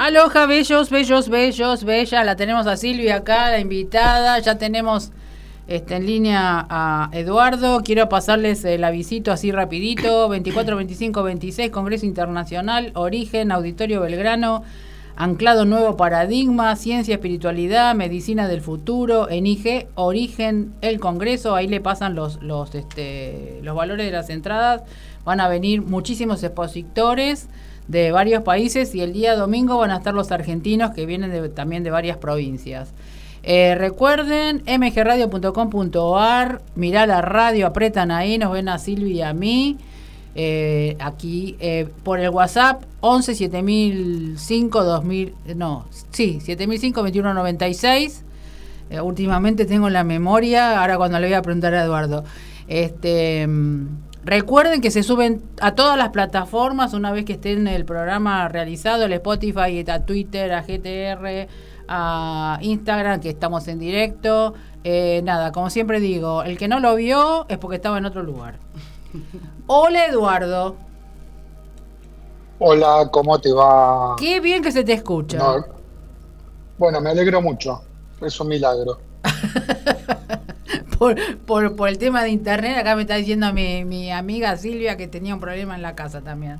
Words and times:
Aloha, 0.00 0.46
bellos, 0.46 0.90
bellos, 0.90 1.28
bellos, 1.28 1.82
bella. 1.82 2.22
La 2.22 2.36
tenemos 2.36 2.68
a 2.68 2.76
Silvia 2.76 3.16
acá, 3.16 3.50
la 3.50 3.58
invitada. 3.58 4.38
Ya 4.38 4.56
tenemos 4.56 5.10
este, 5.66 5.96
en 5.96 6.06
línea 6.06 6.68
a 6.70 7.10
Eduardo. 7.12 7.82
Quiero 7.82 8.08
pasarles 8.08 8.64
el 8.64 8.84
avisito 8.84 9.32
así 9.32 9.50
rapidito. 9.50 10.28
24, 10.28 10.76
25, 10.76 11.22
26, 11.24 11.70
Congreso 11.72 12.06
Internacional, 12.06 12.92
Origen, 12.94 13.50
Auditorio 13.50 14.00
Belgrano. 14.00 14.62
Anclado 15.16 15.64
Nuevo 15.64 15.96
Paradigma, 15.96 16.76
Ciencia, 16.76 17.14
Espiritualidad, 17.16 17.92
Medicina 17.96 18.46
del 18.46 18.60
Futuro, 18.60 19.28
en 19.28 19.48
IG, 19.48 19.88
Origen, 19.96 20.74
el 20.80 21.00
Congreso, 21.00 21.56
ahí 21.56 21.66
le 21.66 21.80
pasan 21.80 22.14
los, 22.14 22.40
los, 22.40 22.72
este, 22.76 23.58
los 23.64 23.74
valores 23.74 24.06
de 24.06 24.12
las 24.12 24.30
entradas, 24.30 24.82
van 25.24 25.40
a 25.40 25.48
venir 25.48 25.82
muchísimos 25.82 26.44
expositores 26.44 27.48
de 27.88 28.12
varios 28.12 28.42
países 28.42 28.94
y 28.94 29.00
el 29.00 29.12
día 29.12 29.34
domingo 29.34 29.78
van 29.78 29.90
a 29.90 29.96
estar 29.96 30.14
los 30.14 30.30
argentinos 30.30 30.92
que 30.92 31.06
vienen 31.06 31.52
también 31.54 31.82
de 31.82 31.90
varias 31.90 32.18
provincias. 32.18 32.92
Eh, 33.42 33.74
recuerden, 33.76 34.62
mgradio.com.ar, 34.66 36.60
mirá 36.74 37.06
la 37.06 37.22
radio, 37.22 37.66
apretan 37.66 38.10
ahí, 38.10 38.36
nos 38.36 38.52
ven 38.52 38.68
a 38.68 38.78
Silvia 38.78 39.14
y 39.14 39.22
a 39.22 39.32
mí. 39.32 39.78
Eh, 40.34 40.96
aquí 41.00 41.56
eh, 41.58 41.88
por 42.04 42.20
el 42.20 42.28
WhatsApp 42.28 42.82
11 43.00 43.34
7005 43.34 44.84
2000 44.84 45.34
no 45.56 45.86
sí 46.12 46.38
7005 46.40 47.00
2196 47.00 48.24
últimamente 49.02 49.64
tengo 49.64 49.90
la 49.90 50.04
memoria 50.04 50.80
ahora 50.80 50.96
cuando 50.96 51.18
le 51.18 51.26
voy 51.26 51.34
a 51.34 51.42
preguntar 51.42 51.74
a 51.74 51.82
Eduardo 51.82 52.24
este 52.68 53.48
mm, 53.48 54.07
recuerden 54.28 54.80
que 54.80 54.90
se 54.90 55.02
suben 55.02 55.42
a 55.60 55.74
todas 55.74 55.96
las 55.96 56.10
plataformas 56.10 56.94
una 56.94 57.12
vez 57.12 57.24
que 57.24 57.34
estén 57.34 57.66
el 57.66 57.84
programa 57.84 58.48
realizado 58.48 59.04
el 59.04 59.12
Spotify 59.14 59.84
a 59.88 60.04
Twitter 60.04 60.52
a 60.52 60.62
GTR 60.62 61.48
a 61.88 62.58
Instagram 62.60 63.20
que 63.20 63.30
estamos 63.30 63.66
en 63.68 63.78
directo 63.78 64.54
eh, 64.84 65.22
nada 65.24 65.52
como 65.52 65.70
siempre 65.70 66.00
digo 66.00 66.42
el 66.42 66.58
que 66.58 66.68
no 66.68 66.80
lo 66.80 66.94
vio 66.94 67.46
es 67.48 67.58
porque 67.58 67.76
estaba 67.76 67.98
en 67.98 68.04
otro 68.04 68.22
lugar 68.22 68.58
Hola 69.66 70.06
Eduardo. 70.06 70.76
Hola, 72.58 73.08
¿cómo 73.10 73.38
te 73.40 73.52
va? 73.52 74.16
Qué 74.18 74.40
bien 74.40 74.62
que 74.62 74.72
se 74.72 74.84
te 74.84 74.92
escucha. 74.92 75.64
Bueno, 76.76 77.00
me 77.00 77.10
alegro 77.10 77.40
mucho. 77.40 77.82
Es 78.20 78.38
un 78.40 78.48
milagro. 78.48 78.98
por, 80.98 81.76
por, 81.76 81.88
el 81.88 81.98
tema 81.98 82.22
de 82.22 82.30
internet, 82.30 82.78
acá 82.78 82.96
me 82.96 83.02
está 83.02 83.16
diciendo 83.16 83.52
mi, 83.52 83.84
mi 83.84 84.10
amiga 84.10 84.56
Silvia 84.56 84.96
que 84.96 85.08
tenía 85.08 85.34
un 85.34 85.40
problema 85.40 85.74
en 85.74 85.82
la 85.82 85.94
casa 85.94 86.20
también. 86.20 86.58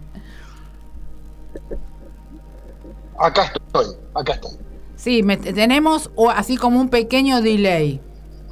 Acá 3.18 3.52
estoy, 3.54 3.86
acá 4.14 4.32
estoy. 4.34 4.52
Sí, 4.96 5.22
tenemos 5.54 6.10
así 6.34 6.56
como 6.56 6.80
un 6.80 6.88
pequeño 6.88 7.40
delay. 7.40 8.00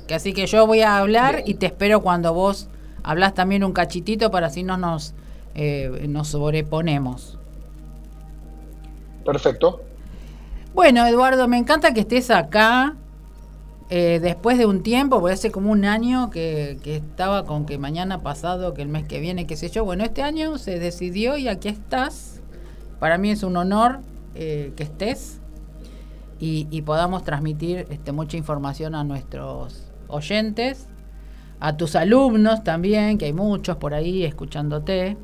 Que 0.07 0.15
así 0.15 0.33
que 0.33 0.47
yo 0.47 0.67
voy 0.67 0.83
a 0.83 0.99
hablar 0.99 1.43
y 1.45 1.55
te 1.55 1.67
espero 1.67 2.01
cuando 2.01 2.33
vos 2.33 2.69
hablas 3.03 3.35
también 3.35 3.65
un 3.65 3.73
cachitito 3.73 4.31
para 4.31 4.49
así 4.49 4.63
no 4.63 4.77
nos, 4.77 5.15
eh, 5.55 6.07
nos 6.09 6.29
sobreponemos. 6.29 7.39
Perfecto. 9.25 9.81
Bueno, 10.75 11.07
Eduardo, 11.07 11.49
me 11.49 11.59
encanta 11.59 11.93
que 11.93 12.01
estés 12.01 12.31
acá. 12.31 12.95
Eh, 13.89 14.19
después 14.21 14.59
de 14.59 14.67
un 14.67 14.83
tiempo, 14.83 15.21
porque 15.21 15.35
hace 15.35 15.53
como 15.53 15.71
un 15.71 15.85
año 15.85 16.31
que, 16.31 16.79
estaba 16.85 17.45
con 17.45 17.67
que 17.67 17.79
mañana 17.79 18.23
pasado, 18.23 18.75
que 18.75 18.83
el 18.83 18.89
mes 18.89 19.07
que 19.07 19.21
viene, 19.21 19.47
qué 19.47 19.57
sé 19.57 19.69
yo. 19.71 19.85
Bueno, 19.85 20.05
este 20.05 20.23
año 20.23 20.59
se 20.59 20.79
decidió 20.79 21.37
y 21.37 21.49
aquí 21.49 21.69
estás. 21.69 22.41
Para 22.99 23.19
mí 23.19 23.31
es 23.31 23.43
un 23.43 23.57
honor 23.57 24.01
eh, 24.35 24.73
que 24.77 24.83
estés 24.83 25.41
y, 26.41 26.67
y, 26.71 26.83
podamos 26.83 27.25
transmitir 27.25 27.87
este, 27.91 28.13
mucha 28.13 28.37
información 28.37 28.95
a 28.95 29.05
nuestros 29.05 29.93
oyentes 30.09 30.89
a 31.61 31.77
tus 31.77 31.97
alumnos 31.97 32.65
también, 32.65 33.19
que 33.19 33.27
hay 33.27 33.33
muchos 33.33 33.77
por 33.77 33.95
ahí 33.95 34.25
escuchándote. 34.25 35.17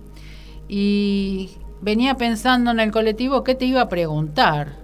Y 0.68 1.50
venía 1.80 2.16
pensando 2.16 2.70
en 2.70 2.80
el 2.80 2.90
colectivo 2.90 3.44
qué 3.44 3.54
te 3.54 3.66
iba 3.66 3.82
a 3.82 3.88
preguntar. 3.88 4.76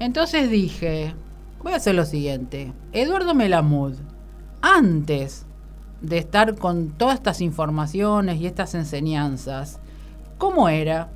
Entonces 0.00 0.50
dije, 0.50 1.14
voy 1.64 1.72
a 1.72 1.76
hacer 1.76 1.94
lo 1.94 2.04
siguiente. 2.04 2.72
Eduardo 2.92 3.34
Melamud, 3.34 3.94
antes 4.60 5.46
de 6.02 6.18
estar 6.18 6.56
con 6.56 6.90
todas 6.90 7.14
estas 7.14 7.40
informaciones 7.40 8.38
y 8.38 8.46
estas 8.46 8.74
enseñanzas, 8.74 9.80
¿cómo 10.36 10.68
era? 10.68 11.08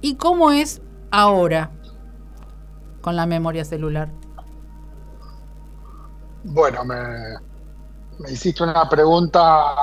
¿Y 0.00 0.16
cómo 0.16 0.50
es 0.50 0.82
ahora 1.12 1.70
con 3.00 3.14
la 3.14 3.26
memoria 3.26 3.64
celular? 3.64 4.10
Bueno, 6.42 6.84
me, 6.84 6.96
me 8.18 8.32
hiciste 8.32 8.64
una 8.64 8.88
pregunta 8.88 9.74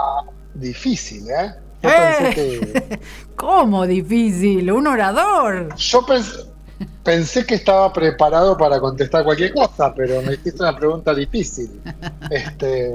difícil, 0.53 1.29
¿eh? 1.29 1.53
eh 1.81 2.99
¿Cómo 3.37 3.87
difícil? 3.87 4.69
Un 4.69 4.85
orador. 4.85 5.73
Yo 5.75 6.05
pensé, 6.05 6.52
que 7.47 7.55
estaba 7.55 7.91
preparado 7.91 8.57
para 8.57 8.79
contestar 8.79 9.23
cualquier 9.23 9.53
cosa, 9.53 9.93
pero 9.95 10.21
me 10.21 10.33
hiciste 10.33 10.61
una 10.61 10.75
pregunta 10.75 11.13
difícil. 11.13 11.81
Este, 12.29 12.91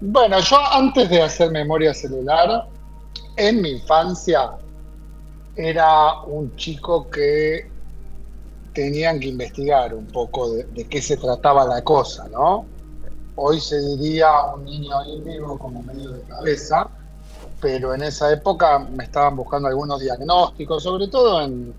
bueno, 0.00 0.40
yo 0.40 0.56
antes 0.72 1.08
de 1.08 1.22
hacer 1.22 1.50
memoria 1.50 1.94
celular, 1.94 2.66
en 3.36 3.62
mi 3.62 3.70
infancia 3.70 4.50
era 5.56 6.20
un 6.22 6.54
chico 6.56 7.08
que 7.08 7.70
tenían 8.72 9.20
que 9.20 9.28
investigar 9.28 9.94
un 9.94 10.06
poco 10.06 10.52
de 10.52 10.84
qué 10.88 11.00
se 11.00 11.16
trataba 11.16 11.64
la 11.64 11.82
cosa, 11.82 12.26
¿no? 12.28 12.66
Hoy 13.36 13.60
se 13.60 13.80
diría 13.80 14.30
un 14.54 14.64
niño 14.64 15.04
índigo 15.06 15.58
como 15.58 15.82
medio 15.82 16.10
de 16.10 16.22
cabeza, 16.22 16.88
pero 17.60 17.94
en 17.94 18.02
esa 18.02 18.32
época 18.32 18.78
me 18.78 19.04
estaban 19.04 19.36
buscando 19.36 19.68
algunos 19.68 20.00
diagnósticos, 20.00 20.82
sobre 20.82 21.08
todo 21.08 21.40
en 21.42 21.72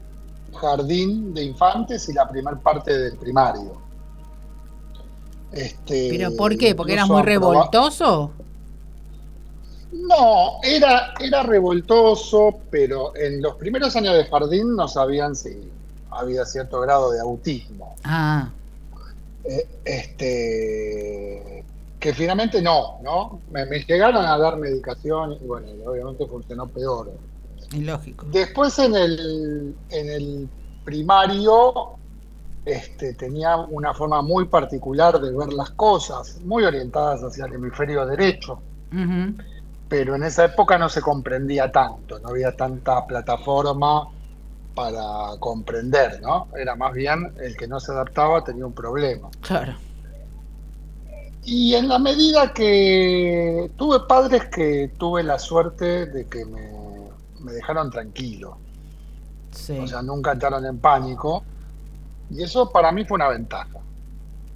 jardín 0.55 1.33
de 1.33 1.43
infantes 1.43 2.09
y 2.09 2.13
la 2.13 2.27
primer 2.27 2.57
parte 2.57 2.97
del 2.97 3.17
primario. 3.17 3.81
Este, 5.51 6.09
¿Pero 6.09 6.35
por 6.35 6.57
qué? 6.57 6.75
¿Porque 6.75 6.93
era 6.93 7.05
muy 7.05 7.21
revoltoso? 7.21 8.31
No, 9.91 10.59
era, 10.63 11.13
era 11.19 11.43
revoltoso, 11.43 12.59
pero 12.69 13.15
en 13.15 13.41
los 13.41 13.55
primeros 13.55 13.95
años 13.95 14.15
de 14.15 14.25
jardín 14.25 14.75
no 14.75 14.87
sabían 14.87 15.35
si 15.35 15.71
había 16.11 16.45
cierto 16.45 16.81
grado 16.81 17.11
de 17.11 17.19
autismo. 17.21 17.95
Ah. 18.03 18.49
Eh, 19.45 19.67
este, 19.85 21.63
que 21.99 22.13
finalmente 22.13 22.61
no, 22.61 22.99
¿no? 23.03 23.41
Me, 23.51 23.65
llegaron 23.65 24.25
a 24.25 24.37
dar 24.37 24.57
medicación 24.57 25.33
y 25.33 25.45
bueno, 25.45 25.67
obviamente 25.85 26.25
funcionó 26.25 26.67
peor. 26.67 27.11
Después 28.31 28.77
en 28.79 28.95
el, 28.95 29.75
en 29.89 30.09
el 30.09 30.49
primario 30.83 31.95
este, 32.65 33.13
tenía 33.13 33.57
una 33.57 33.93
forma 33.93 34.21
muy 34.21 34.45
particular 34.45 35.19
de 35.19 35.31
ver 35.31 35.53
las 35.53 35.69
cosas, 35.71 36.39
muy 36.43 36.63
orientadas 36.63 37.21
hacia 37.21 37.45
el 37.45 37.53
hemisferio 37.53 38.05
derecho. 38.05 38.59
Pero 39.89 40.15
en 40.15 40.23
esa 40.23 40.45
época 40.45 40.77
no 40.77 40.89
se 40.89 41.01
comprendía 41.01 41.71
tanto, 41.71 42.17
no 42.19 42.29
había 42.29 42.55
tanta 42.55 43.05
plataforma 43.05 44.07
para 44.73 45.37
comprender, 45.39 46.21
¿no? 46.21 46.47
Era 46.57 46.75
más 46.75 46.93
bien 46.93 47.31
el 47.39 47.55
que 47.55 47.67
no 47.67 47.79
se 47.79 47.91
adaptaba 47.91 48.43
tenía 48.43 48.65
un 48.65 48.73
problema. 48.73 49.29
Claro. 49.41 49.75
Y 51.43 51.75
en 51.75 51.87
la 51.87 51.99
medida 51.99 52.51
que 52.53 53.69
tuve 53.77 53.99
padres 54.07 54.45
que 54.45 54.91
tuve 54.97 55.23
la 55.23 55.37
suerte 55.37 56.07
de 56.07 56.25
que 56.25 56.43
me, 56.45 56.84
dejaron 57.53 57.89
tranquilo. 57.89 58.57
Sí. 59.51 59.77
O 59.79 59.87
sea, 59.87 60.01
nunca 60.01 60.33
entraron 60.33 60.65
en 60.65 60.77
pánico. 60.79 61.43
Y 62.29 62.43
eso 62.43 62.69
para 62.71 62.91
mí 62.91 63.05
fue 63.05 63.15
una 63.15 63.29
ventaja. 63.29 63.79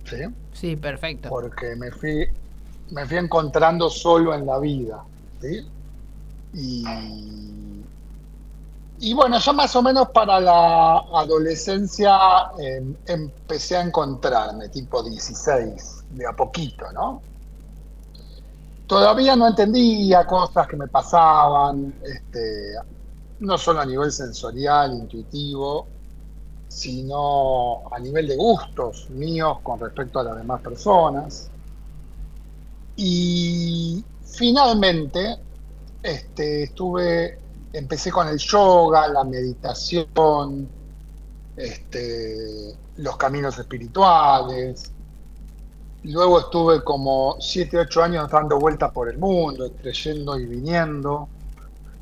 ¿Sí? 0.06 0.18
Sí, 0.54 0.76
perfecto. 0.76 1.30
Porque 1.30 1.76
me 1.76 1.92
fui, 1.92 2.28
me 2.92 3.06
fui 3.06 3.18
encontrando 3.18 3.90
solo 3.90 4.34
en 4.34 4.46
la 4.46 4.60
vida. 4.60 5.04
¿sí? 5.42 5.68
Y 6.54 6.84
y 9.02 9.14
bueno, 9.14 9.40
ya 9.40 9.54
más 9.54 9.74
o 9.78 9.82
menos 9.82 10.10
para 10.10 10.40
la 10.42 10.98
adolescencia 11.14 12.18
em, 12.60 12.96
empecé 13.06 13.78
a 13.78 13.82
encontrarme, 13.82 14.68
tipo 14.68 15.02
16, 15.02 16.04
de 16.10 16.28
a 16.28 16.34
poquito, 16.34 16.92
¿no? 16.92 17.22
Todavía 18.90 19.36
no 19.36 19.48
entendía 19.48 20.26
cosas 20.26 20.68
que 20.68 20.76
me 20.76 20.88
pasaban, 20.88 21.94
este, 22.04 22.74
no 23.40 23.56
solo 23.56 23.82
a 23.82 23.86
nivel 23.86 24.12
sensorial, 24.12 24.94
intuitivo, 24.94 25.86
sino 26.68 27.88
a 27.94 28.00
nivel 28.00 28.28
de 28.28 28.36
gustos 28.36 29.08
míos 29.12 29.60
con 29.62 29.80
respecto 29.80 30.20
a 30.20 30.24
las 30.24 30.38
demás 30.38 30.60
personas. 30.62 31.52
Y 32.96 34.04
finalmente 34.24 35.38
este, 36.02 36.64
estuve 36.64 37.38
empecé 37.72 38.12
con 38.12 38.28
el 38.28 38.40
yoga, 38.40 39.08
la 39.08 39.24
meditación, 39.24 40.68
este, 41.56 42.76
los 42.98 43.18
caminos 43.18 43.56
espirituales. 43.60 44.92
Luego 46.04 46.40
estuve 46.40 46.84
como 46.84 47.36
7, 47.40 47.78
8 47.78 48.04
años 48.04 48.30
dando 48.30 48.58
vueltas 48.58 48.92
por 48.92 49.10
el 49.10 49.18
mundo, 49.18 49.70
creyendo 49.82 50.40
y 50.40 50.46
viniendo. 50.46 51.28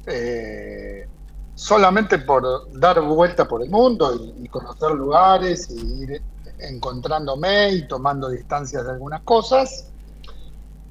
Eh, 0.05 1.07
solamente 1.55 2.19
por 2.19 2.71
dar 2.79 3.01
vueltas 3.01 3.47
por 3.47 3.63
el 3.63 3.69
mundo 3.69 4.15
y, 4.15 4.45
y, 4.45 4.47
conocer 4.47 4.91
lugares 4.91 5.69
y 5.71 6.03
ir 6.03 6.21
encontrándome 6.59 7.73
y 7.73 7.87
tomando 7.87 8.29
distancias 8.29 8.85
de 8.85 8.91
algunas 8.91 9.21
cosas. 9.23 9.89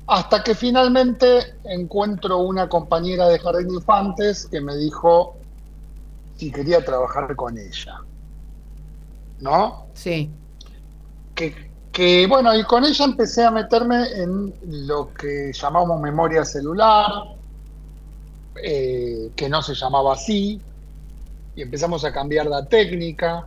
Hasta 0.09 0.43
que 0.43 0.55
finalmente 0.55 1.55
encuentro 1.65 2.39
una 2.39 2.69
compañera 2.69 3.29
de 3.29 3.39
Jardín 3.39 3.69
de 3.69 3.75
Infantes 3.75 4.47
que 4.47 4.61
me 4.61 4.77
dijo 4.77 5.37
si 6.37 6.51
quería 6.51 6.85
trabajar 6.85 7.35
con 7.35 7.57
ella. 7.59 8.01
¿no? 9.41 9.87
Sí. 9.95 10.31
Que, 11.35 11.71
bueno, 12.29 12.55
y 12.55 12.63
con 12.65 12.85
ella 12.85 13.05
empecé 13.07 13.45
a 13.45 13.51
meterme 13.51 14.07
en 14.23 14.53
lo 14.87 15.15
que 15.15 15.51
llamamos 15.53 16.01
memoria 16.01 16.45
celular, 16.45 17.11
eh, 18.63 19.31
que 19.35 19.49
no 19.49 19.63
se 19.63 19.75
llamaba 19.75 20.13
así, 20.13 20.61
y 21.55 21.63
empezamos 21.63 22.05
a 22.05 22.13
cambiar 22.13 22.47
la 22.47 22.67
técnica, 22.67 23.47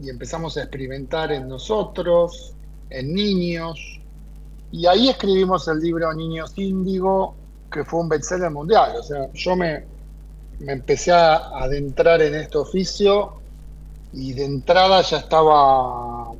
y 0.00 0.08
empezamos 0.08 0.56
a 0.56 0.62
experimentar 0.62 1.30
en 1.32 1.46
nosotros, 1.48 2.54
en 2.88 3.12
niños, 3.12 3.78
y 4.72 4.86
ahí 4.86 5.08
escribimos 5.08 5.68
el 5.68 5.80
libro 5.80 6.12
Niños 6.14 6.52
Índigo, 6.56 7.34
que 7.70 7.84
fue 7.84 8.00
un 8.00 8.08
bestseller 8.08 8.50
mundial. 8.50 8.96
O 8.98 9.02
sea, 9.02 9.30
yo 9.32 9.56
me, 9.56 9.84
me 10.58 10.72
empecé 10.72 11.12
a 11.12 11.36
adentrar 11.58 12.22
en 12.22 12.34
este 12.34 12.58
oficio 12.58 13.34
y 14.12 14.32
de 14.32 14.44
entrada 14.44 15.02
ya 15.02 15.18
estaba 15.18 16.32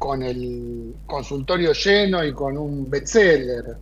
con 0.00 0.22
el 0.22 0.94
consultorio 1.04 1.74
lleno 1.74 2.24
y 2.24 2.32
con 2.32 2.56
un 2.56 2.88
bestseller. 2.88 3.76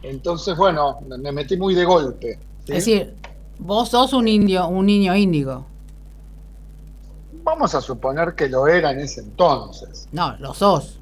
Entonces, 0.00 0.56
bueno, 0.56 1.00
me 1.18 1.32
metí 1.32 1.56
muy 1.56 1.74
de 1.74 1.84
golpe. 1.84 2.38
Es 2.68 2.86
decir, 2.86 3.16
vos 3.58 3.88
sos 3.88 4.12
un 4.12 4.28
indio, 4.28 4.68
un 4.68 4.86
niño 4.86 5.12
índigo. 5.16 5.66
Vamos 7.42 7.74
a 7.74 7.80
suponer 7.80 8.36
que 8.36 8.48
lo 8.48 8.68
era 8.68 8.92
en 8.92 9.00
ese 9.00 9.22
entonces. 9.22 10.06
No, 10.12 10.36
lo 10.38 10.54
sos. 10.54 11.00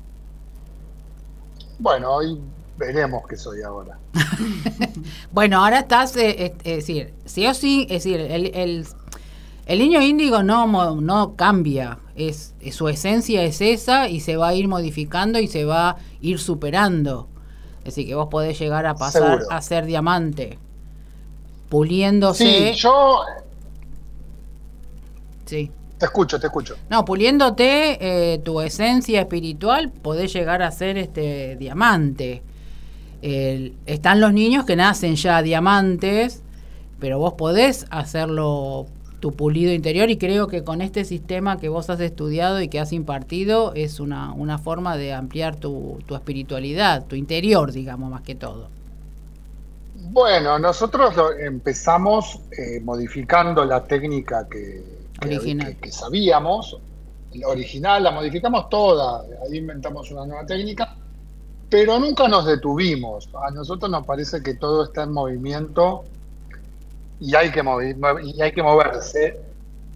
Bueno, 1.79 2.11
hoy 2.11 2.41
veremos 2.79 3.25
qué 3.29 3.37
soy 3.37 3.61
ahora. 3.61 3.99
bueno, 5.31 5.63
ahora 5.63 5.81
estás, 5.81 6.17
eh, 6.17 6.55
es 6.65 6.77
decir, 6.77 7.13
sí 7.27 7.47
o 7.47 7.53
sí, 7.53 7.83
es 7.91 8.03
decir, 8.03 8.19
el, 8.19 8.47
el 8.55 8.87
el 9.69 9.79
niño 9.81 10.01
índigo 10.01 10.43
no, 10.43 10.67
no 10.97 11.37
cambia, 11.37 11.99
es, 12.17 12.55
su 12.73 12.89
esencia 12.89 13.43
es 13.43 13.61
esa 13.61 14.09
y 14.09 14.21
se 14.21 14.39
va 14.39 14.49
a 14.49 14.55
ir 14.55 14.67
modificando 14.67 15.39
y 15.39 15.47
se 15.47 15.67
va 15.67 15.91
a 15.91 15.97
ir 16.23 16.39
superando. 16.39 17.29
Es 17.81 17.95
decir, 17.95 18.07
que 18.07 18.15
vos 18.15 18.29
podés 18.31 18.59
llegar 18.59 18.87
a 18.87 18.95
pasar 18.95 19.43
a 19.51 19.61
ser 19.61 19.85
diamante, 19.85 20.59
puliéndose. 21.69 22.73
Sí, 22.73 22.81
yo. 22.81 23.21
Sí. 25.45 25.71
Te 25.99 26.07
escucho, 26.07 26.41
te 26.41 26.47
escucho. 26.47 26.77
No, 26.89 27.05
puliéndote 27.05 27.99
eh, 28.01 28.39
tu 28.39 28.63
esencia 28.63 29.21
espiritual, 29.21 29.91
podés 29.91 30.33
llegar 30.33 30.63
a 30.63 30.71
ser 30.71 30.97
este 30.97 31.57
diamante. 31.57 32.43
están 33.21 34.21
los 34.21 34.33
niños 34.33 34.65
que 34.65 34.77
nacen 34.77 35.17
ya 35.17 35.43
diamantes, 35.43 36.43
pero 36.99 37.19
vos 37.19 37.35
podés 37.35 37.85
hacerlo 37.91 38.87
tu 39.21 39.33
pulido 39.33 39.73
interior 39.73 40.11
y 40.11 40.19
creo 40.19 40.47
que 40.47 40.63
con 40.63 40.81
este 40.81 41.05
sistema 41.05 41.59
que 41.59 41.69
vos 41.69 41.91
has 41.91 42.01
estudiado 42.01 42.61
y 42.61 42.69
que 42.69 42.79
has 42.79 42.93
impartido 42.93 43.73
es 43.75 44.01
una, 44.01 44.33
una 44.33 44.59
forma 44.59 44.97
de 44.97 45.13
ampliar 45.13 45.57
tu, 45.57 45.99
tu 46.07 46.15
espiritualidad, 46.15 47.05
tu 47.07 47.17
interior, 47.17 47.73
digamos, 47.73 48.11
más 48.11 48.23
que 48.23 48.35
todo. 48.35 48.69
Bueno, 50.11 50.59
nosotros 50.59 51.15
empezamos 51.41 52.41
eh, 52.57 52.81
modificando 52.81 53.65
la 53.65 53.83
técnica 53.85 54.47
que, 54.49 54.83
que, 55.21 55.77
que, 55.81 55.93
sabíamos, 55.93 56.79
la 57.35 57.49
original, 57.49 58.05
la 58.05 58.13
modificamos 58.13 58.69
toda, 58.69 59.23
ahí 59.45 59.59
inventamos 59.59 60.11
una 60.13 60.25
nueva 60.25 60.47
técnica, 60.47 60.95
pero 61.69 61.99
nunca 61.99 62.29
nos 62.29 62.47
detuvimos. 62.47 63.29
A 63.45 63.51
nosotros 63.51 63.91
nos 63.91 64.07
parece 64.07 64.43
que 64.43 64.55
todo 64.55 64.85
está 64.85 65.03
en 65.03 65.13
movimiento 65.13 66.05
y 67.21 67.35
hay 67.35 67.51
que, 67.51 67.63
y 68.25 68.43
hay 68.43 68.53
que 68.53 68.63
moverse. 68.63 69.41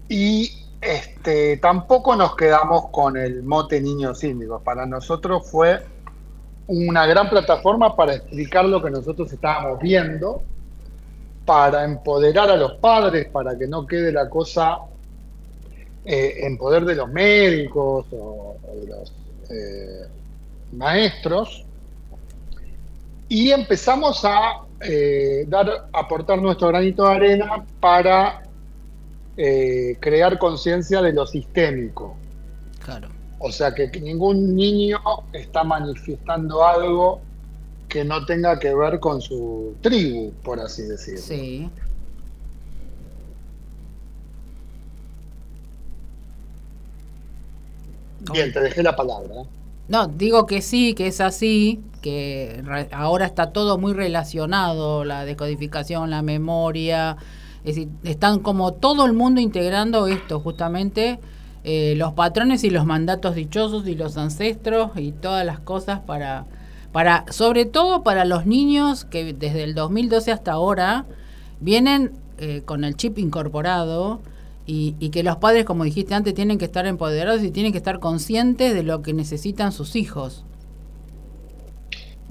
Y 0.08 0.50
este, 0.80 1.56
tampoco 1.58 2.16
nos 2.16 2.34
quedamos 2.36 2.88
con 2.88 3.16
el 3.16 3.42
mote 3.42 3.80
niños 3.80 4.22
índigos. 4.24 4.62
Para 4.62 4.84
nosotros 4.84 5.48
fue 5.50 5.80
una 6.66 7.06
gran 7.06 7.30
plataforma 7.30 7.94
para 7.94 8.14
explicar 8.14 8.64
lo 8.64 8.82
que 8.82 8.90
nosotros 8.90 9.32
estábamos 9.32 9.80
viendo, 9.80 10.42
para 11.44 11.84
empoderar 11.84 12.50
a 12.50 12.56
los 12.56 12.74
padres, 12.74 13.26
para 13.28 13.56
que 13.56 13.66
no 13.66 13.86
quede 13.86 14.12
la 14.12 14.28
cosa 14.28 14.78
eh, 16.04 16.40
en 16.42 16.58
poder 16.58 16.84
de 16.84 16.96
los 16.96 17.08
médicos 17.08 18.06
o, 18.12 18.56
de 18.74 18.86
los 18.86 19.12
eh, 19.50 20.08
maestros. 20.72 21.64
Y 23.28 23.50
empezamos 23.50 24.24
a 24.24 24.62
eh, 24.84 25.44
dar, 25.48 25.88
aportar 25.92 26.40
nuestro 26.40 26.68
granito 26.68 27.06
de 27.06 27.14
arena 27.14 27.64
para 27.80 28.42
eh, 29.36 29.96
crear 30.00 30.38
conciencia 30.38 31.00
de 31.02 31.12
lo 31.12 31.26
sistémico. 31.26 32.16
Claro. 32.84 33.08
O 33.38 33.50
sea 33.50 33.74
que 33.74 33.88
ningún 34.00 34.54
niño 34.54 35.00
está 35.32 35.64
manifestando 35.64 36.64
algo 36.64 37.20
que 37.88 38.04
no 38.04 38.24
tenga 38.24 38.58
que 38.58 38.74
ver 38.74 39.00
con 39.00 39.20
su 39.20 39.74
tribu, 39.82 40.32
por 40.42 40.60
así 40.60 40.82
decirlo. 40.82 41.20
Sí. 41.20 41.70
Bien, 48.32 48.52
te 48.52 48.60
dejé 48.60 48.82
la 48.82 48.94
palabra. 48.94 49.42
No, 49.88 50.06
digo 50.06 50.46
que 50.46 50.62
sí, 50.62 50.94
que 50.94 51.08
es 51.08 51.20
así, 51.20 51.82
que 52.02 52.62
ahora 52.92 53.24
está 53.24 53.52
todo 53.52 53.78
muy 53.78 53.94
relacionado, 53.94 55.04
la 55.04 55.24
decodificación, 55.24 56.10
la 56.10 56.20
memoria, 56.20 57.16
es 57.64 57.76
decir, 57.76 57.88
están 58.04 58.40
como 58.40 58.72
todo 58.72 59.06
el 59.06 59.14
mundo 59.14 59.40
integrando 59.40 60.08
esto, 60.08 60.40
justamente 60.40 61.20
eh, 61.64 61.94
los 61.96 62.12
patrones 62.12 62.64
y 62.64 62.70
los 62.70 62.84
mandatos 62.84 63.36
dichosos 63.36 63.86
y 63.86 63.94
los 63.94 64.16
ancestros 64.16 64.90
y 64.96 65.12
todas 65.12 65.46
las 65.46 65.60
cosas 65.60 66.00
para, 66.00 66.44
para, 66.90 67.24
sobre 67.30 67.64
todo 67.64 68.02
para 68.02 68.24
los 68.24 68.46
niños 68.46 69.04
que 69.04 69.32
desde 69.32 69.62
el 69.62 69.74
2012 69.74 70.32
hasta 70.32 70.52
ahora 70.52 71.06
vienen 71.60 72.12
eh, 72.38 72.62
con 72.64 72.82
el 72.82 72.96
chip 72.96 73.18
incorporado 73.18 74.20
y, 74.66 75.10
que 75.10 75.22
los 75.22 75.36
padres, 75.36 75.64
como 75.64 75.84
dijiste 75.84 76.14
antes, 76.14 76.34
tienen 76.34 76.58
que 76.58 76.64
estar 76.64 76.86
empoderados 76.86 77.42
y 77.42 77.50
tienen 77.50 77.72
que 77.72 77.78
estar 77.78 78.00
conscientes 78.00 78.74
de 78.74 78.82
lo 78.82 79.02
que 79.02 79.12
necesitan 79.12 79.72
sus 79.72 79.96
hijos. 79.96 80.44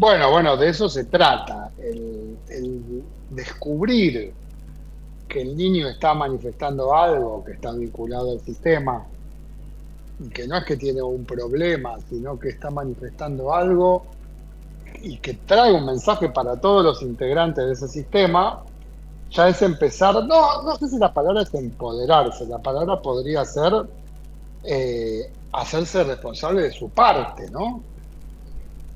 Bueno, 0.02 0.32
bueno, 0.32 0.58
de 0.58 0.70
eso 0.70 0.90
se 0.90 1.04
trata, 1.04 1.70
el, 1.78 3.04
descubrir 3.30 4.34
que 5.28 5.44
el 5.44 5.56
niño 5.56 5.88
está 5.90 6.16
manifestando 6.16 6.96
algo 6.96 7.44
que 7.46 7.52
está 7.52 7.72
vinculado 7.72 8.32
al 8.32 8.40
sistema, 8.40 9.06
y 10.20 10.30
que 10.30 10.48
no 10.48 10.58
es 10.58 10.66
que 10.66 10.76
tiene 10.76 11.04
un 11.04 11.24
problema, 11.24 12.00
sino 12.10 12.40
que 12.40 12.50
está 12.50 12.72
manifestando 12.72 13.54
algo 13.54 14.08
y 15.04 15.18
que 15.18 15.36
trae 15.36 15.72
un 15.72 15.86
mensaje 15.86 16.30
para 16.30 16.60
todos 16.60 16.84
los 16.84 17.04
integrantes 17.04 17.64
de 17.64 17.74
ese 17.74 17.88
sistema, 17.88 18.64
ya 19.30 19.50
es 19.50 19.62
empezar, 19.62 20.16
no, 20.26 20.64
no 20.64 20.76
sé 20.78 20.88
si 20.88 20.98
la 20.98 21.14
palabra 21.14 21.44
es 21.44 21.54
empoderarse, 21.54 22.48
la 22.48 22.58
palabra 22.58 23.00
podría 23.04 23.46
ser 23.46 23.72
eh, 24.64 25.32
hacerse 25.52 26.04
responsable 26.06 26.64
de 26.64 26.72
su 26.72 26.90
parte, 26.90 27.52
¿no? 27.52 27.84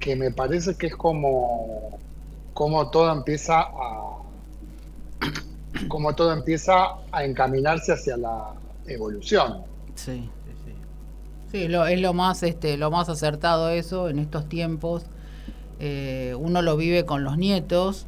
Que 0.05 0.15
me 0.15 0.29
parece 0.29 0.75
que 0.75 0.85
es 0.85 0.95
como, 0.95 1.97
como 2.53 2.91
todo 2.91 3.11
empieza 3.11 3.59
a 3.61 4.21
como 5.87 6.13
todo 6.13 6.31
empieza 6.31 6.73
a 7.11 7.23
encaminarse 7.23 7.91
hacia 7.91 8.15
la 8.15 8.53
evolución. 8.85 9.63
Sí, 9.95 10.29
sí, 10.45 10.51
sí. 10.63 10.71
Sí, 11.51 11.67
lo, 11.67 11.87
es 11.87 11.99
lo 11.99 12.13
más, 12.13 12.43
este, 12.43 12.77
lo 12.77 12.91
más 12.91 13.09
acertado 13.09 13.69
eso 13.69 14.09
en 14.09 14.19
estos 14.19 14.47
tiempos. 14.47 15.07
Eh, 15.79 16.35
uno 16.37 16.61
lo 16.61 16.77
vive 16.77 17.05
con 17.05 17.23
los 17.23 17.39
nietos 17.39 18.05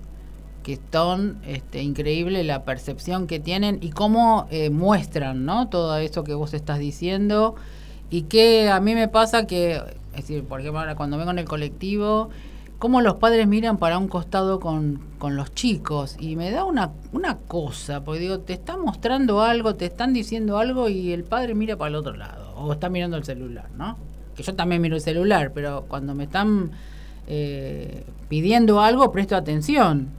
que 0.61 0.79
son 0.91 1.39
este, 1.47 1.81
increíble 1.81 2.43
la 2.43 2.63
percepción 2.63 3.25
que 3.25 3.39
tienen 3.39 3.79
y 3.81 3.89
cómo 3.89 4.47
eh, 4.51 4.69
muestran 4.69 5.45
¿no? 5.45 5.69
todo 5.69 5.97
eso 5.97 6.23
que 6.23 6.35
vos 6.35 6.53
estás 6.53 6.77
diciendo 6.77 7.55
y 8.09 8.23
que 8.23 8.69
a 8.69 8.79
mí 8.79 8.95
me 8.95 9.07
pasa 9.07 9.47
que, 9.47 9.75
es 10.13 10.15
decir, 10.15 10.43
por 10.43 10.59
ejemplo, 10.59 10.79
ahora 10.79 10.95
cuando 10.95 11.17
vengo 11.17 11.31
en 11.31 11.39
el 11.39 11.45
colectivo, 11.45 12.29
cómo 12.79 13.01
los 13.01 13.15
padres 13.15 13.47
miran 13.47 13.77
para 13.77 13.97
un 13.97 14.07
costado 14.07 14.59
con, 14.59 15.01
con 15.17 15.35
los 15.35 15.53
chicos 15.53 16.15
y 16.19 16.35
me 16.35 16.51
da 16.51 16.63
una, 16.63 16.91
una 17.11 17.37
cosa, 17.37 18.03
porque 18.03 18.21
digo, 18.21 18.39
te 18.39 18.53
está 18.53 18.77
mostrando 18.77 19.41
algo, 19.41 19.75
te 19.75 19.85
están 19.85 20.13
diciendo 20.13 20.57
algo 20.57 20.89
y 20.89 21.11
el 21.11 21.23
padre 21.23 21.55
mira 21.55 21.75
para 21.75 21.89
el 21.89 21.95
otro 21.95 22.15
lado, 22.15 22.53
o 22.55 22.71
está 22.73 22.89
mirando 22.89 23.17
el 23.17 23.23
celular, 23.23 23.69
¿no? 23.77 23.97
Que 24.35 24.43
yo 24.43 24.55
también 24.55 24.81
miro 24.81 24.95
el 24.95 25.01
celular, 25.01 25.51
pero 25.53 25.85
cuando 25.87 26.13
me 26.13 26.25
están 26.25 26.71
eh, 27.27 28.03
pidiendo 28.29 28.79
algo, 28.79 29.11
presto 29.11 29.35
atención. 29.35 30.09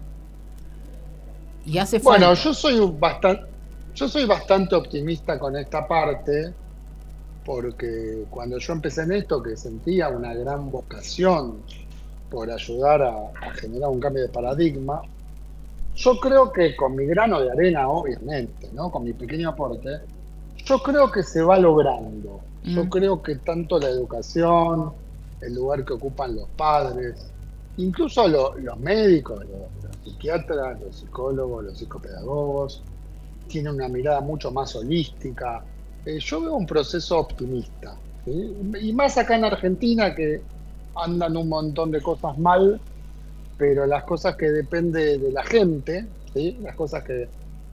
Y 1.65 1.79
hace 1.79 1.99
Bueno, 2.01 2.35
yo 2.35 2.53
soy 2.53 2.81
bastante, 2.99 3.45
yo 3.95 4.09
soy 4.09 4.25
bastante 4.25 4.75
optimista 4.75 5.39
con 5.39 5.57
esta 5.57 5.87
parte, 5.87 6.53
porque 7.49 8.27
cuando 8.29 8.59
yo 8.59 8.75
empecé 8.75 9.05
en 9.05 9.13
esto, 9.13 9.43
que 9.43 9.57
sentía 9.57 10.11
una 10.11 10.35
gran 10.35 10.71
vocación 10.71 11.63
por 12.31 12.51
ayudar 12.51 13.01
a, 13.01 13.53
generar 13.55 13.89
un 13.89 14.01
cambio 14.01 14.25
de 14.25 14.29
paradigma. 14.29 15.01
Yo 15.97 16.21
creo 16.21 16.53
que 16.53 16.77
con 16.77 16.95
mi 16.95 17.07
grano 17.07 17.41
de 17.41 17.51
arena, 17.51 17.89
obviamente, 17.89 18.69
¿no? 18.75 18.91
con 18.91 19.03
mi 19.03 19.15
pequeño 19.15 19.49
aporte, 19.49 19.89
yo 20.59 20.79
creo 20.83 21.11
que 21.11 21.23
se 21.23 21.41
va 21.41 21.59
logrando. 21.59 22.39
Yo 22.65 22.85
mm. 22.85 22.91
creo 22.91 23.23
que 23.23 23.37
tanto 23.37 23.79
la 23.79 23.89
educación, 23.89 24.93
el 25.41 25.55
lugar 25.55 25.87
que 25.87 25.95
ocupan 25.95 26.37
los 26.37 26.51
padres, 26.51 27.31
incluso 27.79 28.29
los 28.29 28.79
médicos, 28.79 29.43
los, 29.47 29.97
psiquiatras, 30.05 30.79
los 30.83 30.97
psicólogos, 30.97 31.65
los 31.65 31.79
psicopedagogos, 31.79 32.83
tienen 33.47 33.73
una 33.73 33.89
mirada 33.89 34.21
mucho 34.21 34.51
más 34.51 34.77
holística. 34.77 35.65
Eh, 36.09 36.19
yo 36.21 36.41
veo 36.41 36.55
un 36.55 36.67
proceso 36.67 37.19
optimista. 37.19 37.95
Y 38.25 38.93
más 38.95 39.19
acá 39.19 39.37
en 39.37 39.45
Argentina, 39.45 40.15
que 40.15 40.41
andan 40.95 41.37
un 41.37 41.51
montón 41.51 41.91
de 41.91 42.01
cosas 42.01 42.39
mal, 42.39 42.81
pero 43.59 43.87
las 43.87 44.05
cosas 44.05 44.37
que 44.37 44.51
depende 44.51 45.19
de 45.19 45.31
la 45.31 45.45
gente, 45.45 46.07
las 46.63 46.75
cosas 46.77 47.05
que 47.05 47.29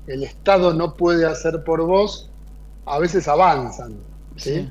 el 0.08 0.24
Estado 0.24 0.74
no 0.74 0.96
puede 0.96 1.26
hacer 1.26 1.64
por 1.64 1.82
vos, 1.84 2.30
a 2.86 3.00
veces 3.00 3.26
avanzan. 3.30 3.94
¿sí? 4.36 4.70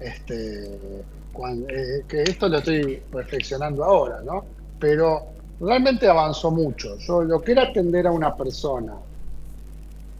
Este, 0.00 0.64
eh, 0.74 2.04
que 2.08 2.22
esto 2.22 2.48
lo 2.48 2.58
estoy 2.58 3.00
reflexionando 3.12 3.84
ahora, 3.84 4.22
¿no? 4.24 4.44
Pero 4.80 5.22
realmente 5.60 6.08
avanzó 6.08 6.50
mucho. 6.50 6.98
Yo 6.98 7.22
lo 7.22 7.40
que 7.40 7.52
era 7.52 7.62
atender 7.62 8.08
a 8.08 8.10
una 8.10 8.34
persona 8.36 8.94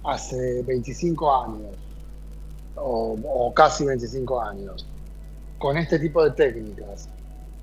hace 0.04 0.62
25 0.62 1.44
años, 1.44 1.83
o, 2.76 3.16
o 3.25 3.54
casi 3.54 3.85
25 3.85 4.40
años, 4.40 4.87
con 5.59 5.76
este 5.76 5.99
tipo 5.99 6.23
de 6.25 6.31
técnicas, 6.33 7.09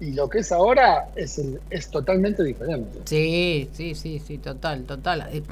y 0.01 0.13
lo 0.13 0.27
que 0.27 0.39
es 0.39 0.51
ahora 0.51 1.09
es, 1.15 1.39
es 1.69 1.89
totalmente 1.89 2.43
diferente. 2.43 2.99
Sí, 3.05 3.69
sí, 3.71 3.93
sí, 3.93 4.19
sí, 4.19 4.39
total, 4.39 4.83
total. 4.83 5.27
Eh, 5.31 5.43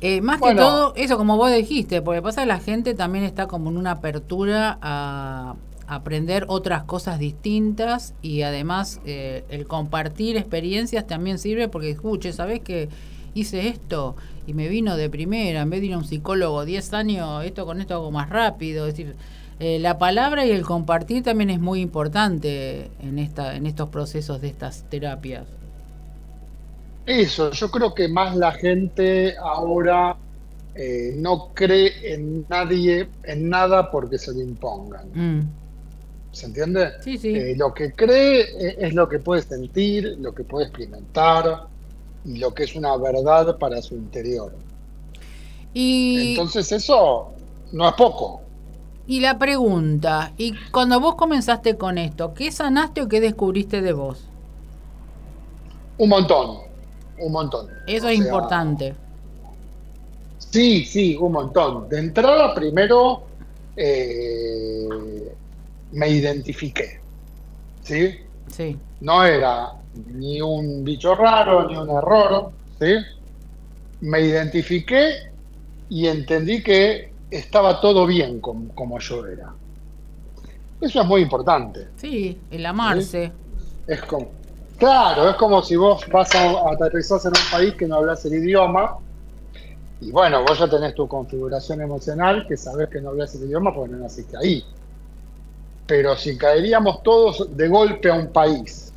eh, 0.00 0.20
más 0.20 0.40
que 0.40 0.54
todo, 0.54 0.92
eso 0.96 1.16
como 1.16 1.36
vos 1.36 1.52
dijiste, 1.52 2.02
porque 2.02 2.20
pasa 2.20 2.42
que 2.42 2.48
la 2.48 2.58
gente 2.58 2.94
también 2.94 3.24
está 3.24 3.46
como 3.46 3.70
en 3.70 3.76
una 3.76 3.92
apertura 3.92 4.78
a 4.82 5.54
aprender 5.86 6.44
otras 6.48 6.82
cosas 6.82 7.20
distintas 7.20 8.14
y 8.20 8.42
además 8.42 9.00
eh, 9.04 9.44
el 9.48 9.66
compartir 9.66 10.36
experiencias 10.36 11.06
también 11.06 11.38
sirve 11.38 11.68
porque 11.68 11.90
escuche, 11.90 12.32
¿sabés 12.32 12.60
que 12.60 12.88
hice 13.34 13.68
esto 13.68 14.16
y 14.46 14.54
me 14.54 14.68
vino 14.68 14.96
de 14.96 15.10
primera, 15.10 15.62
en 15.62 15.70
vez 15.70 15.80
de 15.80 15.86
ir 15.86 15.94
a 15.94 15.98
un 15.98 16.04
psicólogo 16.04 16.64
10 16.64 16.94
años, 16.94 17.44
esto 17.44 17.66
con 17.66 17.80
esto 17.80 17.94
hago 17.94 18.10
más 18.10 18.30
rápido, 18.30 18.86
es 18.86 18.96
decir, 18.96 19.16
eh, 19.60 19.78
la 19.78 19.98
palabra 19.98 20.44
y 20.44 20.50
el 20.50 20.62
compartir 20.62 21.22
también 21.22 21.50
es 21.50 21.60
muy 21.60 21.80
importante 21.80 22.90
en, 23.00 23.18
esta, 23.18 23.56
en 23.56 23.66
estos 23.66 23.88
procesos 23.88 24.40
de 24.40 24.48
estas 24.48 24.84
terapias. 24.90 25.44
Eso, 27.06 27.50
yo 27.50 27.70
creo 27.70 27.94
que 27.94 28.08
más 28.08 28.34
la 28.36 28.52
gente 28.52 29.36
ahora 29.38 30.16
eh, 30.74 31.14
no 31.16 31.50
cree 31.54 32.14
en 32.14 32.46
nadie, 32.48 33.08
en 33.24 33.48
nada 33.48 33.90
porque 33.90 34.18
se 34.18 34.32
lo 34.32 34.40
impongan. 34.40 35.08
Mm. 35.12 35.48
¿Se 36.32 36.46
entiende? 36.46 36.90
Sí, 37.00 37.16
sí. 37.16 37.34
Eh, 37.34 37.54
lo 37.56 37.72
que 37.72 37.92
cree 37.92 38.76
es 38.78 38.92
lo 38.92 39.08
que 39.08 39.20
puede 39.20 39.42
sentir, 39.42 40.16
lo 40.18 40.34
que 40.34 40.42
puede 40.42 40.66
experimentar 40.66 41.68
y 42.24 42.38
lo 42.38 42.54
que 42.54 42.64
es 42.64 42.74
una 42.74 42.96
verdad 42.96 43.58
para 43.58 43.80
su 43.82 43.94
interior. 43.94 44.54
Y... 45.72 46.30
Entonces 46.30 46.72
eso 46.72 47.32
no 47.72 47.88
es 47.88 47.94
poco. 47.94 48.40
Y 49.06 49.20
la 49.20 49.38
pregunta, 49.38 50.32
y 50.38 50.54
cuando 50.70 50.98
vos 50.98 51.16
comenzaste 51.16 51.76
con 51.76 51.98
esto, 51.98 52.32
¿qué 52.32 52.50
sanaste 52.50 53.02
o 53.02 53.08
qué 53.08 53.20
descubriste 53.20 53.82
de 53.82 53.92
vos? 53.92 54.24
Un 55.98 56.08
montón, 56.08 56.58
un 57.18 57.32
montón. 57.32 57.68
Eso 57.86 58.08
es 58.08 58.18
importante. 58.18 58.94
Sí, 60.38 60.84
sí, 60.86 61.16
un 61.16 61.32
montón. 61.32 61.88
De 61.88 61.98
entrada, 61.98 62.54
primero 62.54 63.24
eh, 63.76 64.88
me 65.92 66.08
identifiqué. 66.08 67.00
¿Sí? 67.82 68.14
Sí. 68.48 68.78
No 69.00 69.24
era 69.24 69.74
ni 70.12 70.40
un 70.40 70.84
bicho 70.84 71.14
raro, 71.14 71.68
ni 71.68 71.76
un 71.76 71.90
error. 71.90 72.50
¿Sí? 72.78 72.94
Me 74.00 74.20
identifiqué 74.20 75.30
y 75.88 76.06
entendí 76.06 76.62
que 76.62 77.12
estaba 77.30 77.80
todo 77.80 78.06
bien 78.06 78.40
como, 78.40 78.98
yo 78.98 79.26
era. 79.26 79.52
Eso 80.80 81.00
es 81.00 81.06
muy 81.06 81.22
importante. 81.22 81.88
Sí, 81.96 82.38
el 82.50 82.66
amarse. 82.66 83.32
Es 83.86 84.02
como, 84.02 84.28
claro, 84.76 85.30
es 85.30 85.36
como 85.36 85.62
si 85.62 85.76
vos 85.76 86.04
vas 86.10 86.34
a 86.34 86.70
aterrizar 86.70 87.20
en 87.24 87.28
un 87.28 87.50
país 87.50 87.74
que 87.74 87.86
no 87.86 87.96
hablas 87.96 88.24
el 88.24 88.34
idioma 88.34 88.98
y 90.00 90.10
bueno, 90.10 90.42
vos 90.42 90.58
ya 90.58 90.68
tenés 90.68 90.94
tu 90.94 91.08
configuración 91.08 91.80
emocional 91.80 92.46
que 92.46 92.56
sabés 92.56 92.88
que 92.90 93.00
no 93.00 93.10
hablas 93.10 93.34
el 93.36 93.44
idioma 93.44 93.74
porque 93.74 93.92
no 93.92 93.98
naciste 93.98 94.36
ahí. 94.36 94.64
Pero 95.86 96.16
si 96.16 96.36
caeríamos 96.36 97.02
todos 97.02 97.56
de 97.56 97.68
golpe 97.68 98.10
a 98.10 98.14
un 98.14 98.28
país 98.28 98.92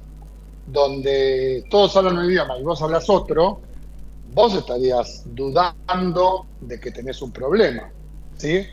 donde 0.67 1.65
todos 1.69 1.95
hablan 1.95 2.17
un 2.17 2.25
idioma 2.25 2.57
y 2.57 2.63
vos 2.63 2.81
hablas 2.81 3.09
otro, 3.09 3.61
vos 4.33 4.53
estarías 4.53 5.23
dudando 5.33 6.45
de 6.61 6.79
que 6.79 6.91
tenés 6.91 7.21
un 7.21 7.31
problema. 7.31 7.89
¿sí? 8.37 8.67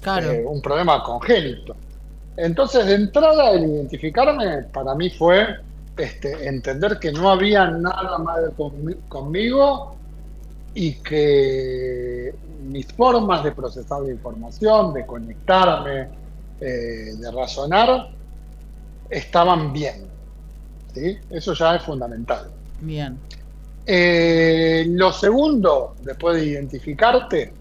Claro. 0.00 0.30
Eh, 0.30 0.44
un 0.46 0.62
problema 0.62 1.02
congénito. 1.02 1.76
Entonces, 2.36 2.86
de 2.86 2.94
entrada, 2.94 3.50
el 3.52 3.64
identificarme 3.64 4.64
para 4.72 4.94
mí 4.94 5.10
fue 5.10 5.56
este, 5.96 6.48
entender 6.48 6.98
que 6.98 7.12
no 7.12 7.30
había 7.30 7.66
nada 7.66 8.18
mal 8.18 8.52
conmigo 9.08 9.94
y 10.74 10.94
que 10.94 12.34
mis 12.64 12.86
formas 12.92 13.44
de 13.44 13.52
procesar 13.52 14.02
la 14.02 14.10
información, 14.10 14.92
de 14.92 15.06
conectarme, 15.06 16.08
eh, 16.60 17.12
de 17.16 17.30
razonar, 17.30 18.10
estaban 19.08 19.72
bien. 19.72 20.13
¿Sí? 20.94 21.18
Eso 21.30 21.54
ya 21.54 21.76
es 21.76 21.82
fundamental. 21.82 22.50
Bien. 22.80 23.18
Eh, 23.86 24.86
lo 24.88 25.12
segundo, 25.12 25.94
después 26.02 26.36
de 26.36 26.46
identificarte, 26.46 27.52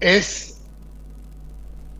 es 0.00 0.60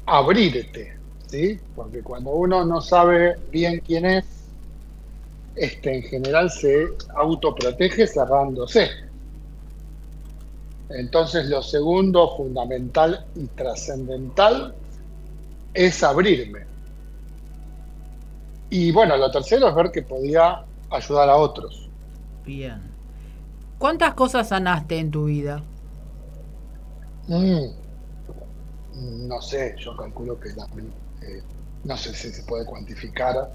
abrirte, 0.06 0.96
¿sí? 1.26 1.58
Porque 1.74 2.02
cuando 2.02 2.30
uno 2.30 2.64
no 2.64 2.80
sabe 2.80 3.36
bien 3.50 3.80
quién 3.86 4.04
es, 4.04 4.24
este, 5.56 5.96
en 5.96 6.02
general 6.02 6.50
se 6.50 6.88
autoprotege 7.16 8.06
cerrándose. 8.06 8.88
Entonces 10.90 11.46
lo 11.46 11.62
segundo 11.62 12.36
fundamental 12.36 13.26
y 13.34 13.46
trascendental 13.48 14.74
es 15.74 16.02
abrirme. 16.02 16.60
Y 18.70 18.92
bueno, 18.92 19.16
lo 19.16 19.30
tercero 19.30 19.68
es 19.68 19.74
ver 19.74 19.90
que 19.90 20.02
podía 20.02 20.64
ayudar 20.90 21.28
a 21.28 21.36
otros. 21.36 21.88
Bien. 22.44 22.80
¿Cuántas 23.78 24.14
cosas 24.14 24.48
sanaste 24.48 24.98
en 24.98 25.10
tu 25.10 25.24
vida? 25.24 25.62
Mm 27.28 27.88
no 29.00 29.40
sé, 29.40 29.74
yo 29.78 29.96
calculo 29.96 30.38
que 30.38 30.50
eh, 30.50 31.42
no 31.84 31.96
sé 31.96 32.14
si 32.14 32.30
se 32.30 32.42
puede 32.44 32.64
cuantificar, 32.64 33.50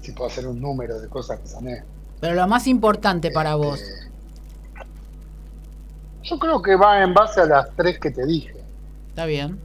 si 0.00 0.12
puedo 0.12 0.30
hacer 0.30 0.46
un 0.46 0.60
número 0.60 1.00
de 1.00 1.08
cosas 1.08 1.40
que 1.40 1.46
sané. 1.46 1.84
Pero 2.20 2.34
lo 2.34 2.46
más 2.46 2.66
importante 2.66 3.30
para 3.30 3.52
este, 3.52 3.66
vos. 3.66 3.80
Yo 6.22 6.38
creo 6.38 6.62
que 6.62 6.76
va 6.76 7.02
en 7.02 7.14
base 7.14 7.40
a 7.40 7.46
las 7.46 7.70
tres 7.76 7.98
que 7.98 8.10
te 8.10 8.24
dije. 8.24 8.54
Está 9.08 9.26
bien. 9.26 9.58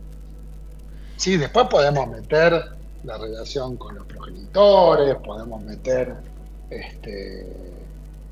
Sí, 1.18 1.38
después 1.38 1.68
podemos 1.68 2.08
meter 2.08 2.77
la 3.08 3.18
relación 3.18 3.78
con 3.78 3.96
los 3.96 4.06
progenitores, 4.06 5.16
podemos 5.26 5.64
meter 5.64 6.14
este, 6.70 7.48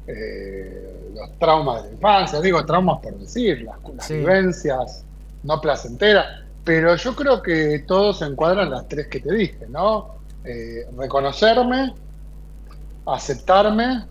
eh, 0.06 1.12
los 1.16 1.40
traumas 1.40 1.84
de 1.84 1.90
la 1.90 1.96
infancia, 1.96 2.42
digo 2.42 2.64
traumas 2.66 3.00
por 3.00 3.18
decir, 3.18 3.64
las, 3.64 4.10
vivencias 4.10 5.06
no 5.44 5.62
placenteras. 5.62 6.26
Pero 6.66 6.96
yo 6.96 7.16
creo 7.16 7.42
que 7.42 7.86
todos 7.88 8.20
se 8.20 8.26
encuadran 8.26 8.70
las 8.70 8.88
tres 8.88 9.08
que 9.08 9.22
te 9.22 9.34
dije, 9.34 9.66
¿no? 9.70 10.16
Eh, 10.44 10.86
reconocerme, 10.98 11.94
aceptarme 13.06 14.06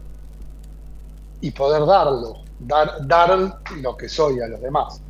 y 1.42 1.50
poder 1.50 1.84
darlo, 1.84 2.38
dar, 2.58 3.06
dar 3.06 3.60
lo 3.82 3.96
que 3.96 4.08
soy 4.08 4.40
a 4.40 4.46
los 4.46 4.62
demás. 4.62 5.03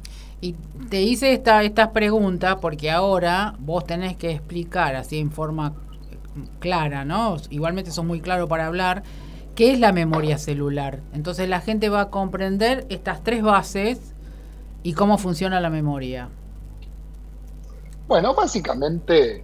Y 0.44 0.54
te 0.90 1.00
hice 1.00 1.32
esta, 1.32 1.62
estas 1.62 1.88
preguntas 1.88 2.58
porque 2.60 2.90
ahora 2.90 3.54
vos 3.60 3.86
tenés 3.86 4.14
que 4.14 4.30
explicar 4.30 4.94
así 4.94 5.18
en 5.18 5.30
forma 5.30 5.72
clara, 6.58 7.06
¿no? 7.06 7.38
Igualmente 7.48 7.90
son 7.90 8.06
muy 8.06 8.20
claro 8.20 8.46
para 8.46 8.66
hablar, 8.66 9.04
qué 9.54 9.72
es 9.72 9.80
la 9.80 9.90
memoria 9.90 10.36
celular. 10.36 11.00
Entonces 11.14 11.48
la 11.48 11.62
gente 11.62 11.88
va 11.88 12.02
a 12.02 12.10
comprender 12.10 12.84
estas 12.90 13.24
tres 13.24 13.42
bases 13.42 13.98
y 14.82 14.92
cómo 14.92 15.16
funciona 15.16 15.60
la 15.60 15.70
memoria. 15.70 16.28
Bueno, 18.06 18.34
básicamente 18.34 19.42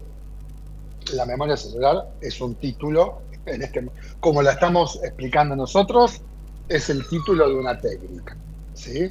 la 1.14 1.24
memoria 1.24 1.56
celular 1.56 2.10
es 2.20 2.42
un 2.42 2.56
título, 2.56 3.22
en 3.46 3.62
este, 3.62 3.88
como 4.20 4.42
la 4.42 4.52
estamos 4.52 5.02
explicando 5.02 5.56
nosotros, 5.56 6.20
es 6.68 6.90
el 6.90 7.08
título 7.08 7.48
de 7.48 7.54
una 7.54 7.78
técnica. 7.78 8.36
¿sí? 8.74 9.10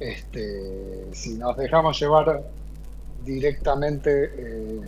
Este, 0.00 1.08
si 1.12 1.34
nos 1.34 1.56
dejamos 1.58 2.00
llevar 2.00 2.42
directamente 3.22 4.32
eh, 4.34 4.80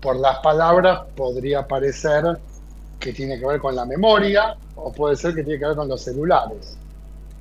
por 0.00 0.16
las 0.16 0.38
palabras, 0.38 1.00
podría 1.16 1.66
parecer 1.66 2.38
que 3.00 3.12
tiene 3.12 3.38
que 3.38 3.46
ver 3.46 3.60
con 3.60 3.74
la 3.74 3.84
memoria 3.84 4.56
o 4.76 4.92
puede 4.92 5.16
ser 5.16 5.34
que 5.34 5.42
tiene 5.42 5.58
que 5.58 5.66
ver 5.66 5.76
con 5.76 5.88
los 5.88 6.00
celulares. 6.00 6.76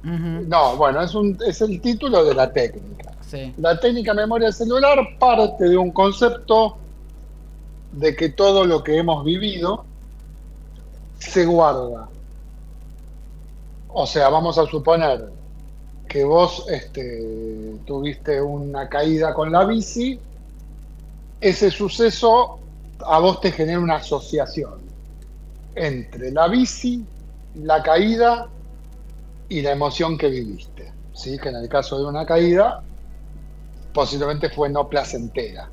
No, 0.02 0.78
bueno, 0.78 1.02
es, 1.02 1.14
un, 1.14 1.38
es 1.46 1.62
el 1.62 1.80
título 1.82 2.24
de 2.24 2.34
la 2.34 2.52
técnica. 2.52 3.14
La 3.58 3.80
técnica 3.80 4.14
memoria 4.14 4.52
celular 4.52 4.98
parte 5.20 5.66
de 5.66 5.78
un 5.78 5.92
concepto 5.92 6.78
de 7.92 8.16
que 8.16 8.30
todo 8.30 8.66
lo 8.66 8.84
que 8.84 8.98
hemos 8.98 9.24
vivido 9.24 9.86
se 11.20 11.46
guarda. 11.46 12.10
O 13.90 14.08
sea, 14.08 14.30
vamos 14.30 14.58
a 14.58 14.66
suponer 14.66 15.30
que 16.10 16.24
vos 16.24 16.66
este, 16.70 17.76
tuviste 17.86 18.42
una 18.42 18.90
caída 18.90 19.34
con 19.34 19.52
la 19.52 19.64
bici, 19.64 20.20
ese 21.40 21.70
suceso 21.72 22.60
a 23.06 23.20
vos 23.20 23.40
te 23.40 23.52
genera 23.52 23.80
una 23.80 23.98
asociación 23.98 24.80
entre 25.76 26.32
la 26.32 26.48
bici, 26.48 27.06
la 27.56 27.82
caída 27.84 28.48
y 29.48 29.62
la 29.62 29.72
emoción 29.72 30.18
que 30.18 30.30
viviste. 30.30 30.92
¿sí? 31.14 31.38
Que 31.38 31.50
en 31.50 31.58
el 31.58 31.70
caso 31.70 32.00
de 32.00 32.06
una 32.06 32.26
caída, 32.26 32.82
posiblemente 33.94 34.50
fue 34.50 34.70
no 34.70 34.90
placentera. 34.90 35.70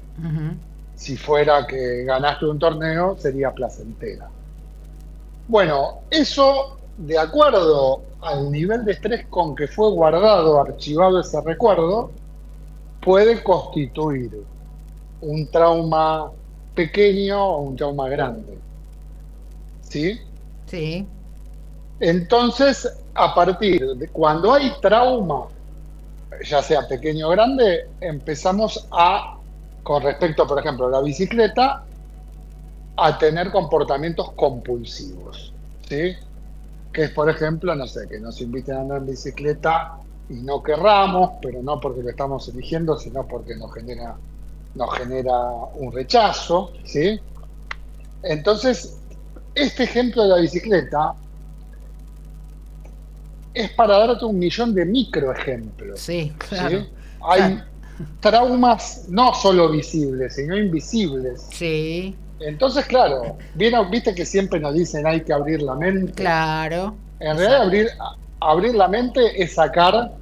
Si 0.94 1.16
fuera 1.16 1.66
que 1.66 2.04
ganaste 2.04 2.44
un 2.46 2.58
torneo, 2.58 3.16
sería 3.18 3.52
placentera. 3.52 4.28
Bueno, 5.48 6.00
eso, 6.10 6.78
de 6.98 7.18
acuerdo 7.18 8.02
al 8.26 8.50
nivel 8.50 8.84
de 8.84 8.92
estrés 8.92 9.26
con 9.26 9.54
que 9.54 9.68
fue 9.68 9.90
guardado, 9.90 10.60
archivado 10.60 11.20
ese 11.20 11.40
recuerdo, 11.42 12.10
puede 13.00 13.40
constituir 13.42 14.42
un 15.20 15.48
trauma 15.50 16.32
pequeño 16.74 17.40
o 17.40 17.62
un 17.62 17.76
trauma 17.76 18.08
grande. 18.08 18.58
¿Sí? 19.82 20.20
Sí. 20.66 21.06
Entonces, 22.00 22.98
a 23.14 23.32
partir 23.32 23.86
de 23.94 24.08
cuando 24.08 24.52
hay 24.52 24.72
trauma, 24.82 25.46
ya 26.44 26.60
sea 26.62 26.86
pequeño 26.88 27.28
o 27.28 27.30
grande, 27.30 27.88
empezamos 28.00 28.88
a, 28.90 29.38
con 29.84 30.02
respecto, 30.02 30.46
por 30.48 30.58
ejemplo, 30.58 30.88
a 30.88 30.90
la 30.90 31.00
bicicleta, 31.00 31.84
a 32.96 33.18
tener 33.18 33.52
comportamientos 33.52 34.32
compulsivos. 34.32 35.52
¿Sí? 35.88 36.16
Que 36.96 37.04
es, 37.04 37.10
por 37.10 37.28
ejemplo, 37.28 37.74
no 37.74 37.86
sé, 37.86 38.08
que 38.08 38.18
nos 38.18 38.40
inviten 38.40 38.74
a 38.74 38.80
andar 38.80 38.98
en 39.00 39.06
bicicleta 39.08 39.98
y 40.30 40.36
no 40.36 40.62
querramos, 40.62 41.32
pero 41.42 41.62
no 41.62 41.78
porque 41.78 42.02
lo 42.02 42.08
estamos 42.08 42.48
eligiendo, 42.48 42.98
sino 42.98 43.26
porque 43.26 43.54
nos 43.54 43.74
genera, 43.74 44.16
nos 44.74 44.96
genera 44.96 45.50
un 45.74 45.92
rechazo. 45.92 46.72
¿sí? 46.84 47.20
Entonces, 48.22 48.96
este 49.54 49.82
ejemplo 49.82 50.22
de 50.22 50.28
la 50.30 50.36
bicicleta 50.36 51.14
es 53.52 53.70
para 53.72 53.98
darte 53.98 54.24
un 54.24 54.38
millón 54.38 54.74
de 54.74 54.86
microejemplos. 54.86 56.00
Sí, 56.00 56.32
claro. 56.48 56.86
Hay 57.28 57.62
traumas 58.20 59.04
no 59.10 59.34
solo 59.34 59.70
visibles, 59.70 60.36
sino 60.36 60.56
invisibles. 60.56 61.46
Sí. 61.50 62.16
Entonces, 62.40 62.84
claro, 62.86 63.36
viste 63.54 64.14
que 64.14 64.26
siempre 64.26 64.60
nos 64.60 64.74
dicen 64.74 65.06
hay 65.06 65.22
que 65.22 65.32
abrir 65.32 65.62
la 65.62 65.74
mente. 65.74 66.12
Claro. 66.12 66.94
En 67.18 67.36
realidad, 67.36 67.62
abrir, 67.62 67.88
abrir 68.40 68.74
la 68.74 68.88
mente 68.88 69.42
es 69.42 69.54
sacar 69.54 70.12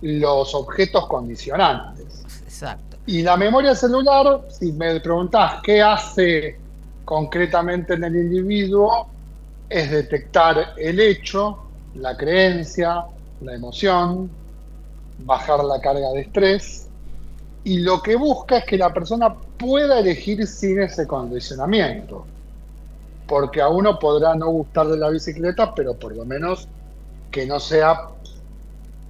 los 0.00 0.54
objetos 0.54 1.06
condicionantes. 1.06 2.24
Exacto. 2.44 2.96
Y 3.06 3.22
la 3.22 3.36
memoria 3.36 3.74
celular, 3.74 4.42
si 4.48 4.72
me 4.72 5.00
preguntás 5.00 5.60
qué 5.62 5.82
hace 5.82 6.58
concretamente 7.04 7.94
en 7.94 8.04
el 8.04 8.16
individuo, 8.16 9.08
es 9.68 9.90
detectar 9.90 10.74
el 10.76 11.00
hecho, 11.00 11.58
la 11.94 12.16
creencia, 12.16 13.04
la 13.40 13.54
emoción, 13.54 14.30
bajar 15.18 15.62
la 15.64 15.80
carga 15.80 16.10
de 16.12 16.20
estrés 16.22 16.89
y 17.64 17.78
lo 17.80 18.02
que 18.02 18.16
busca 18.16 18.58
es 18.58 18.64
que 18.64 18.78
la 18.78 18.92
persona 18.92 19.34
pueda 19.58 19.98
elegir 19.98 20.46
sin 20.46 20.80
ese 20.80 21.06
condicionamiento. 21.06 22.26
Porque 23.26 23.60
a 23.60 23.68
uno 23.68 23.98
podrá 23.98 24.34
no 24.34 24.48
gustar 24.50 24.88
de 24.88 24.96
la 24.96 25.10
bicicleta, 25.10 25.74
pero 25.74 25.94
por 25.94 26.16
lo 26.16 26.24
menos 26.24 26.66
que 27.30 27.46
no 27.46 27.60
sea 27.60 28.08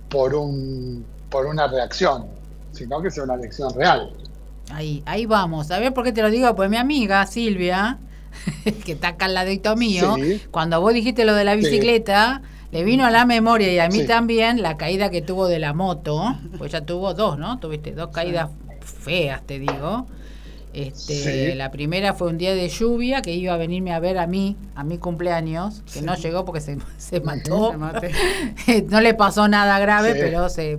por, 0.09 0.35
un, 0.35 1.05
por 1.31 1.47
una 1.47 1.69
reacción, 1.69 2.27
sino 2.73 3.01
que 3.01 3.11
sea 3.11 3.25
una 3.25 3.35
elección 3.35 3.73
real. 3.75 4.13
Ahí, 4.73 5.03
ahí 5.07 5.27
vamos. 5.27 5.71
A 5.71 5.79
ver 5.79 5.95
por 5.95 6.05
qué 6.05 6.13
te 6.13 6.23
lo 6.23 6.31
digo, 6.31 6.55
pues 6.55 6.69
mi 6.69 6.77
amiga 6.77 7.25
Silvia, 7.27 7.99
que 8.85 8.93
está 8.93 9.09
acá 9.09 9.27
al 9.27 9.35
ladito 9.35 9.77
mío, 9.77 10.17
cuando 10.51 10.81
vos 10.81 10.93
dijiste 10.93 11.25
lo 11.25 11.35
de 11.35 11.45
la 11.45 11.55
bicicleta, 11.55 12.43
le 12.73 12.85
vino 12.85 13.05
a 13.05 13.11
la 13.11 13.25
memoria 13.25 13.73
y 13.73 13.79
a 13.79 13.89
mí 13.89 14.05
también 14.07 14.63
la 14.63 14.77
caída 14.77 15.11
que 15.11 15.23
tuvo 15.23 15.49
de 15.49 15.59
la 15.59 15.73
moto, 15.73 16.37
pues 16.59 16.73
ya 16.73 16.83
tuvo 16.83 17.15
dos, 17.15 17.39
¿no? 17.39 17.59
Tuviste 17.59 17.93
dos 17.93 18.11
caídas 18.11 18.51
feas, 18.81 19.43
te 19.47 19.59
digo. 19.59 20.07
Este, 20.73 21.57
La 21.57 21.73
primera 21.73 22.15
fue 22.15 22.29
un 22.29 22.39
día 22.39 22.55
de 22.55 22.69
lluvia 22.69 23.23
que 23.23 23.35
iba 23.35 23.55
a 23.55 23.57
venirme 23.57 23.93
a 23.93 23.99
ver 23.99 24.19
a 24.19 24.29
mí, 24.29 24.57
a 24.77 24.85
mi 24.85 24.99
cumpleaños, 24.99 25.83
que 25.93 26.01
no 26.01 26.15
llegó 26.15 26.45
porque 26.45 26.61
se, 26.61 26.79
se 26.97 27.21
mató. 27.21 27.75
no 28.89 29.01
le 29.01 29.15
pasó 29.15 29.49
nada 29.49 29.79
grave, 29.81 30.15
pero 30.15 30.49
se... 30.49 30.79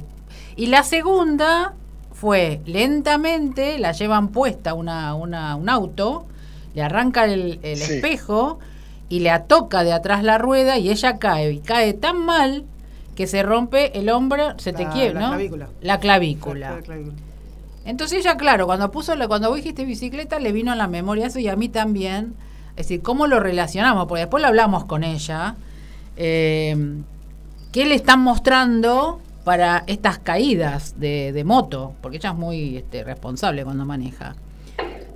Y 0.56 0.68
la 0.68 0.84
segunda 0.84 1.74
fue 2.14 2.62
lentamente, 2.66 3.80
la 3.80 3.92
llevan 3.92 4.30
puesta 4.30 4.74
una, 4.74 5.14
una, 5.16 5.56
un 5.56 5.68
auto, 5.68 6.26
le 6.74 6.84
arranca 6.84 7.26
el, 7.26 7.60
el 7.62 7.82
espejo 7.82 8.60
y 9.12 9.20
le 9.20 9.38
toca 9.40 9.84
de 9.84 9.92
atrás 9.92 10.24
la 10.24 10.38
rueda 10.38 10.78
y 10.78 10.90
ella 10.90 11.20
cae. 11.20 11.52
Y 11.52 11.60
cae 11.60 11.92
tan 11.94 12.18
mal 12.26 12.64
que 13.14 13.28
se 13.28 13.44
rompe 13.44 14.00
el 14.00 14.10
hombro, 14.10 14.58
se 14.58 14.72
te 14.72 14.88
quiebra, 14.88 15.20
¿no? 15.20 15.68
La 15.82 16.00
clavícula. 16.00 16.80
Entonces 17.84 18.20
ella, 18.20 18.38
claro, 18.38 18.68
cuando 18.68 18.90
puso 18.90 19.14
la, 19.18 19.28
cuando 19.28 19.50
vos 19.50 19.58
dijiste 19.58 19.84
bicicleta, 19.84 20.40
le 20.40 20.54
vino 20.54 20.72
a 20.72 20.78
la 20.78 20.88
memoria 20.88 21.28
eso 21.28 21.40
y 21.40 21.50
a 21.50 21.58
mí 21.58 21.68
también. 21.68 22.36
Es 22.78 22.88
decir, 22.88 23.02
¿cómo 23.02 23.28
lo 23.28 23.42
relacionamos? 23.42 24.06
Porque 24.08 24.22
después 24.22 24.42
lo 24.42 24.48
hablamos 24.48 24.86
con 24.86 25.04
ella. 25.04 25.56
Eh, 26.16 27.02
¿Qué 27.74 27.86
le 27.86 27.96
están 27.96 28.22
mostrando 28.22 29.20
para 29.44 29.84
estas 29.88 30.20
caídas 30.20 30.98
de, 31.02 31.34
de 31.34 31.44
moto? 31.44 31.96
Porque 32.02 32.16
ella 32.16 32.30
es 32.30 32.38
muy 32.38 32.78
este, 32.78 33.04
responsable 33.04 33.66
cuando 33.66 33.86
maneja. 33.86 34.36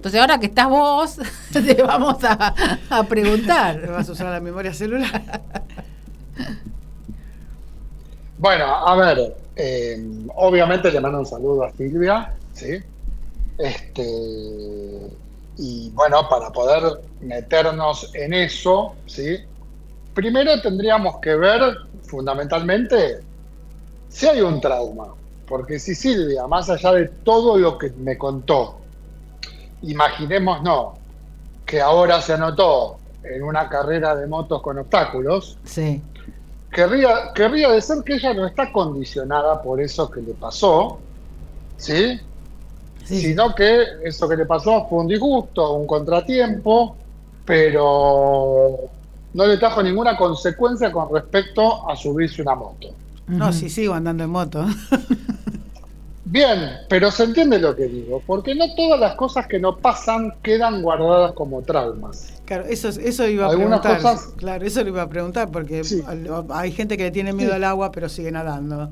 Entonces 0.06 0.22
ahora 0.22 0.40
que 0.40 0.46
estás 0.46 0.70
vos, 0.70 1.18
te 1.52 1.82
vamos 1.82 2.18
a, 2.24 3.04
preguntar. 3.10 3.82
¿Te 3.82 3.88
vas 3.88 4.08
a 4.08 4.12
usar 4.12 4.28
la 4.28 4.40
memoria 4.40 4.72
celular? 4.72 5.20
Bueno, 8.38 8.66
a 8.66 8.96
ver, 8.98 9.36
eh, 9.56 9.98
obviamente 10.36 10.92
le 10.92 11.02
mando 11.02 11.18
un 11.18 11.26
saludo 11.26 11.64
a 11.64 11.72
Silvia, 11.72 12.36
¿sí? 12.54 12.78
Este, 13.58 14.06
y 15.58 15.90
bueno, 15.96 16.30
para 16.30 16.52
poder 16.52 17.00
meternos 17.22 18.12
en 18.14 18.36
eso, 18.36 18.94
¿sí? 19.08 19.40
Primero 20.14 20.62
tendríamos 20.62 21.18
que 21.20 21.36
ver 21.36 21.78
fundamentalmente 22.04 23.22
si 24.10 24.28
hay 24.28 24.42
un 24.42 24.62
trauma, 24.62 25.16
porque 25.48 25.80
si 25.80 25.96
Silvia, 25.96 26.46
más 26.46 26.70
allá 26.70 26.92
de 26.92 27.08
todo 27.24 27.58
lo 27.58 27.80
que 27.80 27.90
me 27.90 28.20
contó, 28.20 28.85
imaginemos 29.86 30.62
no, 30.62 30.94
que 31.66 31.82
ahora 31.82 32.22
se 32.22 32.34
anotó 32.34 32.98
en 33.24 33.44
una 33.44 33.68
carrera 33.70 34.16
de 34.16 34.28
motos 34.28 34.62
con 34.62 34.78
obstáculos, 34.78 35.58
sí. 35.64 36.02
querría, 36.72 37.34
querría 37.34 37.72
decir 37.72 37.98
que 38.06 38.16
ella 38.16 38.34
no 38.34 38.46
está 38.46 38.72
condicionada 38.72 39.62
por 39.62 39.82
eso 39.82 40.10
que 40.10 40.22
le 40.22 40.34
pasó, 40.34 41.00
¿sí? 41.78 42.20
Sino 43.04 43.54
que 43.54 43.84
eso 44.04 44.28
que 44.28 44.36
le 44.36 44.46
pasó 44.46 44.88
fue 44.90 45.00
un 45.00 45.08
disgusto, 45.08 45.74
un 45.74 45.86
contratiempo, 45.86 46.96
pero 47.46 48.90
no 49.34 49.46
le 49.46 49.58
trajo 49.58 49.84
ninguna 49.84 50.18
consecuencia 50.18 50.92
con 50.92 51.14
respecto 51.14 51.88
a 51.88 51.96
subirse 51.96 52.42
una 52.42 52.56
moto. 52.56 52.90
No, 53.28 53.54
sí 53.54 53.70
sigo 53.70 53.94
andando 53.94 54.24
en 54.24 54.30
moto. 54.32 54.66
Bien, 56.28 56.72
pero 56.90 57.12
se 57.12 57.24
entiende 57.24 57.60
lo 57.60 57.76
que 57.76 57.86
digo, 57.86 58.22
porque 58.26 58.56
no 58.56 58.74
todas 58.76 59.00
las 59.00 59.14
cosas 59.14 59.46
que 59.46 59.60
no 59.60 59.78
pasan 59.78 60.34
quedan 60.42 60.82
guardadas 60.82 61.34
como 61.34 61.62
traumas. 61.62 62.34
Claro, 62.46 62.66
eso, 62.66 62.90
eso 62.90 63.28
iba 63.28 63.46
a 63.46 63.50
preguntar. 63.50 64.02
Claro, 64.38 64.66
eso 64.66 64.84
lo 64.84 64.90
iba 64.90 65.04
a 65.04 65.10
preguntar, 65.10 65.52
porque 65.52 65.84
hay 66.50 66.72
gente 66.72 66.98
que 66.98 67.04
le 67.04 67.12
tiene 67.12 67.32
miedo 67.32 67.54
al 67.54 67.64
agua, 67.64 67.92
pero 67.92 68.10
sigue 68.10 68.32
nadando. 68.32 68.90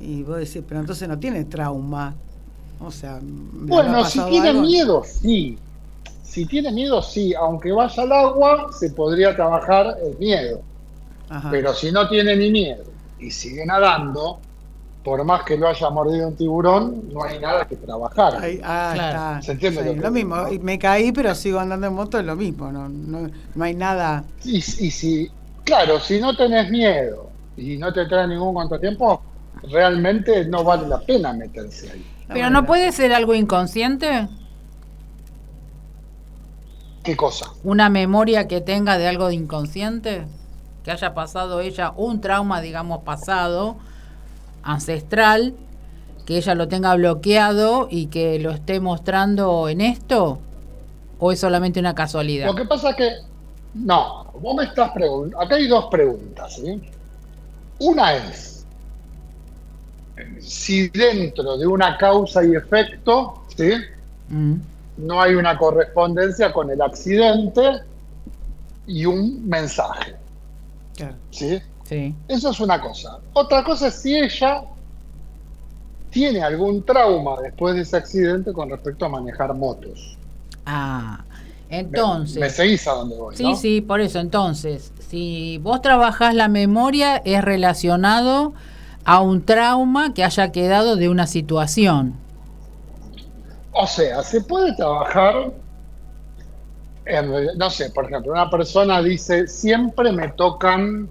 Y 0.00 0.22
vos 0.22 0.38
decís, 0.38 0.62
pero 0.66 0.80
entonces 0.80 1.06
no 1.06 1.18
tiene 1.18 1.44
trauma. 1.44 2.14
O 2.80 2.90
sea, 2.90 3.20
bueno, 3.22 4.04
si 4.06 4.20
tiene 4.24 4.54
miedo, 4.54 5.02
sí. 5.04 5.58
Si 6.22 6.46
tiene 6.46 6.72
miedo, 6.72 7.02
sí. 7.02 7.34
Aunque 7.34 7.72
vaya 7.72 8.02
al 8.02 8.12
agua, 8.12 8.70
se 8.72 8.90
podría 8.90 9.36
trabajar 9.36 9.98
el 10.02 10.18
miedo. 10.18 10.62
Pero 11.50 11.74
si 11.74 11.92
no 11.92 12.08
tiene 12.08 12.36
ni 12.36 12.50
miedo 12.50 12.84
y 13.18 13.30
sigue 13.30 13.64
nadando, 13.66 14.38
por 15.04 15.22
más 15.22 15.42
que 15.44 15.58
lo 15.58 15.68
haya 15.68 15.90
mordido 15.90 16.28
un 16.28 16.34
tiburón, 16.34 17.12
no 17.12 17.22
hay 17.22 17.38
nada 17.38 17.68
que 17.68 17.76
trabajar. 17.76 18.40
ah, 18.64 19.38
¿Se 19.42 19.52
entiende? 19.52 19.94
lo, 19.94 20.10
mismo. 20.10 20.36
Me 20.62 20.78
caí, 20.78 21.12
pero 21.12 21.34
sigo 21.34 21.60
andando 21.60 21.86
en 21.86 21.92
moto, 21.92 22.18
es 22.18 22.24
lo 22.24 22.34
mismo. 22.34 22.72
No, 22.72 22.88
no, 22.88 23.30
no 23.54 23.64
hay 23.64 23.74
nada. 23.74 24.24
Y, 24.44 24.56
y 24.56 24.60
si, 24.62 25.30
claro, 25.62 26.00
si 26.00 26.18
no 26.18 26.34
tenés 26.34 26.70
miedo 26.70 27.28
y 27.54 27.76
no 27.76 27.92
te 27.92 28.06
trae 28.06 28.26
ningún 28.26 28.54
contratiempo, 28.54 29.20
realmente 29.70 30.46
no 30.46 30.64
vale 30.64 30.88
la 30.88 30.98
pena 31.00 31.34
meterse 31.34 31.90
ahí. 31.90 32.06
Pero 32.28 32.48
no 32.48 32.64
puede 32.64 32.90
ser 32.90 33.12
algo 33.12 33.34
inconsciente. 33.34 34.28
¿Qué 37.02 37.14
cosa? 37.14 37.50
Una 37.62 37.90
memoria 37.90 38.48
que 38.48 38.62
tenga 38.62 38.96
de 38.96 39.06
algo 39.06 39.28
de 39.28 39.34
inconsciente, 39.34 40.26
que 40.82 40.90
haya 40.90 41.12
pasado 41.12 41.60
ella 41.60 41.92
un 41.94 42.22
trauma, 42.22 42.62
digamos, 42.62 43.02
pasado, 43.02 43.76
ancestral, 44.64 45.54
que 46.26 46.38
ella 46.38 46.54
lo 46.54 46.68
tenga 46.68 46.94
bloqueado 46.94 47.88
y 47.90 48.06
que 48.06 48.38
lo 48.38 48.50
esté 48.50 48.80
mostrando 48.80 49.68
en 49.68 49.80
esto, 49.80 50.38
o 51.18 51.32
es 51.32 51.40
solamente 51.40 51.80
una 51.80 51.94
casualidad. 51.94 52.46
Lo 52.46 52.54
que 52.54 52.64
pasa 52.64 52.90
es 52.90 52.96
que, 52.96 53.10
no, 53.74 54.24
vos 54.40 54.56
me 54.56 54.64
estás 54.64 54.90
preguntando, 54.92 55.40
acá 55.44 55.56
hay 55.56 55.68
dos 55.68 55.86
preguntas. 55.90 56.54
¿sí? 56.54 56.80
Una 57.78 58.14
es, 58.14 58.66
si 60.40 60.88
dentro 60.88 61.56
de 61.56 61.66
una 61.66 61.96
causa 61.98 62.44
y 62.44 62.54
efecto, 62.54 63.42
¿sí? 63.56 63.72
Mm. 64.28 64.54
No 64.96 65.20
hay 65.20 65.34
una 65.34 65.58
correspondencia 65.58 66.52
con 66.52 66.70
el 66.70 66.80
accidente 66.80 67.80
y 68.86 69.04
un 69.06 69.46
mensaje. 69.48 70.14
¿sí? 71.30 71.60
¿Sí? 71.84 72.14
Eso 72.28 72.50
es 72.50 72.60
una 72.60 72.80
cosa. 72.80 73.18
Otra 73.32 73.62
cosa 73.62 73.88
es 73.88 73.94
si 73.94 74.16
ella 74.16 74.64
tiene 76.10 76.42
algún 76.42 76.84
trauma 76.84 77.40
después 77.42 77.74
de 77.74 77.82
ese 77.82 77.96
accidente 77.96 78.52
con 78.52 78.70
respecto 78.70 79.04
a 79.04 79.08
manejar 79.08 79.52
motos. 79.54 80.16
Ah, 80.64 81.24
entonces. 81.68 82.38
Me, 82.38 82.50
seguís 82.50 82.86
a 82.86 82.92
donde 82.92 83.16
voy. 83.16 83.36
Sí, 83.36 83.56
sí, 83.56 83.80
por 83.80 84.00
eso. 84.00 84.20
Entonces, 84.20 84.92
si 85.08 85.58
vos 85.58 85.82
trabajás 85.82 86.34
la 86.34 86.48
memoria, 86.48 87.16
es 87.24 87.42
relacionado 87.42 88.54
a 89.04 89.20
un 89.20 89.44
trauma 89.44 90.14
que 90.14 90.24
haya 90.24 90.52
quedado 90.52 90.96
de 90.96 91.08
una 91.08 91.26
situación. 91.26 92.14
O 93.72 93.86
sea, 93.86 94.22
se 94.22 94.40
puede 94.40 94.72
trabajar, 94.76 95.52
en, 97.06 97.58
no 97.58 97.70
sé, 97.70 97.90
por 97.90 98.04
ejemplo, 98.04 98.32
una 98.32 98.48
persona 98.48 99.02
dice, 99.02 99.48
siempre 99.48 100.12
me 100.12 100.28
tocan 100.28 101.08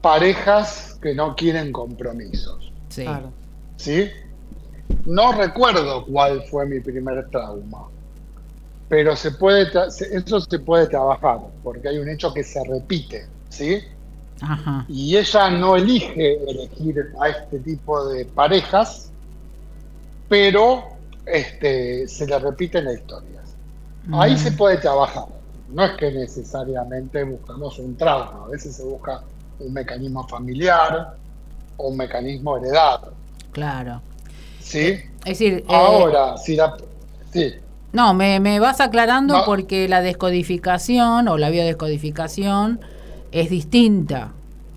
parejas 0.00 0.98
que 1.02 1.14
no 1.14 1.34
quieren 1.34 1.72
compromisos. 1.72 2.72
Sí. 2.88 3.06
¿Sí? 3.76 4.10
No 5.04 5.32
recuerdo 5.32 6.04
cuál 6.06 6.42
fue 6.44 6.66
mi 6.66 6.80
primer 6.80 7.28
trauma, 7.30 7.88
pero 8.88 9.14
se 9.16 9.32
puede 9.32 9.68
eso 9.88 10.40
se 10.40 10.58
puede 10.58 10.86
trabajar, 10.86 11.40
porque 11.62 11.88
hay 11.88 11.98
un 11.98 12.08
hecho 12.08 12.32
que 12.32 12.42
se 12.42 12.62
repite, 12.64 13.26
¿sí? 13.48 13.80
Y 14.88 15.16
ella 15.16 15.50
no 15.50 15.76
elige 15.76 16.38
elegir 16.48 17.12
a 17.20 17.28
este 17.28 17.58
tipo 17.58 18.08
de 18.08 18.24
parejas, 18.24 19.10
pero 20.28 20.84
este, 21.26 22.06
se 22.06 22.26
le 22.26 22.38
repiten 22.38 22.84
las 22.84 22.94
historias. 22.94 23.56
Ahí 24.12 24.38
se 24.38 24.52
mm. 24.52 24.56
puede 24.56 24.76
trabajar. 24.78 25.26
No 25.70 25.84
es 25.84 25.92
que 25.92 26.10
necesariamente 26.12 27.24
buscamos 27.24 27.78
un 27.78 27.96
trauma, 27.96 28.44
a 28.46 28.48
veces 28.48 28.76
se 28.76 28.84
busca 28.84 29.22
un 29.60 29.72
mecanismo 29.72 30.26
familiar 30.26 31.14
o 31.76 31.88
un 31.88 31.96
mecanismo 31.96 32.56
heredado. 32.56 33.12
Claro. 33.52 34.00
¿Sí? 34.60 34.78
Eh, 34.78 35.10
es 35.24 35.38
decir, 35.38 35.54
eh, 35.54 35.64
ahora, 35.68 36.36
si 36.36 36.56
la. 36.56 36.76
Sí. 37.32 37.54
No, 37.92 38.14
me, 38.14 38.38
me 38.40 38.60
vas 38.60 38.80
aclarando 38.80 39.42
porque 39.46 39.88
la 39.88 40.02
descodificación 40.02 41.28
o 41.28 41.38
la 41.38 41.48
biodescodificación 41.50 42.80
es 43.32 43.50
distinta. 43.50 44.32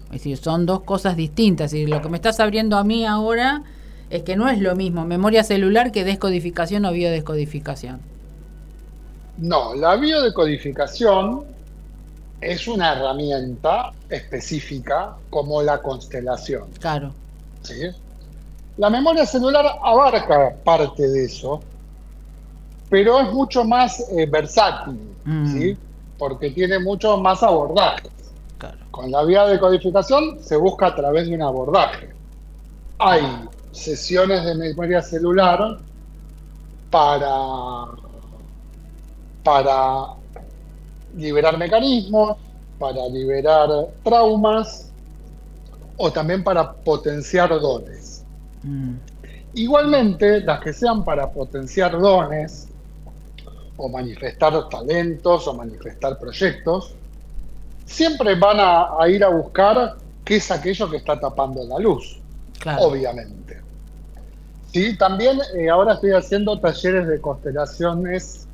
Es 0.06 0.24
decir, 0.24 0.38
son 0.38 0.66
dos 0.66 0.82
cosas 0.82 1.16
distintas. 1.16 1.74
Y 1.74 1.86
lo 1.86 2.02
que 2.02 2.10
me 2.10 2.18
estás 2.18 2.40
abriendo 2.40 2.78
a 2.78 2.84
mí 2.84 3.06
ahora 3.06 3.64
es 4.10 4.24
que 4.24 4.36
no 4.36 4.50
es 4.50 4.60
lo 4.60 4.76
mismo 4.76 5.06
memoria 5.06 5.44
celular 5.44 5.92
que 5.92 6.04
descodificación 6.04 6.86
o 6.86 6.92
biodescodificación. 6.92 8.02
No, 9.38 9.74
la 9.74 9.96
biodescodificación 9.96 11.46
es 12.42 12.68
una 12.68 12.94
herramienta 12.94 13.92
específica 14.10 15.16
como 15.30 15.62
la 15.62 15.82
constelación. 15.82 16.70
Claro. 16.80 17.14
¿Sí? 17.62 17.90
La 18.78 18.90
memoria 18.90 19.26
celular 19.26 19.66
abarca 19.84 20.56
parte 20.64 21.08
de 21.08 21.26
eso, 21.26 21.62
pero 22.90 23.20
es 23.20 23.32
mucho 23.32 23.64
más 23.64 24.00
eh, 24.12 24.26
versátil, 24.26 25.00
mm. 25.24 25.54
¿sí? 25.54 25.78
porque 26.18 26.50
tiene 26.50 26.80
mucho 26.80 27.18
más 27.18 27.44
abordaje. 27.44 28.10
Con 28.90 29.10
la 29.10 29.24
vía 29.24 29.46
de 29.46 29.60
codificación 29.60 30.40
se 30.42 30.58
busca 30.58 30.88
a 30.88 30.96
través 30.96 31.28
de 31.28 31.36
un 31.36 31.42
abordaje. 31.42 32.10
Hay 33.00 33.22
sesiones 33.72 34.44
de 34.44 34.54
memoria 34.56 35.02
celular 35.02 35.80
para, 36.90 37.86
para 39.44 40.21
liberar 41.16 41.58
mecanismos, 41.58 42.38
para 42.80 43.08
liberar 43.10 43.70
traumas 44.04 44.92
o 45.98 46.12
también 46.12 46.44
para 46.44 46.74
potenciar 46.74 47.50
dones. 47.50 48.24
Mm. 48.64 48.96
Igualmente, 49.54 50.42
las 50.42 50.62
que 50.62 50.74
sean 50.74 51.04
para 51.04 51.30
potenciar 51.30 51.92
dones 51.92 52.68
o 53.78 53.88
manifestar 53.88 54.70
talentos 54.70 55.48
o 55.48 55.54
manifestar 55.54 56.18
proyectos, 56.18 56.96
siempre 57.86 58.36
van 58.36 58.58
a, 58.60 59.08
ir 59.08 59.24
a 59.24 59.30
buscar 59.30 59.98
qué 60.24 60.38
es 60.38 60.50
aquello 60.50 60.90
que 60.90 60.98
está 60.98 61.20
tapando 61.20 61.64
la 61.66 61.78
luz, 61.78 62.20
obviamente. 62.80 63.62
Sí, 64.74 64.98
también 64.98 65.40
eh, 65.56 65.70
ahora 65.70 65.94
estoy 65.94 66.12
haciendo 66.12 66.60
talleres 66.60 67.08
de 67.08 67.20
constelaciones 67.20 68.48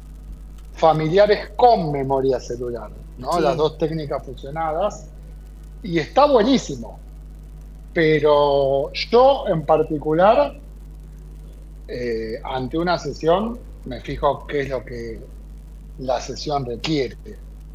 familiares 0.77 1.49
con 1.55 1.91
memoria 1.91 2.39
celular, 2.39 2.89
¿no? 3.17 3.39
Las 3.39 3.57
dos 3.57 3.77
técnicas 3.77 4.23
fusionadas. 4.23 5.09
Y 5.83 5.99
está 5.99 6.25
buenísimo. 6.25 6.99
Pero 7.93 8.91
yo 8.93 9.47
en 9.47 9.65
particular, 9.65 10.55
eh, 11.87 12.39
ante 12.43 12.77
una 12.77 12.97
sesión, 12.99 13.57
me 13.85 14.01
fijo 14.01 14.45
qué 14.45 14.61
es 14.61 14.69
lo 14.69 14.85
que 14.85 15.19
la 15.97 16.21
sesión 16.21 16.65
requiere. 16.65 17.17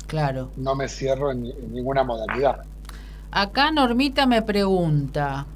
Claro. 0.06 0.50
No 0.56 0.74
me 0.74 0.88
cierro 0.88 1.32
en, 1.32 1.42
ninguna 1.72 2.04
modalidad. 2.04 2.62
Acá 3.32 3.70
Normita 3.70 4.26
me 4.26 4.42
pregunta, 4.42 5.46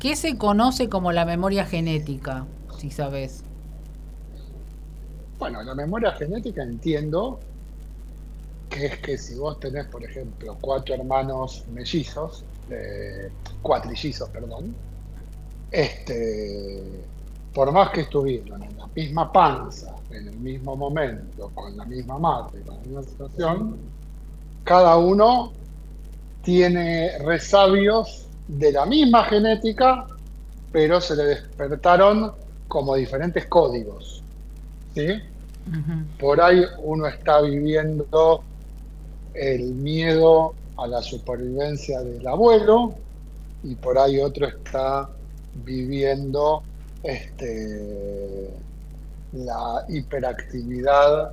¿qué 0.00 0.16
se 0.16 0.36
conoce 0.36 0.88
como 0.88 1.12
la 1.12 1.24
memoria 1.24 1.64
genética? 1.64 2.46
Si 2.78 2.90
sabes. 2.90 3.44
Bueno, 5.42 5.60
la 5.64 5.74
memoria 5.74 6.12
genética 6.12 6.62
entiendo 6.62 7.40
que 8.70 8.86
es 8.86 8.98
que 8.98 9.18
si 9.18 9.34
vos 9.34 9.58
tenés, 9.58 9.86
por 9.86 10.04
ejemplo, 10.04 10.56
cuatro 10.60 10.94
hermanos 10.94 11.64
mellizos, 11.72 12.44
eh, 12.70 13.28
cuatrillizos, 13.60 14.28
perdón, 14.28 14.72
este, 15.68 16.80
por 17.52 17.72
más 17.72 17.90
que 17.90 18.02
estuvieron 18.02 18.62
en 18.62 18.78
la 18.78 18.86
misma 18.94 19.32
panza, 19.32 19.92
en 20.12 20.28
el 20.28 20.36
mismo 20.36 20.76
momento, 20.76 21.50
con 21.52 21.76
la 21.76 21.86
misma 21.86 22.20
madre, 22.20 22.60
con 22.60 22.76
la 22.76 22.82
misma 22.82 23.02
situación, 23.02 23.76
cada 24.62 24.96
uno 24.96 25.50
tiene 26.44 27.18
resabios 27.18 28.28
de 28.46 28.70
la 28.70 28.86
misma 28.86 29.24
genética, 29.24 30.06
pero 30.70 31.00
se 31.00 31.16
le 31.16 31.24
despertaron 31.24 32.32
como 32.68 32.94
diferentes 32.94 33.44
códigos. 33.46 34.21
¿Sí? 34.94 35.08
Por 36.18 36.40
ahí 36.40 36.64
uno 36.82 37.06
está 37.06 37.40
viviendo 37.40 38.42
el 39.34 39.74
miedo 39.74 40.54
a 40.76 40.86
la 40.86 41.00
supervivencia 41.02 42.00
del 42.00 42.26
abuelo 42.26 42.94
y 43.62 43.74
por 43.76 43.98
ahí 43.98 44.18
otro 44.18 44.48
está 44.48 45.08
viviendo 45.64 46.62
este, 47.02 48.50
la 49.32 49.84
hiperactividad 49.88 51.32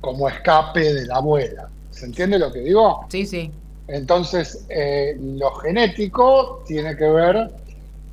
como 0.00 0.28
escape 0.28 0.94
de 0.94 1.06
la 1.06 1.16
abuela. 1.16 1.68
¿Se 1.90 2.06
entiende 2.06 2.38
lo 2.38 2.52
que 2.52 2.60
digo? 2.60 3.06
Sí, 3.08 3.26
sí. 3.26 3.50
Entonces, 3.88 4.64
eh, 4.68 5.16
lo 5.20 5.52
genético 5.56 6.62
tiene 6.66 6.96
que 6.96 7.08
ver 7.08 7.50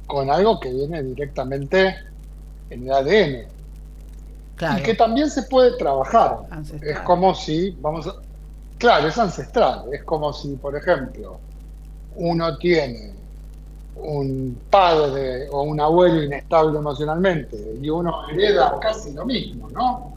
con 0.08 0.32
algo 0.32 0.60
que 0.60 0.73
viene 0.73 1.03
directamente 1.03 1.95
en 2.69 2.84
el 2.84 2.91
ADN. 2.91 3.57
Y 4.78 4.82
que 4.82 4.96
también 4.96 5.30
se 5.30 5.43
puede 5.43 5.78
trabajar. 5.78 6.39
Es 6.82 7.00
como 7.02 7.36
si, 7.36 7.72
vamos 7.80 8.08
a, 8.08 8.15
claro, 8.78 9.08
es 9.08 9.17
ancestral. 9.17 9.86
Es 9.93 10.04
como 10.04 10.34
si, 10.34 10.56
por 10.56 10.76
ejemplo, 10.76 11.39
uno 12.15 12.58
tiene 12.58 13.13
un 13.96 14.60
padre 14.70 15.48
o 15.52 15.63
un 15.63 15.80
abuelo 15.80 16.24
inestable 16.24 16.78
emocionalmente 16.78 17.58
y 17.82 17.89
uno 17.89 18.28
hereda 18.30 18.78
casi 18.80 19.12
lo 19.13 19.26
mismo, 19.26 19.70
¿no? 19.70 20.13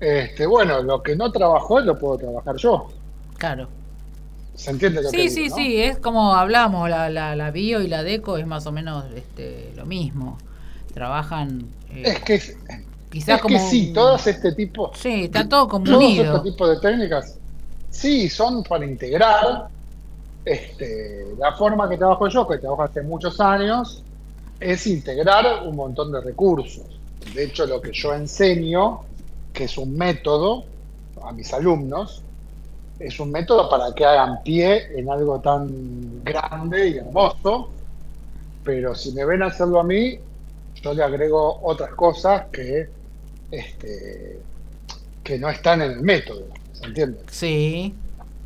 Este, 0.00 0.46
bueno, 0.46 0.82
lo 0.82 1.02
que 1.02 1.16
no 1.16 1.30
trabajó 1.30 1.80
lo 1.80 1.98
puedo 1.98 2.18
trabajar 2.18 2.56
yo. 2.56 2.88
Claro. 3.38 3.68
¿Se 4.54 4.70
entiende 4.70 5.02
lo 5.02 5.10
sí, 5.10 5.16
que 5.16 5.30
Sí, 5.30 5.48
sí, 5.48 5.50
sí, 5.50 5.82
es 5.82 5.98
como 5.98 6.34
hablamos, 6.34 6.88
la, 6.88 7.08
la, 7.10 7.50
bio 7.50 7.80
y 7.80 7.88
la 7.88 8.02
deco 8.02 8.36
es 8.36 8.46
más 8.46 8.66
o 8.66 8.72
menos 8.72 9.04
este, 9.14 9.72
lo 9.76 9.84
mismo. 9.86 10.38
Trabajan... 10.92 11.66
Eh, 11.90 12.02
es 12.04 12.20
que 12.20 12.56
quizás 13.14 13.40
como 13.40 13.56
que 13.56 13.60
sí, 13.60 13.92
todas 13.92 14.26
este 14.26 14.52
tipo... 14.52 14.90
Sí, 14.94 15.24
está 15.24 15.48
todo 15.48 15.68
como 15.68 15.84
Todos 15.84 16.02
este 16.02 16.40
tipo 16.40 16.68
de 16.68 16.80
técnicas, 16.80 17.38
sí, 17.90 18.28
son 18.28 18.64
para 18.64 18.84
integrar 18.84 19.68
este, 20.44 21.34
la 21.38 21.52
forma 21.52 21.88
que 21.88 21.96
trabajo 21.96 22.26
yo, 22.28 22.46
que 22.48 22.58
trabajo 22.58 22.82
hace 22.82 23.02
muchos 23.02 23.40
años, 23.40 24.02
es 24.58 24.86
integrar 24.88 25.62
un 25.64 25.76
montón 25.76 26.10
de 26.10 26.20
recursos. 26.20 26.84
De 27.32 27.44
hecho, 27.44 27.66
lo 27.66 27.80
que 27.80 27.92
yo 27.92 28.12
enseño, 28.14 29.02
que 29.52 29.64
es 29.64 29.78
un 29.78 29.96
método 29.96 30.64
a 31.22 31.32
mis 31.32 31.52
alumnos, 31.54 32.20
es 32.98 33.20
un 33.20 33.30
método 33.30 33.70
para 33.70 33.94
que 33.94 34.04
hagan 34.04 34.42
pie 34.42 34.98
en 34.98 35.08
algo 35.08 35.38
tan 35.40 36.22
grande 36.24 36.88
y 36.88 36.98
hermoso, 36.98 37.68
pero 38.64 38.94
si 38.94 39.12
me 39.12 39.24
ven 39.24 39.42
hacerlo 39.44 39.78
a 39.78 39.84
mí, 39.84 40.18
yo 40.82 40.94
le 40.94 41.02
agrego 41.02 41.60
otras 41.62 41.94
cosas 41.94 42.46
que, 42.52 42.88
este, 43.58 44.40
que 45.22 45.38
no 45.38 45.48
están 45.48 45.82
en 45.82 45.92
el 45.92 46.00
método, 46.00 46.46
¿se 46.72 46.84
entiende? 46.84 47.18
Sí, 47.30 47.94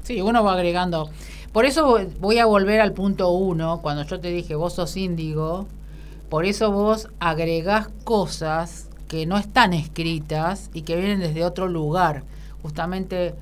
sí, 0.03 0.21
uno 0.21 0.43
va 0.45 0.55
agregando. 0.55 1.11
Por 1.53 1.65
eso 1.65 1.99
voy 2.21 2.39
a 2.39 2.47
volver 2.47 2.81
al 2.81 2.93
punto 2.93 3.31
uno, 3.31 3.81
cuando 3.83 4.05
yo 4.05 4.21
te 4.21 4.29
dije, 4.29 4.55
vos 4.55 4.75
sos 4.75 4.97
índigo, 4.97 5.67
por 6.29 6.45
eso 6.45 6.71
vos 6.71 7.09
agregás 7.21 7.89
cosas 8.05 8.89
que 9.09 9.27
no 9.27 9.39
están 9.39 9.73
escritas 9.73 10.71
y 10.75 10.83
que 10.83 10.97
vienen 10.97 11.21
desde 11.21 11.45
otro 11.45 11.67
lugar. 11.69 12.25
Justamente 12.63 13.35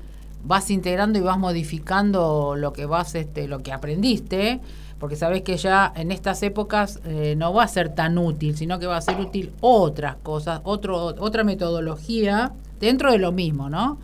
vas 0.43 0.71
integrando 0.71 1.19
y 1.19 1.21
vas 1.21 1.37
modificando 1.37 2.55
lo 2.55 2.71
que 2.71 2.85
vas, 2.85 3.13
este, 3.15 3.47
lo 3.47 3.59
que 3.59 3.73
aprendiste, 3.73 4.61
porque 4.99 5.15
sabes 5.15 5.43
que 5.43 5.57
ya 5.57 5.91
en 5.95 6.11
estas 6.11 6.41
épocas 6.43 6.99
eh, 7.05 7.35
no 7.37 7.53
va 7.53 7.63
a 7.63 7.67
ser 7.67 7.89
tan 7.89 8.17
útil, 8.17 8.57
sino 8.57 8.79
que 8.79 8.87
va 8.87 8.97
a 8.97 9.01
ser 9.01 9.19
útil 9.19 9.53
otras 9.61 10.15
cosas, 10.17 10.61
otro, 10.63 11.05
otra 11.05 11.43
metodología 11.43 12.53
dentro 12.79 13.11
de 13.11 13.17
lo 13.17 13.31
mismo, 13.31 13.69
¿no? 13.69 13.97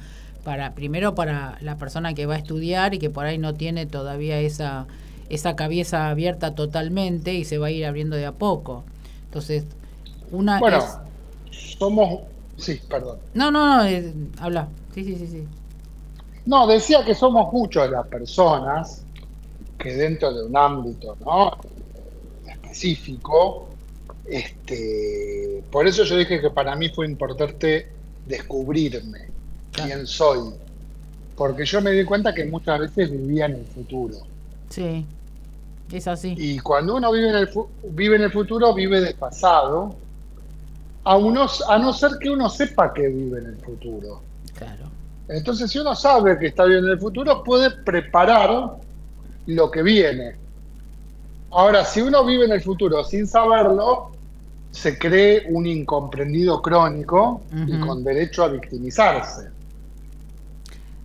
para 0.43 0.73
primero 0.75 1.15
para 1.15 1.57
la 1.61 1.77
persona 1.77 2.13
que 2.13 2.25
va 2.25 2.35
a 2.35 2.37
estudiar 2.37 2.93
y 2.93 2.99
que 2.99 3.09
por 3.09 3.25
ahí 3.25 3.37
no 3.37 3.53
tiene 3.53 3.85
todavía 3.85 4.39
esa 4.39 4.87
esa 5.29 5.55
cabeza 5.55 6.09
abierta 6.09 6.53
totalmente 6.53 7.33
y 7.33 7.45
se 7.45 7.57
va 7.57 7.67
a 7.67 7.71
ir 7.71 7.85
abriendo 7.85 8.15
de 8.15 8.25
a 8.25 8.33
poco. 8.33 8.83
Entonces, 9.25 9.65
una 10.31 10.59
bueno, 10.59 10.83
somos 11.49 12.19
sí, 12.57 12.79
perdón. 12.87 13.17
No, 13.33 13.49
no, 13.49 13.77
no, 13.77 13.85
eh, 13.85 14.13
habla. 14.39 14.67
Sí, 14.93 15.03
sí, 15.03 15.15
sí, 15.15 15.27
sí. 15.27 15.47
No, 16.45 16.67
decía 16.67 17.03
que 17.05 17.15
somos 17.15 17.51
muchas 17.51 17.89
las 17.89 18.05
personas 18.07 19.05
que 19.83 19.93
dentro 19.93 20.33
de 20.33 20.45
un 20.45 20.57
ámbito, 20.57 21.15
¿no? 21.23 21.51
específico 22.49 23.67
este, 24.25 25.63
por 25.71 25.87
eso 25.87 26.03
yo 26.03 26.15
dije 26.17 26.39
que 26.39 26.49
para 26.49 26.75
mí 26.75 26.89
fue 26.89 27.05
importante 27.05 27.89
descubrirme 28.25 29.29
quién 29.71 30.07
soy. 30.07 30.53
Porque 31.35 31.65
yo 31.65 31.81
me 31.81 31.91
di 31.91 32.05
cuenta 32.05 32.33
que 32.33 32.45
muchas 32.45 32.79
veces 32.79 33.11
vivía 33.11 33.45
en 33.45 33.55
el 33.55 33.65
futuro. 33.65 34.17
Sí, 34.69 35.05
es 35.91 36.07
así. 36.07 36.35
Y 36.37 36.59
cuando 36.59 36.95
uno 36.95 37.11
vive 37.11 37.29
en 37.29 37.35
el, 37.35 37.49
vive 37.89 38.15
en 38.15 38.23
el 38.23 38.31
futuro, 38.31 38.73
vive 38.73 39.01
desfasado, 39.01 39.95
a, 41.03 41.17
unos, 41.17 41.61
a 41.67 41.77
no 41.77 41.91
ser 41.91 42.11
que 42.19 42.29
uno 42.29 42.49
sepa 42.49 42.93
que 42.93 43.07
vive 43.07 43.39
en 43.39 43.45
el 43.47 43.57
futuro. 43.57 44.21
Claro. 44.55 44.85
Entonces, 45.27 45.71
si 45.71 45.79
uno 45.79 45.95
sabe 45.95 46.37
que 46.37 46.47
está 46.47 46.65
viviendo 46.65 46.87
en 46.87 46.93
el 46.93 46.99
futuro, 46.99 47.43
puede 47.43 47.71
preparar 47.71 48.77
lo 49.45 49.71
que 49.71 49.83
viene. 49.83 50.35
Ahora, 51.51 51.85
si 51.85 52.01
uno 52.01 52.25
vive 52.25 52.45
en 52.45 52.51
el 52.51 52.61
futuro 52.61 53.03
sin 53.03 53.27
saberlo, 53.27 54.11
se 54.71 54.97
cree 54.97 55.43
un 55.49 55.67
incomprendido 55.67 56.61
crónico 56.61 57.41
y 57.67 57.79
con 57.79 58.03
derecho 58.03 58.43
a 58.43 58.47
victimizarse. 58.47 59.49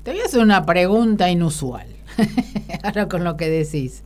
Te 0.02 0.12
voy 0.12 0.20
a 0.20 0.24
hacer 0.24 0.40
una 0.40 0.64
pregunta 0.64 1.28
inusual, 1.28 1.86
ahora 2.82 3.08
con 3.08 3.24
lo 3.24 3.36
que 3.36 3.50
decís. 3.50 4.02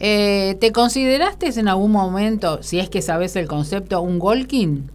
Eh, 0.00 0.56
¿Te 0.60 0.72
consideraste 0.72 1.46
en 1.60 1.68
algún 1.68 1.92
momento, 1.92 2.62
si 2.62 2.80
es 2.80 2.88
que 2.88 3.00
sabes 3.00 3.36
el 3.36 3.46
concepto, 3.46 4.00
un 4.00 4.18
Golkin? 4.18 4.90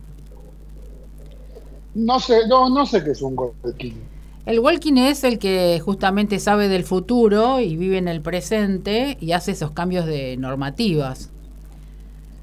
No 1.93 2.19
sé, 2.19 2.47
no, 2.49 2.69
no 2.69 2.85
sé 2.85 3.01
qué 3.01 3.11
es 3.11 3.21
un 3.21 3.35
Golkin. 3.35 4.14
El 4.45 4.59
Walking 4.59 4.97
es 4.97 5.23
el 5.23 5.39
que 5.39 5.81
justamente 5.83 6.37
sabe 6.37 6.67
del 6.67 6.83
futuro 6.83 7.59
y 7.59 7.75
vive 7.77 7.97
en 7.97 8.07
el 8.07 8.21
presente 8.21 9.17
y 9.19 9.31
hace 9.31 9.51
esos 9.51 9.71
cambios 9.71 10.05
de 10.05 10.37
normativas. 10.37 11.31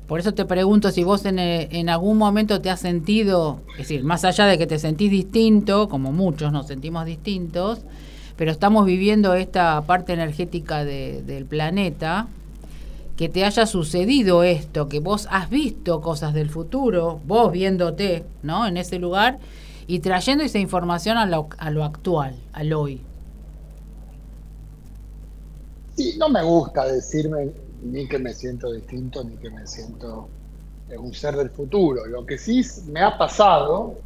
Por 0.09 0.19
eso 0.19 0.35
te 0.35 0.45
pregunto 0.45 0.91
si 0.91 1.05
vos 1.05 1.25
en, 1.27 1.39
eh, 1.39 1.85
algún 1.89 2.19
momento 2.19 2.61
te 2.61 2.71
has 2.71 2.81
sentido, 2.81 3.61
es 3.73 3.79
decir, 3.79 4.03
más 4.03 4.25
allá 4.25 4.47
de 4.47 4.59
que 4.59 4.67
te 4.67 4.81
sentís 4.81 5.13
distinto, 5.13 5.89
como 5.89 6.11
muchos 6.11 6.51
nos 6.53 6.67
sentimos 6.67 7.07
distintos, 7.07 7.83
pero 8.37 8.51
estamos 8.51 8.85
viviendo 8.85 9.35
esta 9.35 9.81
parte 9.83 10.13
energética 10.13 10.85
del 10.85 11.47
planeta, 11.47 12.27
que 13.17 13.29
te 13.29 13.45
haya 13.45 13.65
sucedido 13.65 14.43
esto, 14.43 14.89
que 14.89 14.99
vos 14.99 15.29
has 15.31 15.49
visto 15.51 16.01
cosas 16.01 16.35
del 16.35 16.51
futuro, 16.51 17.21
vos 17.25 17.53
viéndote, 17.53 18.25
¿no? 18.43 18.67
En 18.67 18.77
ese 18.77 18.99
lugar 18.99 19.39
y 19.93 20.01
trayendo 20.01 20.43
esa 20.43 20.59
información 20.59 21.19
a 21.19 21.27
lo, 21.27 21.49
a 21.59 21.69
lo 21.71 21.85
actual, 21.85 22.35
al 22.55 22.73
hoy. 22.73 23.03
Sí, 25.95 26.15
no 26.17 26.31
me 26.31 26.43
gusta 26.43 26.87
decirme 26.87 27.51
ni 27.83 28.09
que 28.09 28.19
me 28.19 28.33
siento 28.33 28.73
distinto, 28.73 29.23
ni 29.23 29.37
que 29.37 29.51
me 29.51 29.67
siento 29.67 30.31
un 30.97 31.13
ser 31.13 31.37
del 31.37 31.51
futuro. 31.51 32.07
Lo 32.07 32.25
que 32.25 32.39
sí 32.39 32.63
me 32.87 33.03
ha 33.03 33.19
pasado 33.19 33.97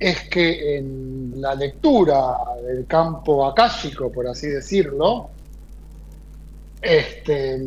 es 0.00 0.28
que 0.30 0.78
en 0.78 1.34
la 1.36 1.54
lectura 1.54 2.36
del 2.66 2.84
campo 2.86 3.46
akáshico, 3.46 4.10
por 4.10 4.26
así 4.26 4.48
decirlo, 4.48 5.28
este, 6.82 7.64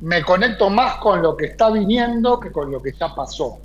me 0.00 0.22
conecto 0.22 0.70
más 0.70 0.96
con 0.96 1.20
lo 1.20 1.36
que 1.36 1.44
está 1.44 1.68
viniendo 1.68 2.40
que 2.40 2.50
con 2.50 2.72
lo 2.72 2.80
que 2.80 2.94
ya 2.98 3.14
pasó. 3.14 3.58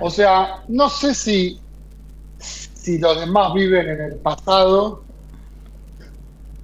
O 0.00 0.08
sea, 0.08 0.62
no 0.68 0.88
sé 0.88 1.12
si, 1.12 1.60
si 2.40 2.98
los 2.98 3.20
demás 3.20 3.52
viven 3.54 3.88
en 3.88 4.00
el 4.00 4.14
pasado, 4.16 5.02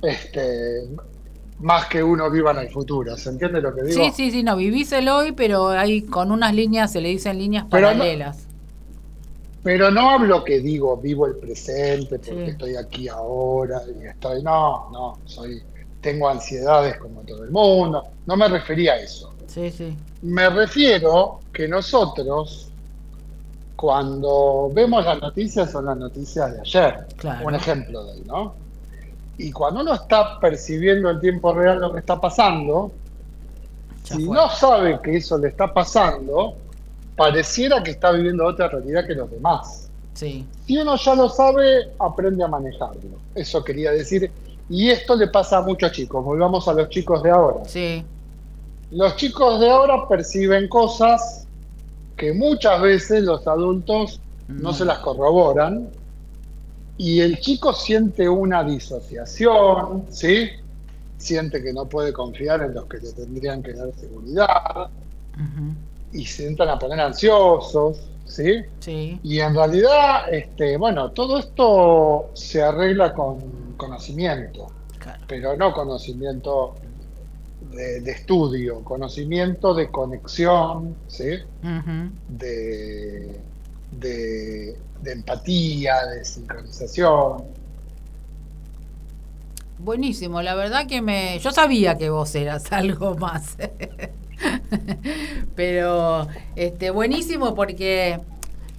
este, 0.02 0.88
más 1.60 1.86
que 1.86 2.02
uno 2.02 2.30
viva 2.30 2.52
en 2.52 2.58
el 2.58 2.70
futuro. 2.70 3.16
¿Se 3.16 3.30
entiende 3.30 3.60
lo 3.60 3.74
que 3.74 3.82
digo? 3.82 4.04
Sí, 4.04 4.10
sí, 4.14 4.30
sí, 4.30 4.42
no, 4.42 4.56
vivís 4.56 4.92
el 4.92 5.08
hoy, 5.08 5.32
pero 5.32 5.68
hay 5.68 6.02
con 6.02 6.30
unas 6.30 6.54
líneas, 6.54 6.92
se 6.92 7.00
le 7.00 7.08
dicen 7.10 7.38
líneas 7.38 7.64
paralelas. 7.66 8.46
Pero 9.62 9.90
no, 9.90 10.10
hablo 10.10 10.44
que 10.44 10.60
digo, 10.60 10.96
vivo 10.96 11.26
el 11.26 11.36
presente 11.36 12.20
porque 12.20 12.50
estoy 12.50 12.76
aquí 12.76 13.08
ahora 13.08 13.82
y 14.00 14.06
estoy. 14.06 14.40
No, 14.42 14.88
no, 14.92 15.18
soy. 15.24 15.60
Tengo 16.00 16.28
ansiedades 16.28 16.98
como 16.98 17.22
todo 17.22 17.42
el 17.42 17.50
mundo. 17.50 18.04
No 18.26 18.36
me 18.36 18.46
refería 18.46 18.92
a 18.92 18.98
eso. 18.98 19.34
Sí, 19.48 19.72
sí. 19.72 19.96
Me 20.22 20.48
refiero 20.50 21.40
que 21.52 21.66
nosotros, 21.66 22.70
cuando 23.76 24.70
vemos 24.72 25.04
las 25.04 25.20
noticias, 25.20 25.70
son 25.70 25.84
las 25.86 25.96
noticias 25.96 26.52
de 26.54 26.60
ayer. 26.60 27.06
Un 27.44 27.54
ejemplo 27.54 28.04
de 28.04 28.12
ahí, 28.12 28.22
¿no? 28.26 28.54
Y 29.38 29.52
cuando 29.52 29.82
uno 29.82 29.94
está 29.94 30.40
percibiendo 30.40 31.10
en 31.10 31.20
tiempo 31.20 31.52
real 31.52 31.80
lo 31.80 31.92
que 31.92 32.00
está 32.00 32.18
pasando, 32.18 32.90
si 34.02 34.26
no 34.28 34.48
sabe 34.48 34.98
que 35.02 35.16
eso 35.16 35.36
le 35.36 35.48
está 35.48 35.72
pasando, 35.72 36.54
pareciera 37.16 37.82
que 37.82 37.90
está 37.90 38.12
viviendo 38.12 38.46
otra 38.46 38.68
realidad 38.68 39.06
que 39.06 39.14
los 39.14 39.30
demás. 39.30 39.90
Sí. 40.14 40.46
Si 40.66 40.78
uno 40.78 40.96
ya 40.96 41.14
lo 41.14 41.28
sabe, 41.28 41.90
aprende 41.98 42.42
a 42.42 42.48
manejarlo. 42.48 43.18
Eso 43.34 43.62
quería 43.62 43.92
decir 43.92 44.30
Y 44.70 44.88
esto 44.88 45.14
le 45.14 45.28
pasa 45.28 45.58
a 45.58 45.62
muchos 45.62 45.92
chicos. 45.92 46.24
Volvamos 46.24 46.66
a 46.68 46.72
los 46.72 46.88
chicos 46.88 47.22
de 47.22 47.30
ahora. 47.30 47.64
Sí. 47.66 48.02
Los 48.90 49.16
chicos 49.16 49.60
de 49.60 49.68
ahora 49.68 50.08
perciben 50.08 50.68
cosas 50.68 51.45
que 52.16 52.32
muchas 52.32 52.80
veces 52.80 53.22
los 53.24 53.46
adultos 53.46 54.20
no, 54.48 54.72
se 54.72 54.84
las 54.84 54.98
corroboran 54.98 55.88
y 56.96 57.20
el 57.20 57.38
chico 57.40 57.72
siente 57.72 58.28
una 58.28 58.64
disociación, 58.64 60.06
¿sí? 60.08 60.48
Siente 61.18 61.62
que 61.62 61.72
no 61.72 61.86
puede 61.86 62.12
confiar 62.12 62.62
en 62.62 62.74
los 62.74 62.86
que 62.86 62.98
le 62.98 63.12
tendrían 63.12 63.62
que 63.62 63.74
dar 63.74 63.92
seguridad 63.94 64.88
y 66.12 66.24
se 66.24 66.46
entran 66.46 66.70
a 66.70 66.78
poner 66.78 67.00
ansiosos, 67.00 68.00
¿sí? 68.24 68.62
Sí. 68.80 69.20
Y 69.22 69.40
en 69.40 69.54
realidad, 69.54 70.32
este, 70.32 70.76
bueno, 70.78 71.10
todo 71.10 71.38
esto 71.38 72.30
se 72.32 72.62
arregla 72.62 73.12
con 73.12 73.74
conocimiento, 73.76 74.68
pero 75.26 75.56
no 75.56 75.72
conocimiento 75.72 76.74
de, 77.72 78.10
estudio, 78.10 78.82
conocimiento 78.82 79.74
de 79.74 79.90
conexión, 79.90 80.96
¿sí? 81.08 81.38
de, 82.28 83.40
de, 83.92 84.76
empatía, 85.04 86.04
de 86.06 86.24
sincronización. 86.24 87.44
Buenísimo, 89.78 90.40
la 90.42 90.54
verdad 90.54 90.86
que 90.86 91.02
me... 91.02 91.38
Yo 91.40 91.50
sabía 91.52 91.98
que 91.98 92.08
vos 92.10 92.34
eras 92.34 92.64
algo 92.72 93.14
más. 93.16 93.56
Pero 95.54 96.26
este 96.56 96.90
buenísimo 96.90 97.54
porque 97.54 98.20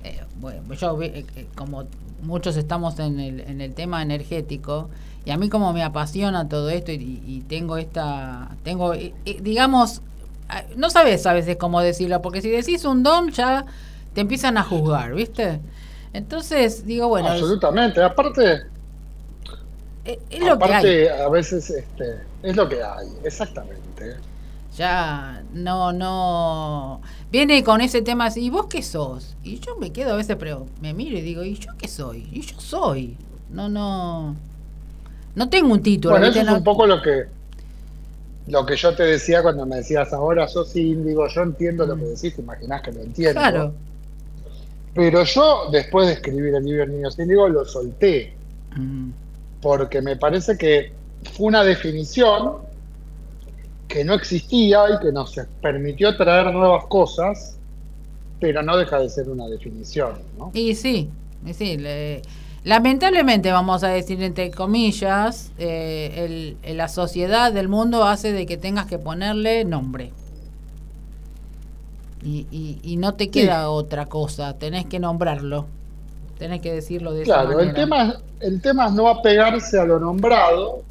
eh, 0.04 0.22
bueno, 0.40 0.74
yo 0.74 1.02
eh, 1.02 1.26
eh, 1.36 1.48
como 1.56 1.86
muchos 2.22 2.58
estamos 2.58 3.00
en 3.00 3.20
el, 3.20 3.40
en 3.42 3.62
el 3.62 3.74
tema 3.74 4.02
energético 4.02 4.90
y 5.28 5.32
a 5.32 5.36
mí 5.36 5.50
como 5.50 5.74
me 5.74 5.84
apasiona 5.84 6.48
todo 6.48 6.70
esto 6.70 6.94
y, 6.94 7.44
tengo 7.50 7.76
esta 7.76 8.56
tengo 8.64 8.94
digamos 9.42 10.02
no 10.78 10.90
sabes 10.90 11.26
a 11.26 11.34
veces 11.34 11.58
cómo 11.58 11.82
decirlo 11.82 12.22
porque 12.22 12.42
si 12.42 12.50
decís 12.50 12.86
un 12.86 13.04
don 13.04 13.32
ya 13.32 13.66
te 14.14 14.22
empiezan 14.22 14.58
a 14.58 14.64
juzgar 14.64 15.14
viste 15.14 15.60
entonces 16.14 16.86
digo 16.86 17.10
bueno 17.10 17.28
absolutamente 17.28 18.02
aparte 18.02 18.62
es, 20.06 20.40
lo 20.40 20.58
que 20.58 20.74
hay. 20.74 21.08
a 21.08 21.28
veces 21.28 21.70
este, 21.72 22.22
es 22.42 22.56
lo 22.56 22.70
que 22.70 22.82
hay 22.82 23.10
exactamente 23.26 24.16
ya 24.78 25.42
no, 25.54 25.92
no. 25.92 27.02
Viene 27.32 27.64
con 27.64 27.82
ese 27.82 28.04
tema 28.04 28.26
así, 28.26 28.44
¿y 28.44 28.52
vos 28.52 28.68
qué 28.68 28.84
sos? 28.84 29.36
Y 29.44 29.60
yo 29.60 29.76
me 29.78 29.92
quedo 29.92 30.14
a 30.14 30.18
veces, 30.18 30.36
pero 30.38 30.68
me 30.82 30.94
miro 30.94 31.18
y 31.18 31.22
digo, 31.22 31.44
¿y 31.44 31.56
yo 31.56 31.72
qué 31.80 31.88
soy? 31.88 32.30
Y 32.32 32.42
yo 32.42 32.60
soy. 32.60 33.18
No, 33.50 33.70
no. 33.70 34.36
No 35.38 35.48
tengo 35.50 35.72
un 35.72 35.84
título. 35.84 36.16
Bueno, 36.16 36.26
eso 36.26 36.42
es 36.42 36.50
un 36.50 36.64
poco 36.64 36.88
lo 36.88 37.00
que 37.00 37.26
lo 38.48 38.66
que 38.66 38.76
yo 38.76 38.96
te 38.96 39.04
decía 39.04 39.44
cuando 39.44 39.68
me 39.68 39.76
decías 39.76 40.12
ahora 40.12 40.48
sos 40.48 40.76
índigo, 40.76 41.28
yo 41.28 41.44
entiendo 41.44 41.86
lo 41.86 41.96
que 41.96 42.06
mm. 42.06 42.16
decís, 42.16 42.36
te 42.36 42.42
imaginás 42.42 42.82
que 42.82 42.92
lo 42.92 43.02
entiendo. 43.02 43.40
Claro. 43.40 43.74
Pero 44.96 45.24
yo, 45.26 45.70
después 45.72 46.08
de 46.08 46.14
escribir 46.14 46.56
el 46.56 46.66
libro 46.66 46.88
Niños 46.88 47.20
Índigo, 47.20 47.48
lo 47.50 47.66
solté. 47.66 48.34
Mm. 48.76 49.12
Porque 49.62 50.02
me 50.02 50.16
parece 50.16 50.58
que 50.58 50.92
fue 51.34 51.46
una 51.46 51.64
definición 51.64 52.54
que 53.88 54.04
no 54.04 54.16
existía 54.16 54.86
y 54.96 55.06
que 55.06 55.12
nos 55.12 55.36
permitió 55.62 56.18
traer 56.18 56.52
nuevas 56.52 56.86
cosas, 56.86 57.58
pero 58.40 58.64
no 58.64 58.76
deja 58.76 58.98
de 58.98 59.10
ser 59.10 59.30
una 59.30 59.48
definición. 59.48 60.14
¿no? 60.36 60.50
Y 60.56 60.74
sí, 60.74 61.12
y 61.46 61.54
sí 61.54 61.78
lamentablemente 62.68 63.50
vamos 63.50 63.86
a 63.86 63.88
decir 63.88 64.22
entre 64.22 64.52
comillas, 64.52 65.54
eh, 65.58 66.58
la 66.76 66.90
sociedad 66.90 67.54
del 67.54 67.70
mundo 67.70 68.04
hace 68.04 68.34
de 68.34 68.46
que 68.46 68.58
tengas 68.58 68.88
que 68.88 69.00
ponerle 69.00 69.64
nombre. 69.64 70.12
Y, 72.22 72.80
y, 72.84 72.98
no 72.98 73.14
te 73.14 73.30
queda 73.30 73.70
otra 73.70 74.08
cosa, 74.08 74.58
tenés 74.58 74.86
que 74.86 75.00
nombrarlo, 75.00 75.66
tenés 76.38 76.60
que 76.60 76.74
decirlo 76.74 77.14
de 77.14 77.24
claro, 77.24 77.52
esa 77.52 77.58
manera. 77.58 77.70
el 77.70 77.76
tema, 77.76 78.16
el 78.42 78.62
tema 78.62 78.88
es 78.88 78.94
no 78.94 79.08
apegarse 79.08 79.80
a 79.80 79.86
lo 79.86 79.98
nombrado, 79.98 80.82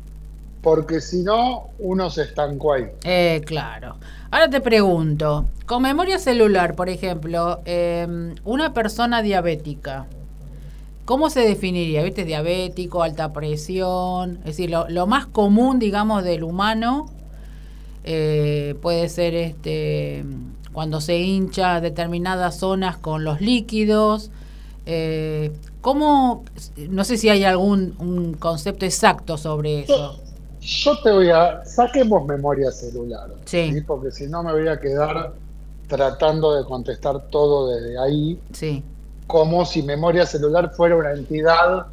porque 0.63 1.03
si 1.03 1.23
no, 1.25 1.69
uno 1.79 2.09
se 2.09 2.23
estancó 2.23 2.73
ahí. 2.73 2.87
Eh, 3.05 3.43
claro. 3.45 3.97
Ahora 4.31 4.49
te 4.49 4.63
pregunto, 4.63 5.45
con 5.67 5.83
memoria 5.83 6.19
celular, 6.19 6.75
por 6.75 6.89
ejemplo, 6.89 7.61
em, 7.67 8.35
una 8.45 8.73
persona 8.73 9.21
diabética, 9.21 10.07
¿cómo 11.07 11.31
se 11.31 11.41
definiría? 11.41 12.03
¿Viste? 12.03 12.25
Diabético, 12.25 13.03
alta 13.03 13.33
presión, 13.33 14.41
es 14.41 14.57
decir, 14.57 14.71
lo, 14.71 15.07
más 15.07 15.25
común, 15.25 15.79
digamos, 15.79 16.23
del 16.23 16.43
humano 16.43 17.07
eh, 18.05 18.75
puede 18.83 19.09
ser 19.09 19.35
este 19.35 20.25
cuando 20.73 21.01
se 21.01 21.17
hincha 21.19 21.81
determinadas 21.81 22.59
zonas 22.59 22.99
con 22.99 23.25
los 23.25 23.41
líquidos. 23.41 24.31
Eh, 24.85 25.51
¿Cómo? 25.81 26.45
No 26.91 27.03
sé 27.05 27.17
si 27.17 27.31
hay 27.31 27.45
algún 27.45 27.95
un 27.99 28.35
concepto 28.35 28.85
exacto 28.85 29.39
sobre 29.39 29.81
eso. 29.81 30.21
Yo 30.61 31.01
te 31.01 31.13
voy 31.13 31.31
a. 31.31 31.65
Saquemos 31.65 32.27
memoria 32.27 32.71
celular. 32.71 33.31
Sí. 33.47 33.83
Porque 33.87 34.11
si 34.11 34.27
no 34.27 34.43
me 34.43 34.53
voy 34.53 34.69
a 34.69 34.79
quedar 34.79 35.33
tratando 35.89 36.55
de 36.55 36.65
contestar 36.65 37.29
todo 37.29 37.75
desde 37.75 37.99
ahí. 37.99 38.39
Sí. 38.53 38.85
Como 39.27 39.65
si 39.65 39.83
memoria 39.83 40.25
celular 40.27 40.73
fuera 40.75 40.97
una 40.97 41.13
entidad 41.13 41.87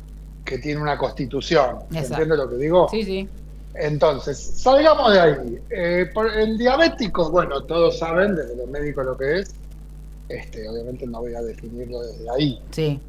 que 0.46 0.58
tiene 0.58 0.82
una 0.82 0.98
constitución. 0.98 1.80
¿Entiendes 1.92 2.38
lo 2.38 2.50
que 2.50 2.56
digo? 2.58 2.88
Sí, 2.90 3.04
sí. 3.04 3.30
Entonces, 3.76 4.38
salgamos 4.38 5.14
de 5.14 5.20
ahí. 5.20 5.60
Eh, 5.70 6.12
el 6.38 6.58
diabético, 6.58 7.32
bueno, 7.32 7.64
todos 7.64 7.98
saben 7.98 8.36
desde 8.36 8.56
los 8.56 8.68
médicos 8.68 9.06
lo 9.06 9.18
que 9.18 9.40
es. 9.40 9.56
Este, 10.30 10.68
obviamente 10.68 11.08
no 11.08 11.22
voy 11.22 11.34
a 11.34 11.42
definirlo 11.42 12.02
desde 12.02 12.30
ahí. 12.30 12.62
Sí. 12.72 13.00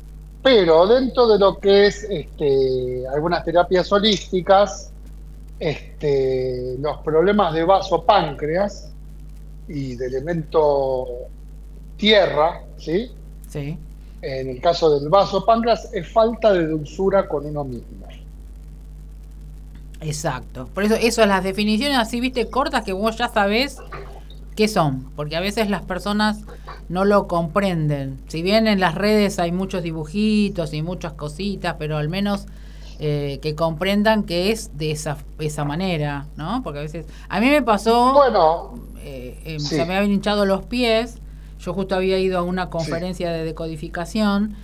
Pero 0.42 0.87
dentro 0.87 1.28
de 1.28 1.38
lo 1.38 1.58
que 1.58 1.87
es 1.87 2.04
este, 2.04 3.06
algunas 3.08 3.44
terapias 3.44 3.90
holísticas, 3.92 4.90
este, 5.58 6.76
los 6.78 6.98
problemas 6.98 7.54
de 7.54 7.64
vaso 7.64 8.04
páncreas 8.04 8.90
y 9.68 9.96
de 9.96 10.06
elemento 10.06 11.06
tierra, 11.96 12.62
¿sí? 12.76 13.10
Sí. 13.48 13.78
En 14.26 14.48
el 14.48 14.60
caso 14.60 14.98
del 14.98 15.08
vaso 15.08 15.44
páncreas 15.44 15.90
es 15.92 16.10
falta 16.10 16.52
de 16.52 16.66
dulzura 16.66 17.28
con 17.28 17.44
uno 17.44 17.64
mismo. 17.64 18.04
Exacto. 20.04 20.68
Por 20.74 20.84
eso, 20.84 20.94
eso, 20.94 21.24
las 21.26 21.42
definiciones 21.42 21.98
así, 21.98 22.20
viste, 22.20 22.48
cortas 22.48 22.84
que 22.84 22.92
vos 22.92 23.16
ya 23.16 23.28
sabés 23.28 23.78
qué 24.54 24.68
son. 24.68 25.10
Porque 25.16 25.37
a 25.37 25.40
veces 25.40 25.70
las 25.70 25.82
personas 25.82 26.40
no 26.88 27.04
lo 27.04 27.26
comprenden. 27.26 28.20
Si 28.28 28.42
bien 28.42 28.66
en 28.66 28.80
las 28.80 28.94
redes 28.94 29.38
hay 29.38 29.52
muchos 29.52 29.82
dibujitos 29.82 30.74
y 30.74 30.82
muchas 30.82 31.14
cositas, 31.14 31.76
pero 31.78 31.96
al 31.96 32.08
menos 32.08 32.46
eh, 32.98 33.38
que 33.42 33.54
comprendan 33.54 34.24
que 34.24 34.50
es 34.50 34.76
de 34.76 34.90
esa, 34.90 35.16
esa 35.38 35.64
manera, 35.64 36.26
¿no? 36.37 36.62
Porque 36.62 36.80
a 36.80 36.82
veces... 36.82 37.06
A 37.28 37.40
mí 37.40 37.48
me 37.48 37.62
pasó... 37.62 38.12
Bueno, 38.12 38.74
eh, 38.98 39.40
em, 39.44 39.60
se 39.60 39.84
me 39.87 39.96
habían 39.96 40.12
hinchado 40.12 40.44
los 40.44 40.64
pies, 40.66 41.16
yo 41.64 41.72
justo 41.72 41.94
había 41.94 42.18
ido 42.18 42.38
a 42.38 42.42
una 42.42 42.68
conferencia 42.68 43.31
de 43.31 43.44
decodificación, 43.44 44.55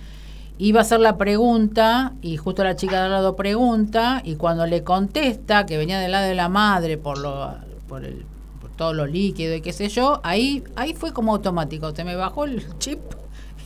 iba 0.57 0.79
a 0.79 0.81
hacer 0.83 0.99
la 0.99 1.17
pregunta 1.17 2.13
y 2.21 2.37
justo 2.37 2.63
la 2.63 2.75
chica 2.75 2.97
de 2.97 3.05
al 3.05 3.11
lado 3.11 3.35
pregunta 3.35 4.21
y 4.23 4.35
cuando 4.35 4.67
le 4.67 4.83
contesta, 4.83 5.65
que 5.65 5.77
venía 5.77 5.99
del 5.99 6.11
lado 6.11 6.27
de 6.27 6.35
la 6.35 6.49
madre 6.49 6.97
por, 6.97 7.17
lo, 7.17 7.55
por, 7.87 8.05
el, 8.05 8.25
por 8.61 8.69
todo 8.71 8.93
lo 8.93 9.07
líquido 9.07 9.55
y 9.55 9.61
qué 9.61 9.73
sé 9.73 9.89
yo, 9.89 10.19
ahí, 10.23 10.63
ahí 10.75 10.93
fue 10.93 11.13
como 11.13 11.33
automático, 11.33 11.95
se 11.95 12.03
me 12.03 12.15
bajó 12.15 12.45
el 12.45 12.63
chip 12.77 12.99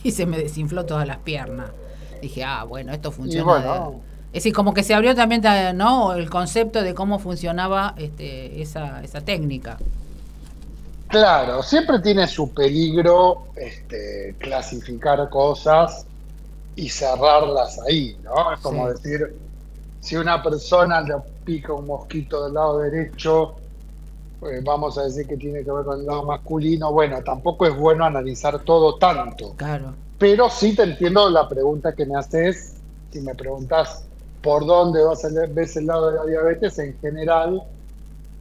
y 0.02 0.12
se 0.12 0.24
me 0.24 0.38
desinfló 0.38 0.86
todas 0.86 1.06
las 1.06 1.18
piernas. 1.18 1.70
Dije, 2.22 2.44
ah, 2.44 2.64
bueno, 2.64 2.92
esto 2.92 3.12
funciona. 3.12 3.90
Es 4.28 4.42
decir, 4.42 4.52
como 4.52 4.74
que 4.74 4.82
se 4.82 4.94
abrió 4.94 5.14
también 5.14 5.42
¿no? 5.74 6.14
el 6.14 6.28
concepto 6.30 6.82
de 6.82 6.94
cómo 6.94 7.18
funcionaba 7.18 7.94
este, 7.96 8.60
esa, 8.60 9.02
esa 9.02 9.20
técnica. 9.20 9.78
Claro, 11.08 11.62
siempre 11.62 12.00
tiene 12.00 12.26
su 12.26 12.52
peligro 12.52 13.44
este, 13.54 14.34
clasificar 14.38 15.28
cosas 15.30 16.04
y 16.74 16.88
cerrarlas 16.88 17.78
ahí, 17.88 18.16
¿no? 18.24 18.52
Es 18.52 18.60
como 18.60 18.88
decir, 18.88 19.34
si 20.00 20.16
una 20.16 20.42
persona 20.42 21.00
le 21.00 21.14
pica 21.44 21.72
un 21.72 21.86
mosquito 21.86 22.44
del 22.44 22.54
lado 22.54 22.80
derecho, 22.80 23.54
pues 24.40 24.62
vamos 24.64 24.98
a 24.98 25.04
decir 25.04 25.26
que 25.26 25.36
tiene 25.36 25.64
que 25.64 25.70
ver 25.70 25.84
con 25.84 26.00
el 26.00 26.06
lado 26.06 26.24
masculino, 26.24 26.92
bueno, 26.92 27.22
tampoco 27.22 27.66
es 27.66 27.76
bueno 27.76 28.04
analizar 28.04 28.58
todo 28.60 28.96
tanto. 28.96 29.54
Claro. 29.56 29.94
Pero 30.18 30.50
sí 30.50 30.74
te 30.74 30.82
entiendo 30.82 31.30
la 31.30 31.48
pregunta 31.48 31.94
que 31.94 32.04
me 32.04 32.16
haces, 32.18 32.74
si 33.12 33.20
me 33.20 33.34
preguntas 33.34 34.04
por 34.42 34.66
dónde 34.66 35.02
vas 35.04 35.24
a 35.24 35.28
ves 35.48 35.76
el 35.76 35.86
lado 35.86 36.10
de 36.10 36.16
la 36.18 36.24
diabetes, 36.24 36.78
en 36.78 36.98
general 37.00 37.62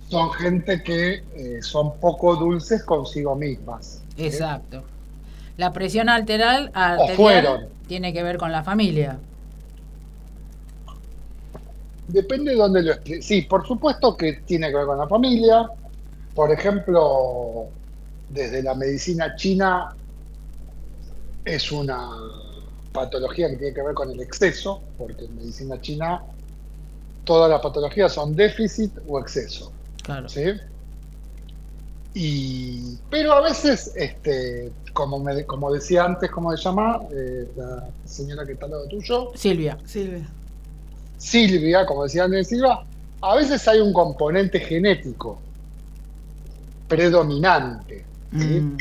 son 0.10 0.32
gente 0.34 0.84
que 0.84 1.24
eh, 1.36 1.62
son 1.62 1.98
poco 2.00 2.36
dulces 2.36 2.84
consigo 2.84 3.36
mismas. 3.36 4.02
Exacto. 4.18 4.84
La 5.58 5.72
presión 5.74 6.10
arterial, 6.10 6.72
tiene 7.88 8.14
que 8.14 8.24
ver 8.24 8.38
con 8.38 8.52
la 8.52 8.64
familia. 8.64 9.18
depende 12.08 12.52
de 12.52 12.58
dónde 12.58 12.84
lo 12.84 12.92
explique. 12.92 13.22
Sí, 13.22 13.42
por 13.44 13.66
supuesto 13.66 14.16
que 14.16 14.34
tiene 14.46 14.70
que 14.70 14.76
ver 14.76 14.86
con 14.86 14.98
la 14.98 15.08
familia. 15.08 15.70
Por 16.34 16.52
ejemplo, 16.52 17.68
desde 18.30 18.62
la 18.62 18.76
medicina 18.76 19.36
china 19.36 19.96
es 21.46 21.72
una 21.72 22.10
patología 22.92 23.50
que 23.50 23.58
tiene 23.58 23.74
que 23.74 23.82
ver 23.82 23.94
con 23.94 24.12
el 24.12 24.20
exceso, 24.22 24.82
porque 24.98 25.26
en 25.26 25.36
medicina 25.36 25.80
china 25.80 26.24
todas 27.24 27.50
las 27.50 27.62
patologías 27.62 28.14
son 28.14 28.36
déficit 28.36 28.92
o 29.08 29.20
exceso. 29.20 29.72
Claro. 30.06 30.30
¿sí? 30.30 30.44
Y, 32.14 32.98
pero 33.10 33.34
a 33.34 33.42
veces, 33.42 33.92
este, 33.96 34.72
como, 34.94 35.20
me, 35.20 35.46
como 35.46 35.74
decía 35.74 36.06
antes, 36.06 36.32
¿cómo 36.32 36.56
se 36.56 36.64
llama? 36.64 37.02
Eh, 37.12 37.50
la 37.58 37.90
señora 38.06 38.46
que 38.46 38.54
está 38.54 38.66
al 38.66 38.72
lado 38.72 38.88
tuyo. 38.88 39.32
Silvia. 39.36 39.78
Silvia. 39.86 40.26
Silvia, 41.18 41.86
como 41.86 42.04
decía 42.04 42.26
antes 42.26 42.48
Silvia, 42.48 42.80
a 43.22 43.36
veces 43.36 43.68
hay 43.68 43.80
un 43.80 43.92
componente 43.92 44.60
genético 44.60 45.40
predominante. 46.88 48.06
Mm. 48.32 48.78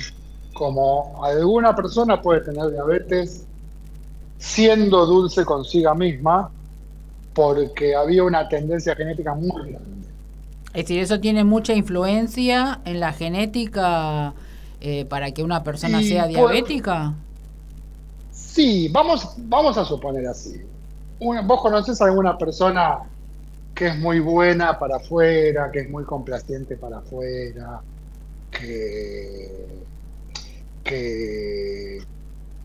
Como 0.53 1.25
alguna 1.25 1.75
persona 1.75 2.20
puede 2.20 2.43
tener 2.43 2.70
diabetes 2.70 3.45
siendo 4.39 5.07
dulce 5.07 5.45
consigo 5.45 5.95
misma 5.95 6.51
porque 7.33 7.95
había 7.95 8.22
una 8.22 8.49
tendencia 8.49 8.95
genética 8.95 9.35
muy 9.35 9.72
grande. 9.72 10.04
Es 10.75 10.83
decir, 10.83 11.01
eso 11.01 11.20
tiene 11.20 11.45
mucha 11.45 11.72
influencia 11.72 12.81
en 12.85 12.99
la 12.99 13.12
genética 13.12 14.35
eh, 14.81 15.05
para 15.05 15.31
que 15.31 15.45
una 15.45 15.62
persona 15.62 16.03
sea 16.03 16.27
diabética. 16.27 17.14
sí, 18.33 18.89
vamos, 18.89 19.35
vamos 19.39 19.79
a 19.79 19.85
suponer 19.85 20.27
así. 20.27 20.61
¿Vos 21.20 21.61
conocés 21.61 22.03
a 22.03 22.07
alguna 22.07 22.37
persona 22.37 22.99
que 23.72 23.87
es 23.87 23.97
muy 23.99 24.18
buena 24.18 24.79
para 24.79 24.97
afuera, 24.97 25.70
que 25.72 25.81
es 25.81 25.91
muy 25.91 26.05
complaciente 26.05 26.77
para 26.77 26.99
afuera, 26.99 27.81
que, 28.51 29.66
que 30.83 32.03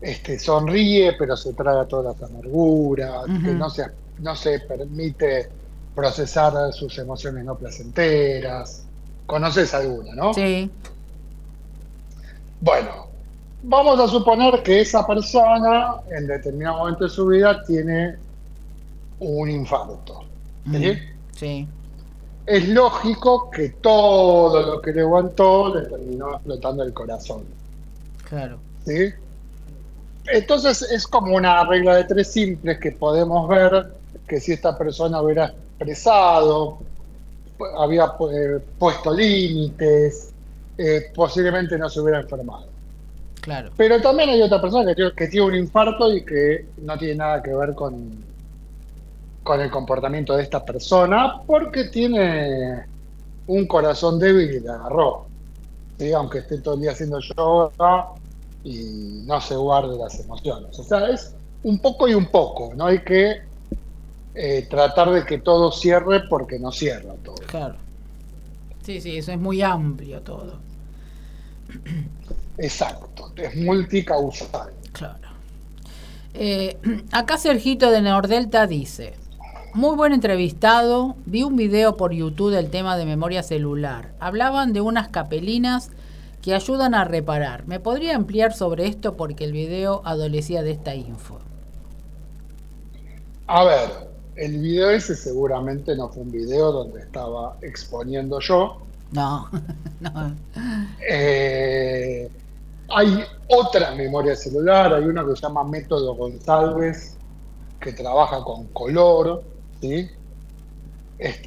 este, 0.00 0.38
sonríe 0.38 1.14
pero 1.16 1.36
se 1.36 1.52
traga 1.52 1.86
todas 1.86 2.18
las 2.18 2.30
amarguras, 2.30 3.24
que 3.44 3.52
no 3.52 3.70
se, 3.70 3.84
no 4.18 4.34
se 4.34 4.58
permite 4.60 5.48
procesar 5.94 6.72
sus 6.72 6.96
emociones 6.98 7.44
no 7.44 7.56
placenteras. 7.56 8.84
¿Conoces 9.26 9.72
alguna, 9.74 10.14
no? 10.14 10.34
Sí. 10.34 10.70
Bueno, 12.60 13.06
vamos 13.62 14.00
a 14.00 14.08
suponer 14.08 14.62
que 14.62 14.80
esa 14.80 15.06
persona 15.06 15.96
en 16.10 16.26
determinado 16.26 16.78
momento 16.78 17.04
de 17.04 17.10
su 17.10 17.26
vida 17.26 17.62
tiene 17.64 18.16
un 19.20 19.50
infarto. 19.50 20.24
¿sí? 20.70 20.98
sí. 21.36 21.68
Es 22.46 22.68
lógico 22.68 23.50
que 23.50 23.68
todo 23.68 24.62
lo 24.62 24.80
que 24.80 24.92
le 24.92 25.02
aguantó 25.02 25.74
le 25.74 25.88
terminó 25.88 26.34
explotando 26.34 26.82
el 26.82 26.92
corazón. 26.92 27.44
Claro. 28.28 28.58
¿Sí? 28.84 29.12
Entonces 30.26 30.82
es 30.82 31.06
como 31.06 31.34
una 31.34 31.64
regla 31.64 31.96
de 31.96 32.04
tres 32.04 32.32
simples 32.32 32.78
que 32.78 32.92
podemos 32.92 33.48
ver 33.48 33.92
que 34.26 34.40
si 34.40 34.52
esta 34.52 34.76
persona 34.76 35.20
hubiera 35.20 35.52
expresado, 35.80 36.78
había 37.78 38.12
eh, 38.32 38.58
puesto 38.78 39.14
límites, 39.14 40.32
eh, 40.76 41.10
posiblemente 41.14 41.78
no 41.78 41.88
se 41.88 42.00
hubiera 42.00 42.20
enfermado. 42.20 42.66
Claro. 43.40 43.70
Pero 43.76 44.00
también 44.02 44.28
hay 44.28 44.42
otra 44.42 44.60
persona 44.60 44.94
que, 44.94 45.12
que 45.16 45.28
tiene 45.28 45.46
un 45.46 45.54
infarto 45.54 46.12
y 46.12 46.22
que 46.24 46.66
no 46.82 46.98
tiene 46.98 47.14
nada 47.14 47.42
que 47.42 47.54
ver 47.54 47.74
con, 47.74 48.22
con 49.42 49.60
el 49.60 49.70
comportamiento 49.70 50.36
de 50.36 50.42
esta 50.42 50.62
persona 50.62 51.40
porque 51.46 51.84
tiene 51.84 52.84
un 53.46 53.66
corazón 53.66 54.18
débil 54.18 54.50
y 54.50 54.60
le 54.60 54.68
agarró. 54.68 55.26
Aunque 56.16 56.38
esté 56.38 56.58
todo 56.58 56.74
el 56.74 56.80
día 56.80 56.92
haciendo 56.92 57.18
yoga 57.20 58.08
y 58.64 59.22
no 59.26 59.40
se 59.40 59.56
guarde 59.56 59.96
las 59.98 60.18
emociones. 60.20 60.78
O 60.78 60.82
sea, 60.82 61.08
es 61.08 61.34
un 61.62 61.78
poco 61.78 62.08
y 62.08 62.14
un 62.14 62.26
poco. 62.26 62.72
No 62.74 62.86
hay 62.86 63.00
que 63.00 63.49
eh, 64.34 64.66
tratar 64.68 65.10
de 65.10 65.24
que 65.24 65.38
todo 65.38 65.72
cierre 65.72 66.22
porque 66.28 66.58
no 66.58 66.72
cierra 66.72 67.14
todo. 67.24 67.36
Claro. 67.46 67.76
Sí, 68.82 69.00
sí, 69.00 69.18
eso 69.18 69.32
es 69.32 69.38
muy 69.38 69.62
amplio 69.62 70.22
todo. 70.22 70.58
Exacto, 72.58 73.32
es 73.36 73.56
multicausal. 73.56 74.72
Claro. 74.92 75.28
Eh, 76.34 76.78
acá 77.12 77.38
Sergito 77.38 77.90
de 77.90 78.02
Nordelta 78.02 78.66
dice, 78.66 79.14
muy 79.74 79.96
buen 79.96 80.12
entrevistado. 80.12 81.16
Vi 81.26 81.42
un 81.42 81.56
video 81.56 81.96
por 81.96 82.12
YouTube 82.12 82.52
del 82.52 82.70
tema 82.70 82.96
de 82.96 83.04
memoria 83.04 83.42
celular. 83.42 84.12
Hablaban 84.20 84.72
de 84.72 84.80
unas 84.80 85.08
capelinas 85.08 85.90
que 86.42 86.54
ayudan 86.54 86.94
a 86.94 87.04
reparar. 87.04 87.66
¿Me 87.66 87.80
podría 87.80 88.16
ampliar 88.16 88.52
sobre 88.52 88.86
esto 88.86 89.16
porque 89.16 89.44
el 89.44 89.52
video 89.52 90.02
adolecía 90.04 90.62
de 90.62 90.72
esta 90.72 90.94
info? 90.94 91.38
A 93.46 93.64
ver, 93.64 94.09
el 94.40 94.58
video 94.58 94.88
ese 94.90 95.14
seguramente 95.14 95.94
no 95.94 96.08
fue 96.08 96.22
un 96.22 96.30
video 96.30 96.72
donde 96.72 97.00
estaba 97.00 97.56
exponiendo 97.60 98.40
yo. 98.40 98.78
No, 99.12 99.50
no. 100.00 100.34
Eh, 101.06 102.30
hay 102.88 103.22
otra 103.48 103.94
memoria 103.94 104.34
celular, 104.34 104.94
hay 104.94 105.04
una 105.04 105.26
que 105.26 105.36
se 105.36 105.42
llama 105.42 105.62
Método 105.64 106.14
González, 106.14 107.16
que 107.80 107.92
trabaja 107.92 108.42
con 108.42 108.66
color, 108.68 109.44
¿sí? 109.82 110.08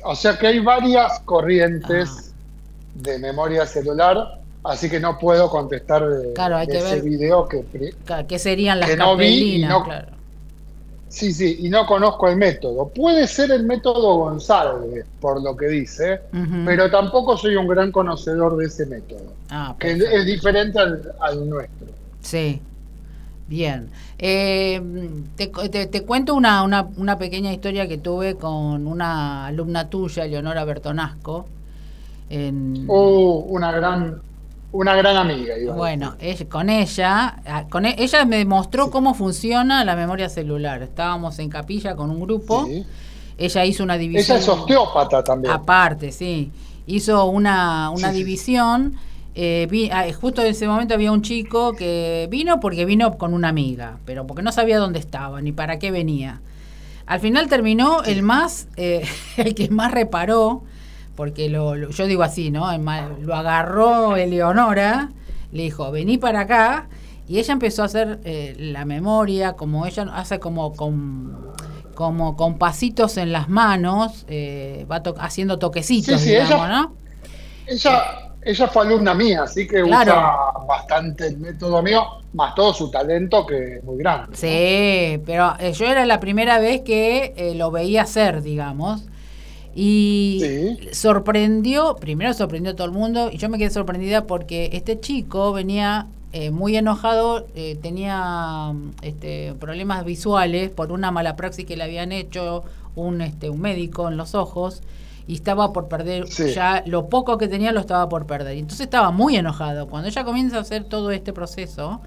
O 0.04 0.16
sea 0.16 0.38
que 0.38 0.48
hay 0.48 0.60
varias 0.60 1.20
corrientes 1.22 2.10
ah. 2.12 2.34
de 2.94 3.18
memoria 3.18 3.66
celular, 3.66 4.40
así 4.64 4.88
que 4.88 5.00
no 5.00 5.18
puedo 5.18 5.50
contestar 5.50 6.08
de, 6.08 6.34
ese 6.68 7.02
video 7.02 7.48
que, 7.48 7.66
que 8.28 8.38
serían 8.38 8.80
las 8.80 8.88
que 8.88 8.98
no 8.98 9.18
vi 9.18 9.66
Sí, 11.14 11.32
sí, 11.32 11.58
y 11.60 11.70
no 11.70 11.86
conozco 11.86 12.28
el 12.28 12.38
método. 12.38 12.88
Puede 12.88 13.28
ser 13.28 13.52
el 13.52 13.66
método 13.66 14.16
González, 14.16 15.06
por 15.22 15.44
lo 15.44 15.56
que 15.56 15.68
dice, 15.68 16.22
pero 16.66 16.90
tampoco 16.90 17.38
soy 17.38 17.56
un 17.56 17.68
gran 17.68 17.92
conocedor 17.92 18.58
de 18.58 18.66
ese 18.66 18.88
método, 18.88 19.32
ah, 19.52 19.76
que 19.78 19.92
es 19.92 20.26
diferente 20.26 20.80
al 20.80 21.48
nuestro. 21.48 21.88
Sí, 22.20 22.60
Bien. 23.48 23.90
Eh, 24.18 24.82
te, 25.36 26.02
cuento 26.04 26.34
una, 26.34 26.64
una, 26.64 27.18
pequeña 27.20 27.54
historia 27.54 27.88
que 27.88 28.00
tuve 28.00 28.34
con 28.36 28.88
una 28.88 29.46
alumna 29.46 29.90
tuya, 29.92 30.26
Leonora 30.26 30.66
Bertonasco. 30.66 31.46
En... 32.32 32.86
Uh, 32.90 33.46
una 33.50 33.72
gran 33.72 34.20
una 34.74 34.96
gran 34.96 35.16
amiga. 35.16 35.56
bueno, 35.74 36.16
con 36.50 36.70
ella, 36.70 37.38
ah, 37.46 37.66
con 37.70 37.86
e, 37.86 37.96
ella 37.98 38.26
me 38.26 38.44
mostró 38.44 38.92
cómo 38.92 39.14
funciona 39.14 39.86
la 39.86 39.96
memoria 39.96 40.28
celular. 40.28 40.84
Estábamos 40.84 41.40
en 41.40 41.50
capilla 41.50 41.96
con 41.96 42.10
un 42.10 42.20
grupo. 42.20 42.68
Ella 43.38 43.66
hizo 43.66 43.84
una 43.84 43.98
división. 43.98 44.38
Ella 44.38 44.44
es 44.44 44.50
osteópata 44.50 45.24
también. 45.24 45.54
Aparte, 45.54 46.12
sí. 46.12 46.52
Hizo 46.86 47.26
una, 47.26 47.90
una 47.90 48.12
división 48.12 48.98
eh, 49.36 49.90
ah, 49.92 50.06
justo 50.14 50.42
en 50.42 50.48
ese 50.48 50.68
momento 50.68 50.94
había 50.94 51.12
un 51.12 51.24
chico 51.24 51.74
que 51.74 52.28
vino 52.30 52.60
porque 52.60 52.86
vino 52.86 53.18
con 53.18 53.34
una 53.34 53.50
amiga, 53.50 53.98
pero 54.06 54.28
porque 54.28 54.44
no 54.44 54.52
sabía 54.52 54.78
dónde 54.78 55.00
estaba 55.00 55.42
ni 55.42 55.52
para 55.52 55.80
qué 55.80 55.92
venía. 55.92 56.42
Al 57.06 57.20
final 57.20 57.48
terminó 57.50 58.04
el 58.04 58.22
más, 58.22 58.68
eh, 58.78 59.06
el 59.38 59.56
que 59.56 59.70
más 59.70 59.92
reparó, 59.92 60.64
porque 61.16 61.50
lo, 61.50 61.76
yo 61.76 62.06
digo 62.06 62.24
así, 62.24 62.52
¿no? 62.52 62.66
lo 62.78 63.36
agarró 63.36 64.16
Eleonora, 64.16 65.10
le 65.52 65.64
dijo, 65.64 65.92
vení 65.92 66.18
para 66.18 66.42
acá, 66.42 66.88
y 67.28 67.40
ella 67.40 67.54
empezó 67.54 67.84
a 67.84 67.86
hacer 67.86 68.20
eh, 68.24 68.56
la 68.58 68.86
memoria, 68.86 69.54
como 69.54 69.86
ella 69.86 70.04
hace 70.14 70.40
como 70.40 70.74
con 70.74 71.54
como 71.96 72.36
con 72.36 72.58
pasitos 72.58 73.18
en 73.18 73.32
las 73.32 73.50
manos, 73.50 74.26
va 74.28 75.04
haciendo 75.20 75.60
toquecitos, 75.60 76.24
digamos, 76.24 76.68
¿no? 76.68 76.96
Ella 77.68 78.34
ella 78.46 78.68
fue 78.68 78.86
alumna 78.86 79.14
mía, 79.14 79.44
así 79.44 79.68
que 79.68 79.84
usa 79.84 80.36
bastante 80.68 81.28
el 81.28 81.38
método 81.38 81.82
mío, 81.82 82.06
más 82.34 82.54
todo 82.56 82.74
su 82.74 82.92
talento 82.92 83.46
que 83.46 83.78
es 83.78 83.84
muy 83.84 83.98
grande. 83.98 84.36
Sí, 84.36 85.22
pero 85.26 85.54
eh, 85.60 85.72
yo 85.74 85.86
era 85.86 86.06
la 86.06 86.20
primera 86.20 86.60
vez 86.60 86.82
que 86.82 87.34
eh, 87.38 87.56
lo 87.56 87.72
veía 87.72 88.04
hacer, 88.04 88.42
digamos. 88.42 89.06
Y 89.76 90.42
sorprendió, 90.92 91.96
primero 91.96 92.34
sorprendió 92.34 92.74
a 92.74 92.76
todo 92.76 92.86
el 92.86 92.94
mundo, 92.94 93.30
y 93.32 93.38
yo 93.38 93.50
me 93.50 93.58
quedé 93.58 93.72
sorprendida 93.72 94.26
porque 94.26 94.70
este 94.74 95.00
chico 95.00 95.52
venía 95.52 96.08
eh, 96.32 96.52
muy 96.52 96.78
enojado, 96.78 97.48
tenía 97.82 98.74
este, 99.02 99.54
problemas 99.60 100.06
visuales 100.06 100.70
por 100.70 100.92
una 100.92 101.12
mala 101.12 101.36
praxis 101.36 101.66
que 101.66 101.76
le 101.76 101.84
habían 101.84 102.12
hecho 102.12 102.64
un, 102.96 103.22
este, 103.22 103.50
un 103.50 103.62
médico 103.62 104.08
en 104.08 104.18
los 104.18 104.36
ojos 104.36 104.82
y 105.28 105.36
estaba 105.36 105.72
por 105.72 105.88
perder, 105.88 106.26
ya 106.26 106.84
lo 106.86 107.08
poco 107.08 107.38
que 107.38 107.48
tenía 107.48 107.72
lo 107.72 107.80
estaba 107.80 108.10
por 108.10 108.26
perder. 108.26 108.58
Y 108.58 108.60
entonces 108.60 108.86
estaba 108.86 109.12
muy 109.12 109.38
enojado. 109.38 109.88
Cuando 109.88 110.10
ella 110.10 110.24
comienza 110.24 110.58
a 110.58 110.62
hacer 110.62 110.84
todo 110.84 111.12
este 111.12 111.32
proceso, 111.32 112.02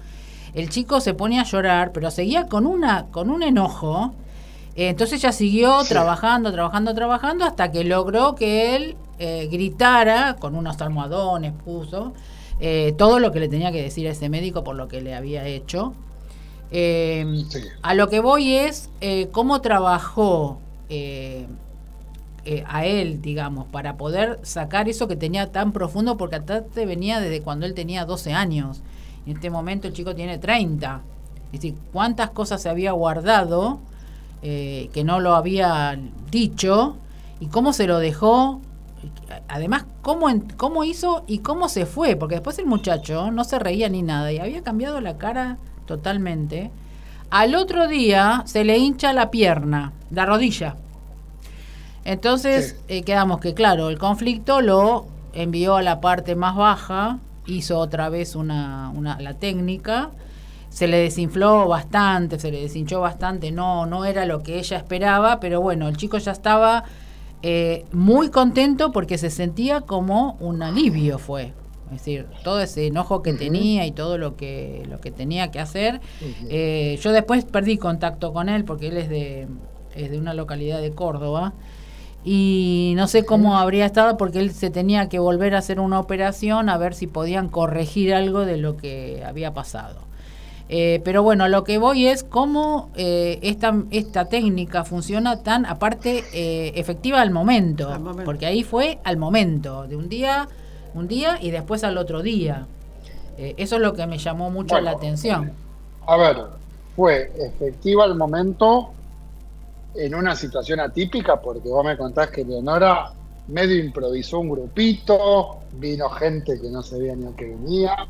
el 0.53 0.69
chico 0.69 1.01
se 1.01 1.13
pone 1.13 1.39
a 1.39 1.43
llorar, 1.43 1.91
pero 1.93 2.11
seguía 2.11 2.47
con, 2.47 2.67
una, 2.67 3.07
con 3.07 3.29
un 3.29 3.43
enojo. 3.43 4.13
Entonces 4.85 5.23
ella 5.23 5.31
siguió 5.31 5.83
trabajando, 5.83 6.51
trabajando, 6.51 6.93
trabajando, 6.93 7.45
hasta 7.45 7.71
que 7.71 7.83
logró 7.83 8.35
que 8.35 8.75
él 8.75 8.95
eh, 9.17 9.47
gritara, 9.51 10.35
con 10.35 10.53
unos 10.55 10.79
almohadones 10.79 11.51
puso, 11.51 12.13
eh, 12.59 12.93
todo 12.95 13.17
lo 13.17 13.31
que 13.31 13.39
le 13.39 13.49
tenía 13.49 13.71
que 13.71 13.81
decir 13.81 14.07
a 14.07 14.11
ese 14.11 14.29
médico 14.29 14.63
por 14.63 14.75
lo 14.75 14.87
que 14.87 15.01
le 15.01 15.15
había 15.15 15.47
hecho. 15.47 15.95
Eh, 16.69 17.43
a 17.81 17.95
lo 17.95 18.07
que 18.07 18.19
voy 18.19 18.53
es 18.53 18.91
cómo 19.31 19.61
trabajó 19.61 20.59
a 22.67 22.85
él, 22.85 23.21
digamos, 23.21 23.65
para 23.65 23.97
poder 23.97 24.39
sacar 24.43 24.87
eso 24.87 25.07
que 25.07 25.15
tenía 25.15 25.51
tan 25.51 25.71
profundo, 25.71 26.17
porque 26.17 26.39
te 26.39 26.85
venía 26.85 27.19
desde 27.19 27.41
cuando 27.41 27.65
él 27.65 27.73
tenía 27.73 28.05
12 28.05 28.33
años. 28.33 28.81
En 29.25 29.37
este 29.37 29.49
momento 29.49 29.87
el 29.87 29.93
chico 29.93 30.13
tiene 30.13 30.37
30. 30.37 31.01
Es 31.47 31.61
decir, 31.61 31.75
cuántas 31.91 32.29
cosas 32.29 32.61
se 32.61 32.69
había 32.69 32.91
guardado 32.91 33.79
eh, 34.41 34.89
que 34.93 35.03
no 35.03 35.19
lo 35.19 35.35
había 35.35 35.99
dicho 36.29 36.97
y 37.39 37.47
cómo 37.47 37.73
se 37.73 37.87
lo 37.87 37.99
dejó. 37.99 38.61
Además, 39.47 39.85
cómo, 40.01 40.27
cómo 40.57 40.83
hizo 40.83 41.23
y 41.27 41.39
cómo 41.39 41.69
se 41.69 41.85
fue, 41.85 42.15
porque 42.15 42.35
después 42.35 42.57
el 42.59 42.65
muchacho 42.65 43.31
no 43.31 43.43
se 43.43 43.59
reía 43.59 43.89
ni 43.89 44.01
nada 44.01 44.31
y 44.31 44.39
había 44.39 44.63
cambiado 44.63 45.01
la 45.01 45.17
cara 45.17 45.57
totalmente. 45.85 46.71
Al 47.29 47.55
otro 47.55 47.87
día 47.87 48.43
se 48.45 48.63
le 48.63 48.77
hincha 48.77 49.13
la 49.13 49.31
pierna, 49.31 49.91
la 50.11 50.25
rodilla. 50.25 50.75
Entonces 52.05 52.77
eh, 52.87 53.03
quedamos 53.03 53.39
que, 53.39 53.53
claro, 53.53 53.89
el 53.89 53.97
conflicto 53.97 54.61
lo 54.61 55.07
envió 55.33 55.75
a 55.75 55.81
la 55.81 55.99
parte 55.99 56.35
más 56.35 56.55
baja, 56.55 57.19
hizo 57.45 57.79
otra 57.79 58.09
vez 58.09 58.35
una, 58.35 58.91
una, 58.95 59.19
la 59.19 59.33
técnica 59.33 60.11
se 60.77 60.87
le 60.87 60.97
desinfló 60.97 61.67
bastante, 61.67 62.37
se 62.37 62.51
le 62.51 62.61
deshinchó 62.61 63.01
bastante, 63.01 63.51
no, 63.51 63.87
no 63.87 64.05
era 64.05 64.27
lo 64.27 64.43
que 64.43 64.59
ella 64.59 64.77
esperaba, 64.77 65.39
pero 65.39 65.59
bueno, 65.59 65.87
el 65.87 65.97
chico 65.97 66.19
ya 66.19 66.31
estaba 66.31 66.83
eh, 67.41 67.85
muy 67.93 68.29
contento 68.29 68.91
porque 68.91 69.17
se 69.17 69.31
sentía 69.31 69.81
como 69.81 70.37
un 70.39 70.61
alivio 70.61 71.17
fue. 71.17 71.51
Es 71.85 71.93
decir, 71.93 72.27
todo 72.43 72.61
ese 72.61 72.85
enojo 72.85 73.23
que 73.23 73.33
tenía 73.33 73.87
y 73.87 73.91
todo 73.91 74.19
lo 74.19 74.35
que, 74.35 74.83
lo 74.87 75.01
que 75.01 75.09
tenía 75.09 75.49
que 75.49 75.59
hacer. 75.59 75.99
Eh, 76.47 76.99
yo 77.01 77.11
después 77.11 77.43
perdí 77.45 77.79
contacto 77.79 78.31
con 78.31 78.47
él 78.47 78.63
porque 78.63 78.89
él 78.89 78.97
es 78.97 79.09
de, 79.09 79.47
es 79.95 80.11
de 80.11 80.19
una 80.19 80.35
localidad 80.35 80.79
de 80.79 80.91
Córdoba 80.91 81.53
y 82.23 82.93
no 82.97 83.07
sé 83.07 83.25
cómo 83.25 83.57
habría 83.57 83.87
estado 83.87 84.15
porque 84.15 84.37
él 84.37 84.51
se 84.51 84.69
tenía 84.69 85.09
que 85.09 85.17
volver 85.17 85.55
a 85.55 85.57
hacer 85.57 85.79
una 85.79 85.99
operación 85.99 86.69
a 86.69 86.77
ver 86.77 86.93
si 86.93 87.07
podían 87.07 87.49
corregir 87.49 88.13
algo 88.13 88.45
de 88.45 88.57
lo 88.57 88.77
que 88.77 89.23
había 89.25 89.55
pasado. 89.55 90.06
Eh, 90.69 91.01
pero 91.05 91.23
bueno, 91.23 91.47
lo 91.47 91.63
que 91.63 91.77
voy 91.77 92.07
es 92.07 92.23
cómo 92.23 92.89
eh, 92.95 93.39
esta, 93.41 93.73
esta 93.91 94.25
técnica 94.25 94.83
funciona 94.83 95.41
tan, 95.41 95.65
aparte, 95.65 96.25
eh, 96.33 96.73
efectiva 96.75 97.21
al 97.21 97.31
momento, 97.31 97.89
Porque 98.25 98.45
ahí 98.45 98.63
fue 98.63 98.99
al 99.03 99.17
momento, 99.17 99.87
de 99.87 99.95
un 99.95 100.09
día, 100.09 100.49
un 100.93 101.07
día 101.07 101.37
y 101.41 101.51
después 101.51 101.83
al 101.83 101.97
otro 101.97 102.21
día. 102.21 102.67
eso 103.37 103.75
es 103.75 103.81
lo 103.81 103.93
que 103.93 104.07
me 104.07 104.17
llamó 104.17 104.49
mucho 104.49 104.79
la 104.81 104.91
atención. 104.91 105.53
A 106.05 106.17
ver, 106.17 106.37
fue 106.95 107.31
efectiva 107.37 108.03
al 108.03 108.15
momento 108.15 108.91
en 109.95 110.15
una 110.15 110.35
situación 110.35 110.79
atípica, 110.79 111.39
porque 111.39 111.69
vos 111.69 111.85
me 111.85 111.95
contás 111.95 112.29
que 112.29 112.43
Leonora 112.43 113.11
medio 113.47 113.83
improvisó 113.83 114.39
un 114.39 114.49
grupito, 114.49 115.59
vino 115.73 116.09
gente 116.09 116.59
que 116.59 116.69
no 116.69 116.83
sabía 116.83 117.15
ni 117.15 117.25
a 117.25 117.35
qué 117.35 117.45
venía. 117.45 118.07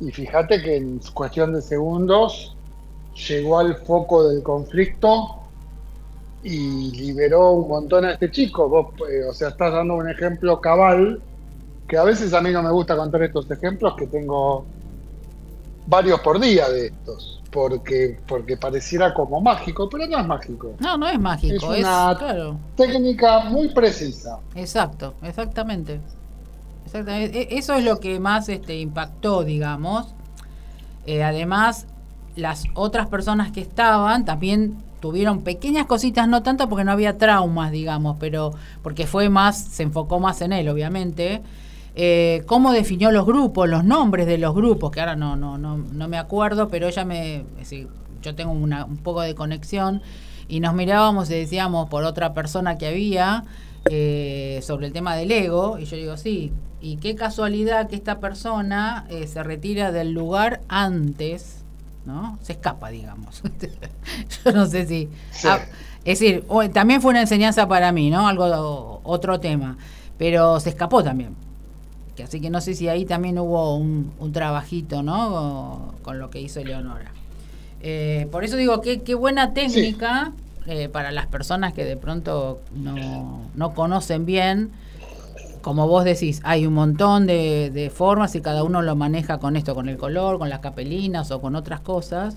Y 0.00 0.10
fíjate 0.10 0.62
que 0.62 0.76
en 0.76 1.00
cuestión 1.12 1.52
de 1.52 1.62
segundos 1.62 2.56
llegó 3.28 3.58
al 3.58 3.76
foco 3.76 4.28
del 4.28 4.42
conflicto 4.42 5.36
y 6.42 6.90
liberó 6.92 7.52
un 7.52 7.68
montón 7.68 8.04
a 8.04 8.12
este 8.12 8.30
chico. 8.30 8.68
Vos, 8.68 8.94
eh, 9.10 9.24
o 9.28 9.34
sea, 9.34 9.48
estás 9.48 9.72
dando 9.72 9.94
un 9.94 10.08
ejemplo 10.08 10.60
cabal, 10.60 11.20
que 11.86 11.96
a 11.98 12.04
veces 12.04 12.32
a 12.32 12.40
mí 12.40 12.50
no 12.50 12.62
me 12.62 12.70
gusta 12.70 12.96
contar 12.96 13.22
estos 13.22 13.50
ejemplos, 13.50 13.94
que 13.96 14.06
tengo 14.06 14.64
varios 15.86 16.20
por 16.20 16.40
día 16.40 16.68
de 16.70 16.86
estos 16.86 17.41
porque, 17.52 18.18
porque 18.26 18.56
pareciera 18.56 19.12
como 19.12 19.40
mágico, 19.40 19.88
pero 19.88 20.06
no 20.06 20.18
es 20.18 20.26
mágico. 20.26 20.72
No, 20.80 20.96
no 20.96 21.06
es 21.06 21.20
mágico. 21.20 21.74
Es 21.74 21.84
una 21.84 22.18
técnica 22.74 23.40
muy 23.40 23.68
precisa. 23.68 24.40
Exacto, 24.54 25.14
exactamente. 25.22 26.00
exactamente. 26.86 27.42
E, 27.42 27.58
eso 27.58 27.74
es 27.74 27.84
lo 27.84 28.00
que 28.00 28.18
más 28.18 28.48
este, 28.48 28.76
impactó, 28.76 29.44
digamos. 29.44 30.14
Eh, 31.06 31.22
además, 31.22 31.86
las 32.36 32.64
otras 32.74 33.08
personas 33.08 33.52
que 33.52 33.60
estaban 33.60 34.24
también 34.24 34.82
tuvieron 35.00 35.42
pequeñas 35.42 35.86
cositas, 35.86 36.26
no 36.26 36.42
tanto 36.42 36.68
porque 36.70 36.84
no 36.84 36.92
había 36.92 37.18
traumas, 37.18 37.70
digamos, 37.70 38.16
pero 38.18 38.52
porque 38.82 39.06
fue 39.06 39.28
más, 39.28 39.58
se 39.58 39.82
enfocó 39.82 40.20
más 40.20 40.40
en 40.40 40.52
él, 40.52 40.68
obviamente 40.68 41.42
eh, 41.94 42.42
cómo 42.46 42.72
definió 42.72 43.10
los 43.10 43.26
grupos, 43.26 43.68
los 43.68 43.84
nombres 43.84 44.26
de 44.26 44.38
los 44.38 44.54
grupos, 44.54 44.90
que 44.90 45.00
ahora 45.00 45.14
no, 45.14 45.36
no, 45.36 45.58
no, 45.58 45.76
no 45.76 46.08
me 46.08 46.16
acuerdo, 46.16 46.68
pero 46.68 46.88
ella 46.88 47.04
me, 47.04 47.44
yo 48.22 48.34
tengo 48.34 48.52
un 48.52 48.96
poco 49.02 49.20
de 49.20 49.34
conexión 49.34 50.00
y 50.48 50.60
nos 50.60 50.74
mirábamos 50.74 51.30
y 51.30 51.34
decíamos 51.34 51.88
por 51.90 52.04
otra 52.04 52.32
persona 52.32 52.78
que 52.78 52.86
había 52.86 53.44
eh, 53.90 54.60
sobre 54.62 54.86
el 54.86 54.92
tema 54.92 55.16
del 55.16 55.30
ego, 55.32 55.78
y 55.78 55.84
yo 55.84 55.96
digo, 55.96 56.16
sí, 56.16 56.52
y 56.80 56.96
qué 56.96 57.14
casualidad 57.14 57.88
que 57.88 57.96
esta 57.96 58.20
persona 58.20 59.04
eh, 59.10 59.26
se 59.26 59.42
retira 59.42 59.92
del 59.92 60.12
lugar 60.12 60.62
antes, 60.68 61.58
¿no? 62.06 62.38
Se 62.42 62.52
escapa, 62.52 62.88
digamos. 62.88 63.42
yo 64.44 64.52
no 64.52 64.66
sé 64.66 64.86
si... 64.86 65.08
Ah, 65.44 65.60
es 66.04 66.18
decir, 66.18 66.44
también 66.72 67.00
fue 67.00 67.12
una 67.12 67.20
enseñanza 67.20 67.68
para 67.68 67.92
mí, 67.92 68.10
¿no? 68.10 68.26
Algo, 68.26 69.00
otro 69.04 69.38
tema, 69.38 69.76
pero 70.18 70.58
se 70.58 70.70
escapó 70.70 71.04
también 71.04 71.36
así 72.20 72.40
que 72.40 72.50
no 72.50 72.60
sé 72.60 72.74
si 72.74 72.88
ahí 72.88 73.04
también 73.04 73.38
hubo 73.38 73.76
un, 73.76 74.32
trabajito, 74.32 75.02
¿no? 75.02 75.94
Con, 76.02 76.18
lo 76.18 76.30
que 76.30 76.40
hizo 76.40 76.60
Eleonora. 76.60 77.12
Eh, 77.80 78.28
por 78.30 78.44
eso 78.44 78.56
digo, 78.56 78.80
que 78.80 79.00
qué 79.00 79.14
buena 79.14 79.54
técnica 79.54 80.32
eh, 80.66 80.88
para 80.88 81.10
las 81.10 81.26
personas 81.26 81.72
que 81.72 81.84
de 81.84 81.96
pronto 81.96 82.60
no, 82.74 83.74
conocen 83.74 84.26
bien. 84.26 84.70
Como 85.62 85.88
vos 85.88 86.04
decís, 86.04 86.40
hay 86.44 86.66
un 86.66 86.74
montón 86.74 87.26
de, 87.26 87.90
formas 87.94 88.34
y 88.34 88.40
cada 88.40 88.62
uno 88.64 88.82
lo 88.82 88.96
maneja 88.96 89.38
con 89.38 89.56
esto, 89.56 89.74
con 89.74 89.88
el 89.88 89.96
color, 89.96 90.38
con 90.38 90.48
las 90.48 90.60
capelinas 90.60 91.30
o 91.30 91.40
con 91.40 91.56
otras 91.56 91.80
cosas. 91.80 92.36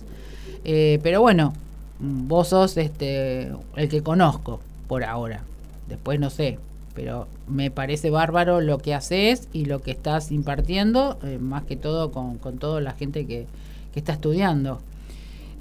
Eh, 0.63 0.99
pero 1.03 1.21
bueno, 1.21 1.53
vos 1.99 2.49
sos 2.49 2.78
este, 2.78 3.51
el 3.76 3.89
que 3.89 4.01
conozco 4.01 4.59
por 4.88 5.03
ahora. 5.03 5.43
Después 5.88 6.19
no 6.19 6.30
sé, 6.30 6.57
pero 6.95 7.27
me 7.47 7.69
parece 7.69 8.09
bárbaro 8.09 8.61
lo 8.61 8.79
que 8.79 8.95
haces 8.95 9.47
y 9.53 9.65
lo 9.65 9.81
que 9.81 9.91
estás 9.91 10.31
impartiendo, 10.31 11.19
eh, 11.23 11.37
más 11.37 11.65
que 11.65 11.75
todo 11.75 12.11
con, 12.11 12.39
toda 12.57 12.81
la 12.81 12.93
gente 12.93 13.27
que, 13.27 13.45
está 13.93 14.11
estudiando 14.11 14.81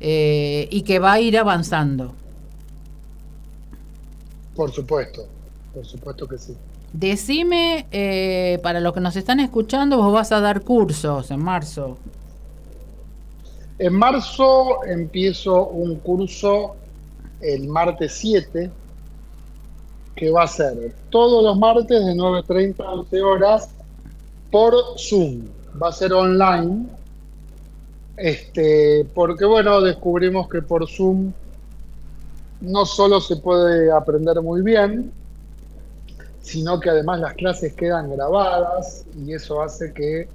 eh, 0.01 0.67
y 0.73 0.83
que 0.83 0.99
va 0.99 1.13
a 1.13 1.21
ir 1.21 1.39
avanzando. 1.39 2.15
Por 4.57 4.73
supuesto, 4.73 5.25
por 5.73 5.87
supuesto 5.87 6.27
que 6.27 6.39
sí. 6.39 6.57
Decime, 6.93 7.87
eh, 7.93 8.59
para 8.61 8.81
los 8.81 8.93
que 8.93 8.99
nos 8.99 9.15
están 9.15 9.39
escuchando, 9.39 9.99
vos 9.99 10.13
vas 10.13 10.33
a 10.33 10.41
dar 10.41 10.63
cursos 10.63 11.31
en 11.31 11.45
marzo. 11.45 11.97
En 13.79 13.93
marzo 13.93 14.85
empiezo 14.85 15.69
un 15.69 15.97
curso 16.01 16.75
el 17.41 17.69
martes 17.69 18.15
7 18.15 18.71
que 20.15 20.31
va 20.31 20.45
a 20.45 20.47
ser 20.47 20.95
todos 21.11 21.43
los 21.43 21.59
martes 21.59 22.05
de 22.05 22.15
9.30 22.15 22.85
a 22.85 22.93
11 22.93 23.23
horas 23.23 23.69
por 24.51 24.75
Zoom. 24.99 25.47
Va 25.83 25.89
a 25.89 25.93
ser 25.93 26.13
online. 26.13 26.87
Este, 28.17 29.05
porque 29.13 29.45
bueno, 29.45 29.81
descubrimos 29.81 30.49
que 30.49 30.63
por 30.63 30.89
Zoom 30.89 31.33
no 32.61 32.87
solo 32.87 33.21
se 33.21 33.37
puede 33.37 33.91
aprender 33.91 34.41
muy 34.41 34.63
bien, 34.63 35.13
sino 36.41 36.79
que 36.79 36.91
además 36.91 37.21
las 37.21 37.35
clases 37.35 37.75
quedan 37.75 38.15
grabadas 38.15 39.05
y 39.19 39.33
eso 39.33 39.63
hace 39.63 39.93
que 39.93 40.29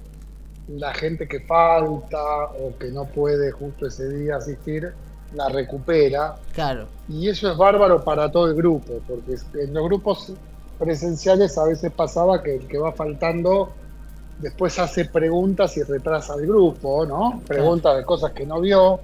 la 0.68 0.92
gente 0.92 1.26
que 1.26 1.40
falta 1.40 2.44
o 2.60 2.76
que 2.78 2.90
no 2.90 3.06
puede 3.06 3.50
justo 3.50 3.86
ese 3.86 4.08
día 4.10 4.36
asistir 4.36 4.92
la 5.34 5.48
recupera. 5.48 6.36
Claro. 6.52 6.86
Y 7.08 7.28
eso 7.28 7.50
es 7.50 7.56
bárbaro 7.56 8.04
para 8.04 8.30
todo 8.30 8.48
el 8.48 8.54
grupo, 8.54 9.00
porque 9.06 9.36
en 9.54 9.74
los 9.74 9.84
grupos 9.84 10.32
presenciales 10.78 11.56
a 11.58 11.64
veces 11.64 11.92
pasaba 11.92 12.42
que 12.42 12.56
el 12.56 12.66
que 12.66 12.78
va 12.78 12.92
faltando 12.92 13.70
después 14.38 14.78
hace 14.78 15.04
preguntas 15.04 15.76
y 15.76 15.82
retrasa 15.82 16.34
al 16.34 16.46
grupo, 16.46 17.04
¿no? 17.04 17.42
Preguntas 17.46 17.96
de 17.96 18.04
cosas 18.04 18.32
que 18.32 18.46
no 18.46 18.60
vio. 18.60 19.00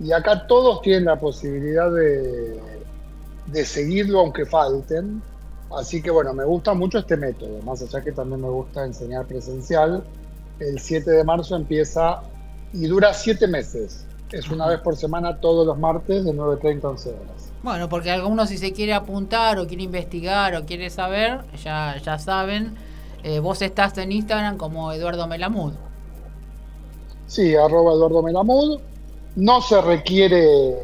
Y 0.00 0.12
acá 0.12 0.46
todos 0.46 0.80
tienen 0.80 1.04
la 1.06 1.16
posibilidad 1.16 1.90
de, 1.90 2.58
de 3.46 3.64
seguirlo 3.64 4.20
aunque 4.20 4.46
falten. 4.46 5.22
Así 5.76 6.00
que 6.00 6.10
bueno, 6.10 6.32
me 6.32 6.44
gusta 6.44 6.72
mucho 6.72 6.98
este 6.98 7.16
método, 7.16 7.60
más 7.62 7.82
allá 7.82 8.02
que 8.02 8.12
también 8.12 8.40
me 8.40 8.48
gusta 8.48 8.84
enseñar 8.84 9.26
presencial. 9.26 10.02
El 10.58 10.78
7 10.80 11.10
de 11.10 11.24
marzo 11.24 11.56
empieza 11.56 12.22
y 12.72 12.86
dura 12.86 13.12
7 13.12 13.46
meses. 13.48 14.06
Es 14.30 14.50
una 14.50 14.68
vez 14.68 14.80
por 14.80 14.96
semana 14.96 15.40
todos 15.40 15.66
los 15.66 15.78
martes 15.78 16.24
de 16.24 16.32
9.30 16.32 16.84
a 16.84 16.88
11 16.88 17.08
horas. 17.10 17.52
Bueno, 17.62 17.88
porque 17.88 18.10
alguno 18.10 18.46
si 18.46 18.58
se 18.58 18.72
quiere 18.72 18.94
apuntar 18.94 19.58
o 19.58 19.66
quiere 19.66 19.82
investigar 19.82 20.54
o 20.54 20.64
quiere 20.64 20.90
saber, 20.90 21.40
ya, 21.62 21.96
ya 22.04 22.18
saben, 22.18 22.76
eh, 23.24 23.40
vos 23.40 23.62
estás 23.62 23.96
en 23.98 24.12
Instagram 24.12 24.58
como 24.58 24.92
Eduardo 24.92 25.26
Melamud. 25.26 25.72
Sí, 27.26 27.56
arroba 27.56 27.92
Eduardo 27.92 28.22
Melamud. 28.22 28.80
No 29.36 29.60
se 29.60 29.80
requiere 29.80 30.76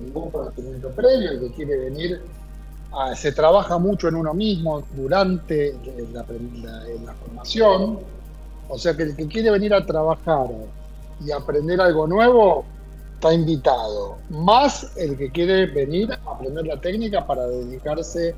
ningún 0.00 0.30
conocimiento 0.30 0.90
previo, 0.90 1.32
el 1.32 1.40
que 1.40 1.50
quiere 1.52 1.76
venir, 1.78 2.22
se 3.14 3.32
trabaja 3.32 3.78
mucho 3.78 4.08
en 4.08 4.14
uno 4.14 4.32
mismo 4.32 4.82
durante 4.94 5.74
la, 6.12 6.24
la 7.04 7.14
formación, 7.14 7.98
o 8.68 8.78
sea 8.78 8.96
que 8.96 9.02
el 9.04 9.16
que 9.16 9.26
quiere 9.26 9.50
venir 9.50 9.74
a 9.74 9.84
trabajar 9.84 10.46
y 11.24 11.30
aprender 11.30 11.80
algo 11.80 12.06
nuevo, 12.06 12.64
está 13.16 13.32
invitado. 13.32 14.18
Más 14.28 14.94
el 14.96 15.16
que 15.16 15.30
quiere 15.30 15.66
venir 15.66 16.12
a 16.12 16.30
aprender 16.30 16.66
la 16.66 16.80
técnica 16.80 17.26
para 17.26 17.46
dedicarse 17.46 18.34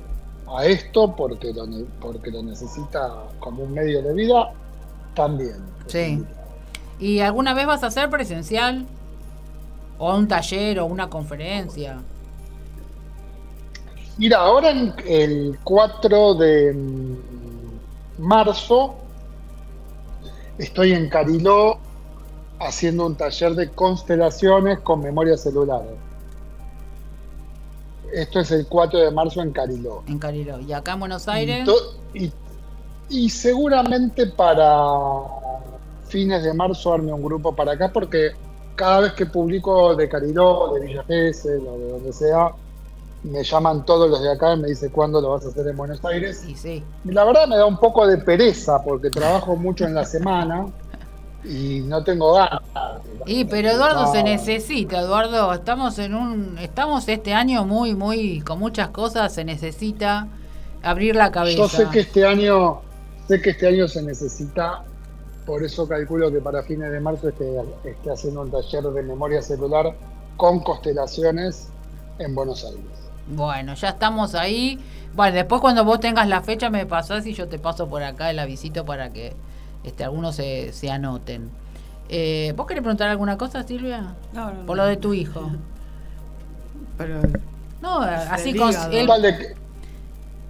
a 0.47 0.65
esto 0.65 1.15
porque 1.15 1.53
lo, 1.53 1.67
porque 1.99 2.31
lo 2.31 2.41
necesita 2.41 3.25
como 3.39 3.63
un 3.63 3.73
medio 3.73 4.01
de 4.01 4.13
vida, 4.13 4.51
también. 5.13 5.57
Sí. 5.87 6.23
¿Y 6.97 7.19
alguna 7.19 7.53
vez 7.53 7.67
vas 7.67 7.83
a 7.83 7.87
hacer 7.87 8.09
presencial? 8.09 8.85
¿O 9.97 10.15
un 10.15 10.27
taller 10.27 10.79
o 10.79 10.85
una 10.85 11.09
conferencia? 11.09 11.99
Mira, 14.17 14.37
ahora 14.37 14.71
el 15.05 15.59
4 15.63 16.33
de 16.35 16.75
marzo 18.17 18.95
estoy 20.57 20.93
en 20.93 21.09
Cariló 21.09 21.79
haciendo 22.59 23.05
un 23.05 23.15
taller 23.15 23.55
de 23.55 23.69
constelaciones 23.69 24.79
con 24.79 25.01
memoria 25.01 25.37
celular. 25.37 25.81
Esto 28.13 28.39
es 28.39 28.51
el 28.51 28.65
4 28.67 28.99
de 28.99 29.11
marzo 29.11 29.41
en 29.41 29.51
Cariló. 29.51 30.03
En 30.07 30.19
Cariló. 30.19 30.59
¿Y 30.59 30.73
acá 30.73 30.93
en 30.93 30.99
Buenos 30.99 31.27
Aires? 31.27 31.67
Y, 33.09 33.29
seguramente 33.29 34.27
para 34.27 34.67
fines 36.07 36.43
de 36.43 36.53
marzo 36.53 36.93
arme 36.93 37.13
un 37.13 37.23
grupo 37.23 37.55
para 37.55 37.71
acá 37.71 37.91
porque 37.91 38.31
cada 38.75 39.01
vez 39.01 39.13
que 39.13 39.25
publico 39.25 39.95
de 39.95 40.07
Cariló, 40.07 40.73
de 40.73 40.85
Villa 40.85 41.03
Gesell 41.05 41.65
o 41.67 41.77
de 41.77 41.91
donde 41.91 42.13
sea, 42.13 42.51
me 43.23 43.43
llaman 43.43 43.85
todos 43.85 44.09
los 44.09 44.21
de 44.21 44.31
acá 44.31 44.53
y 44.53 44.59
me 44.59 44.69
dicen 44.69 44.89
cuándo 44.91 45.21
lo 45.21 45.31
vas 45.31 45.45
a 45.45 45.49
hacer 45.49 45.67
en 45.67 45.77
Buenos 45.77 46.03
Aires. 46.05 46.43
Y 46.47 46.55
sí. 46.55 46.83
Y 47.03 47.11
la 47.11 47.25
verdad 47.25 47.47
me 47.47 47.57
da 47.57 47.65
un 47.65 47.77
poco 47.77 48.07
de 48.07 48.17
pereza 48.17 48.81
porque 48.83 49.09
trabajo 49.09 49.55
mucho 49.55 49.85
en 49.85 49.93
la 49.93 50.05
semana 50.05 50.67
y 51.43 51.81
no 51.81 52.03
tengo 52.03 52.33
ganas. 52.33 52.61
Y 53.25 53.45
pero 53.45 53.69
Eduardo 53.69 54.11
se 54.11 54.23
necesita, 54.23 54.99
Eduardo, 54.99 55.53
estamos 55.53 55.97
en 55.99 56.15
un 56.15 56.57
estamos 56.57 57.07
este 57.07 57.33
año 57.33 57.65
muy 57.65 57.95
muy 57.95 58.41
con 58.41 58.59
muchas 58.59 58.89
cosas, 58.89 59.33
se 59.33 59.43
necesita 59.45 60.27
abrir 60.81 61.15
la 61.15 61.31
cabeza. 61.31 61.57
Yo 61.57 61.67
sé 61.67 61.87
que 61.91 62.01
este 62.01 62.25
año 62.25 62.81
sé 63.27 63.41
que 63.41 63.51
este 63.51 63.67
año 63.67 63.87
se 63.87 64.01
necesita, 64.01 64.83
por 65.45 65.63
eso 65.63 65.87
calculo 65.87 66.31
que 66.31 66.39
para 66.39 66.63
fines 66.63 66.91
de 66.91 66.99
marzo 66.99 67.29
esté, 67.29 67.61
esté 67.83 68.11
haciendo 68.11 68.41
un 68.41 68.51
taller 68.51 68.83
de 68.85 69.03
memoria 69.03 69.41
celular 69.41 69.95
con 70.35 70.61
constelaciones 70.61 71.69
en 72.17 72.33
Buenos 72.33 72.63
Aires. 72.65 72.81
Bueno, 73.27 73.75
ya 73.75 73.89
estamos 73.89 74.33
ahí. 74.33 74.79
Bueno, 75.13 75.35
después 75.35 75.61
cuando 75.61 75.85
vos 75.85 75.99
tengas 75.99 76.27
la 76.27 76.41
fecha 76.41 76.69
me 76.69 76.85
pasás 76.85 77.25
y 77.27 77.33
yo 77.33 77.47
te 77.47 77.59
paso 77.59 77.87
por 77.87 78.01
acá 78.01 78.31
el 78.31 78.39
avisito 78.39 78.85
para 78.85 79.11
que 79.11 79.33
este, 79.83 80.03
algunos 80.03 80.35
se, 80.35 80.73
se 80.73 80.89
anoten. 80.89 81.49
Eh, 82.09 82.53
¿Vos 82.55 82.65
querés 82.65 82.81
preguntar 82.81 83.09
alguna 83.09 83.37
cosa, 83.37 83.63
Silvia? 83.63 84.15
No, 84.33 84.51
no, 84.51 84.65
Por 84.65 84.77
lo 84.77 84.85
de 84.85 84.97
tu 84.97 85.13
hijo. 85.13 85.51
Pero, 86.97 87.21
no, 87.81 88.01
así 88.01 88.53
con... 88.53 88.73
El, 88.91 89.09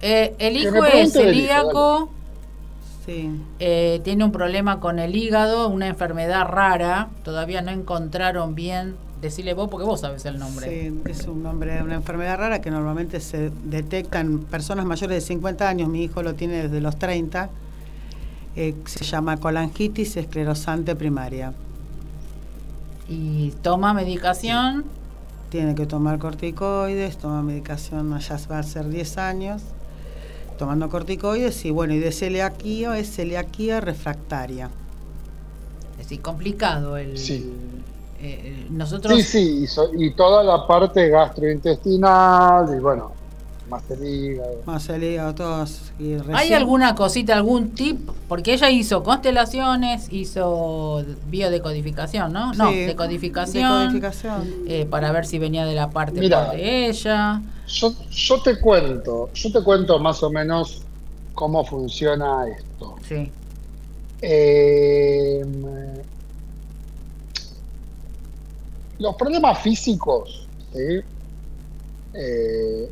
eh, 0.00 0.34
el 0.38 0.56
hijo 0.56 0.84
es 0.84 1.12
celíaco. 1.12 2.10
Sí. 3.06 3.30
Eh, 3.58 4.00
tiene 4.02 4.24
un 4.24 4.32
problema 4.32 4.80
con 4.80 4.98
el 4.98 5.14
hígado, 5.14 5.68
una 5.68 5.86
enfermedad 5.86 6.46
rara. 6.46 7.08
Todavía 7.22 7.62
no 7.62 7.70
encontraron 7.70 8.54
bien. 8.54 8.96
Decirle 9.20 9.52
vos 9.52 9.68
porque 9.68 9.84
vos 9.84 10.00
sabes 10.00 10.24
el 10.24 10.38
nombre. 10.38 10.66
Sí, 10.66 11.02
es 11.10 11.26
un 11.26 11.42
nombre 11.42 11.74
de 11.74 11.82
una 11.82 11.94
enfermedad 11.96 12.38
rara 12.38 12.62
que 12.62 12.70
normalmente 12.70 13.20
se 13.20 13.50
detecta 13.64 14.20
en 14.20 14.40
personas 14.40 14.86
mayores 14.86 15.16
de 15.16 15.20
50 15.20 15.68
años. 15.68 15.88
Mi 15.90 16.04
hijo 16.04 16.22
lo 16.22 16.34
tiene 16.34 16.62
desde 16.62 16.80
los 16.80 16.96
30 16.96 17.50
eh, 18.56 18.74
se 18.84 19.04
llama 19.04 19.36
colangitis 19.36 20.16
esclerosante 20.16 20.96
primaria. 20.96 21.52
¿Y 23.08 23.50
toma 23.62 23.94
medicación? 23.94 24.84
Tiene 25.50 25.74
que 25.74 25.86
tomar 25.86 26.18
corticoides, 26.18 27.16
toma 27.18 27.42
medicación, 27.42 28.18
ya 28.18 28.38
va 28.50 28.58
a 28.58 28.62
ser 28.62 28.88
10 28.88 29.18
años, 29.18 29.62
tomando 30.58 30.88
corticoides 30.88 31.64
y 31.64 31.70
bueno, 31.70 31.94
y 31.94 31.98
de 31.98 32.12
celiaquía 32.12 32.96
es 32.98 33.10
celiaquía 33.10 33.80
refractaria. 33.80 34.70
Es 35.92 36.06
decir, 36.06 36.20
complicado 36.20 36.96
el... 36.96 37.18
Sí. 37.18 37.52
Eh, 38.20 38.66
nosotros... 38.70 39.20
Sí, 39.22 39.66
sí, 39.66 39.80
y 39.98 40.10
toda 40.14 40.44
la 40.44 40.66
parte 40.66 41.08
gastrointestinal 41.08 42.72
y 42.76 42.78
bueno, 42.78 43.12
más 43.70 43.88
el 43.90 44.04
hígado. 44.04 44.62
Más 44.66 44.88
el 44.88 45.04
hígado, 45.04 45.34
todos. 45.34 45.92
¿Hay 46.34 46.52
alguna 46.52 46.94
cosita, 46.94 47.34
algún 47.34 47.70
tip? 47.70 48.10
Porque 48.28 48.52
ella 48.52 48.68
hizo 48.68 49.02
constelaciones, 49.02 50.12
hizo 50.12 51.04
biodecodificación, 51.28 52.32
¿no? 52.32 52.52
no, 52.52 52.70
decodificación. 52.72 53.94
decodificación. 53.94 54.54
Eh, 54.66 54.86
para 54.90 55.12
ver 55.12 55.24
si 55.24 55.38
venía 55.38 55.64
de 55.64 55.74
la 55.74 55.90
parte 55.90 56.20
de 56.20 56.88
ella. 56.88 57.40
Yo, 57.68 57.94
yo 58.10 58.42
te 58.42 58.60
cuento, 58.60 59.30
yo 59.32 59.52
te 59.52 59.62
cuento 59.62 59.98
más 60.00 60.22
o 60.24 60.30
menos 60.30 60.82
cómo 61.34 61.64
funciona 61.64 62.48
esto. 62.48 62.96
Sí. 63.08 63.30
Eh, 64.20 65.44
los 68.98 69.14
problemas 69.14 69.60
físicos, 69.60 70.48
¿sí? 70.74 71.00
Eh, 72.14 72.90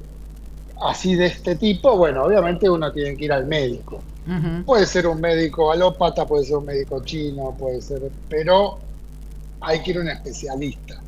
así 0.81 1.15
de 1.15 1.27
este 1.27 1.57
tipo, 1.57 1.97
bueno, 1.97 2.25
obviamente 2.25 2.69
uno 2.69 2.93
tiene 2.93 3.17
que 3.17 3.25
ir 3.27 3.33
al 3.33 3.47
médico. 3.47 4.01
Puede 4.67 4.85
ser 4.85 5.07
un 5.07 5.23
médico 5.23 5.73
alópata, 5.73 6.27
puede 6.27 6.45
ser 6.45 6.57
un 6.57 6.67
médico 6.67 7.03
chino, 7.03 7.55
puede 7.59 7.81
ser, 7.81 8.11
pero 8.29 8.79
hay 9.61 9.83
que 9.83 9.93
ir 9.93 9.99
a 9.99 10.01
un 10.03 10.09
especialista. 10.09 11.01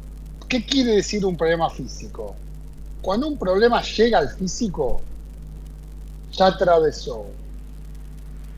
¿Qué 0.48 0.64
quiere 0.64 0.96
decir 0.96 1.26
un 1.26 1.36
problema 1.36 1.68
físico? 1.68 2.34
Cuando 3.02 3.28
un 3.28 3.36
problema 3.36 3.82
llega 3.82 4.20
al 4.20 4.30
físico, 4.30 5.02
ya 6.32 6.46
atravesó 6.46 7.26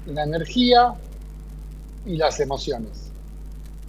la 0.07 0.23
energía 0.23 0.95
y 2.07 2.17
las 2.17 2.39
emociones. 2.39 3.11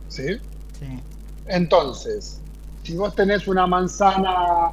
¿Sí? 0.09 0.39
Sí. 0.79 0.99
Entonces, 1.45 2.39
si 2.81 2.95
vos 2.95 3.13
tenés 3.13 3.47
una 3.47 3.67
manzana 3.67 4.71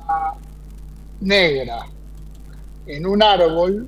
negra 1.21 1.85
en 2.97 3.07
un 3.07 3.23
árbol, 3.23 3.87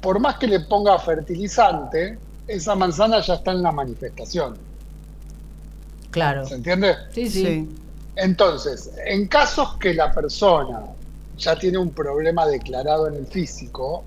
por 0.00 0.18
más 0.20 0.36
que 0.38 0.46
le 0.46 0.60
ponga 0.60 0.98
fertilizante, 0.98 2.18
esa 2.46 2.74
manzana 2.74 3.20
ya 3.20 3.34
está 3.34 3.52
en 3.52 3.62
la 3.62 3.72
manifestación. 3.72 4.56
Claro. 6.10 6.46
¿Se 6.46 6.54
entiende? 6.54 6.94
Sí, 7.12 7.28
sí. 7.28 7.68
Entonces, 8.16 8.90
en 9.04 9.26
casos 9.28 9.76
que 9.78 9.92
la 9.92 10.12
persona 10.12 10.84
ya 11.36 11.58
tiene 11.58 11.76
un 11.76 11.90
problema 11.90 12.46
declarado 12.46 13.08
en 13.08 13.16
el 13.16 13.26
físico, 13.26 14.04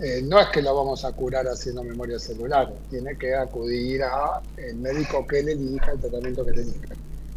eh, 0.00 0.22
no 0.22 0.40
es 0.40 0.48
que 0.48 0.62
lo 0.62 0.74
vamos 0.74 1.04
a 1.04 1.12
curar 1.12 1.46
haciendo 1.46 1.82
memoria 1.82 2.18
celular, 2.18 2.72
tiene 2.88 3.16
que 3.18 3.34
acudir 3.34 4.02
a 4.02 4.40
el 4.56 4.76
médico 4.76 5.26
que 5.26 5.42
le 5.42 5.52
elija, 5.52 5.92
el 5.92 6.00
tratamiento 6.00 6.44
que 6.44 6.52
le 6.52 6.62
elija. 6.62 6.94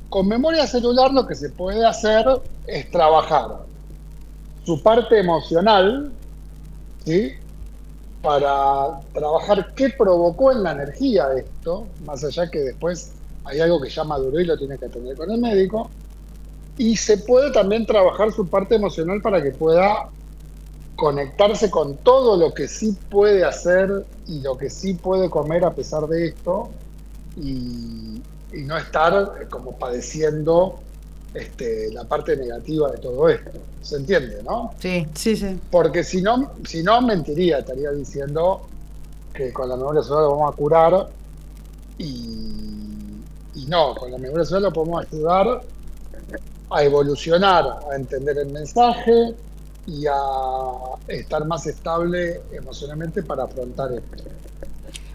Con 0.09 0.27
memoria 0.27 0.65
celular 0.65 1.11
lo 1.11 1.27
que 1.27 1.35
se 1.35 1.49
puede 1.49 1.85
hacer 1.85 2.25
es 2.67 2.89
trabajar 2.91 3.69
su 4.69 4.83
parte 4.83 5.17
emocional, 5.17 6.11
¿sí? 7.03 7.31
para 8.21 8.99
trabajar 9.13 9.73
qué 9.73 9.89
provocó 9.89 10.51
en 10.51 10.61
la 10.61 10.73
energía 10.73 11.29
esto, 11.35 11.87
más 12.05 12.23
allá 12.23 12.51
que 12.51 12.59
después 12.59 13.13
hay 13.45 13.61
algo 13.61 13.81
que 13.81 13.89
ya 13.89 14.03
maduró 14.03 14.39
y 14.39 14.45
lo 14.45 14.55
tiene 14.59 14.77
que 14.77 14.85
atender 14.85 15.17
con 15.17 15.31
el 15.31 15.41
médico, 15.41 15.89
y 16.77 16.95
se 16.97 17.17
puede 17.17 17.51
también 17.51 17.87
trabajar 17.87 18.31
su 18.31 18.47
parte 18.47 18.75
emocional 18.75 19.23
para 19.23 19.41
que 19.41 19.49
pueda 19.49 20.09
conectarse 20.95 21.71
con 21.71 21.97
todo 21.97 22.37
lo 22.37 22.53
que 22.53 22.67
sí 22.67 22.95
puede 23.09 23.43
hacer 23.43 24.05
y 24.27 24.41
lo 24.41 24.55
que 24.55 24.69
sí 24.69 24.93
puede 24.93 25.31
comer 25.31 25.65
a 25.65 25.73
pesar 25.73 26.05
de 26.05 26.27
esto, 26.27 26.69
y, 27.37 28.21
y 28.53 28.61
no 28.65 28.77
estar 28.77 29.49
como 29.49 29.79
padeciendo 29.79 30.77
este, 31.33 31.91
la 31.93 32.03
parte 32.05 32.35
negativa 32.35 32.91
de 32.91 32.97
todo 32.97 33.29
esto. 33.29 33.51
¿Se 33.81 33.97
entiende, 33.97 34.41
no? 34.43 34.73
Sí, 34.79 35.07
sí, 35.13 35.35
sí. 35.35 35.59
Porque 35.71 36.03
si 36.03 36.21
no, 36.21 36.51
si 36.65 36.83
no 36.83 37.01
mentiría, 37.01 37.59
estaría 37.59 37.91
diciendo 37.91 38.67
que 39.33 39.53
con 39.53 39.69
la 39.69 39.77
memoria 39.77 40.01
celular 40.01 40.23
lo 40.23 40.31
vamos 40.31 40.53
a 40.53 40.57
curar 40.57 41.09
y, 41.97 42.03
y 43.55 43.65
no, 43.67 43.95
con 43.95 44.11
la 44.11 44.17
memoria 44.17 44.45
celular 44.45 44.63
lo 44.63 44.73
podemos 44.73 45.05
ayudar 45.05 45.61
a 46.71 46.83
evolucionar, 46.83 47.79
a 47.91 47.95
entender 47.95 48.37
el 48.37 48.51
mensaje 48.51 49.35
y 49.87 50.05
a 50.05 50.13
estar 51.07 51.45
más 51.45 51.65
estable 51.65 52.41
emocionalmente 52.51 53.23
para 53.23 53.43
afrontar 53.43 53.91
esto. 53.93 54.23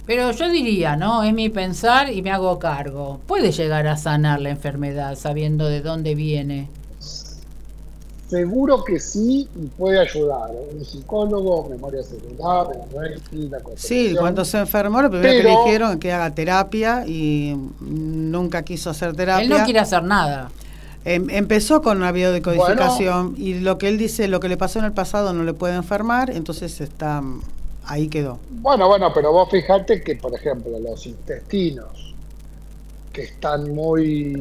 Pero 0.06 0.30
yo 0.32 0.50
diría, 0.50 0.96
¿no? 0.96 1.22
Es 1.22 1.32
mi 1.32 1.48
pensar 1.48 2.12
y 2.12 2.20
me 2.22 2.30
hago 2.30 2.58
cargo. 2.58 3.20
Puede 3.26 3.52
llegar 3.52 3.86
a 3.86 3.96
sanar 3.96 4.40
la 4.40 4.50
enfermedad 4.50 5.16
sabiendo 5.16 5.66
de 5.66 5.80
dónde 5.80 6.14
viene. 6.14 6.68
Seguro 8.28 8.84
que 8.84 8.98
sí 9.00 9.48
y 9.54 9.66
puede 9.66 10.00
ayudar. 10.00 10.50
Un 10.72 10.84
psicólogo, 10.84 11.68
memoria 11.68 12.02
celular, 12.02 12.66
la 13.32 13.60
Sí, 13.76 14.14
cuando 14.18 14.44
se 14.44 14.58
enfermó, 14.58 15.00
lo 15.02 15.10
primero 15.10 15.30
que 15.30 15.42
le 15.42 15.50
dijeron 15.50 15.98
que 15.98 16.12
haga 16.12 16.34
terapia 16.34 17.06
y 17.06 17.56
nunca 17.80 18.62
quiso 18.62 18.90
hacer 18.90 19.14
terapia. 19.14 19.44
Él 19.44 19.50
no 19.50 19.64
quiere 19.64 19.80
hacer 19.80 20.02
nada. 20.02 20.50
Em, 21.04 21.28
empezó 21.30 21.82
con 21.82 21.98
una 21.98 22.12
biodecodificación 22.12 23.34
y 23.36 23.60
lo 23.60 23.76
que 23.76 23.88
él 23.88 23.98
dice, 23.98 24.26
lo 24.26 24.40
que 24.40 24.48
le 24.48 24.56
pasó 24.56 24.78
en 24.78 24.86
el 24.86 24.92
pasado 24.92 25.34
no 25.34 25.44
le 25.44 25.52
puede 25.52 25.74
enfermar, 25.74 26.30
entonces 26.30 26.80
está 26.80 27.22
ahí 27.86 28.08
quedó. 28.08 28.38
Bueno, 28.50 28.88
bueno, 28.88 29.12
pero 29.12 29.32
vos 29.32 29.48
fijate 29.50 30.02
que, 30.02 30.16
por 30.16 30.34
ejemplo, 30.34 30.78
los 30.78 31.06
intestinos 31.06 32.14
que 33.12 33.22
están 33.22 33.74
muy 33.74 34.34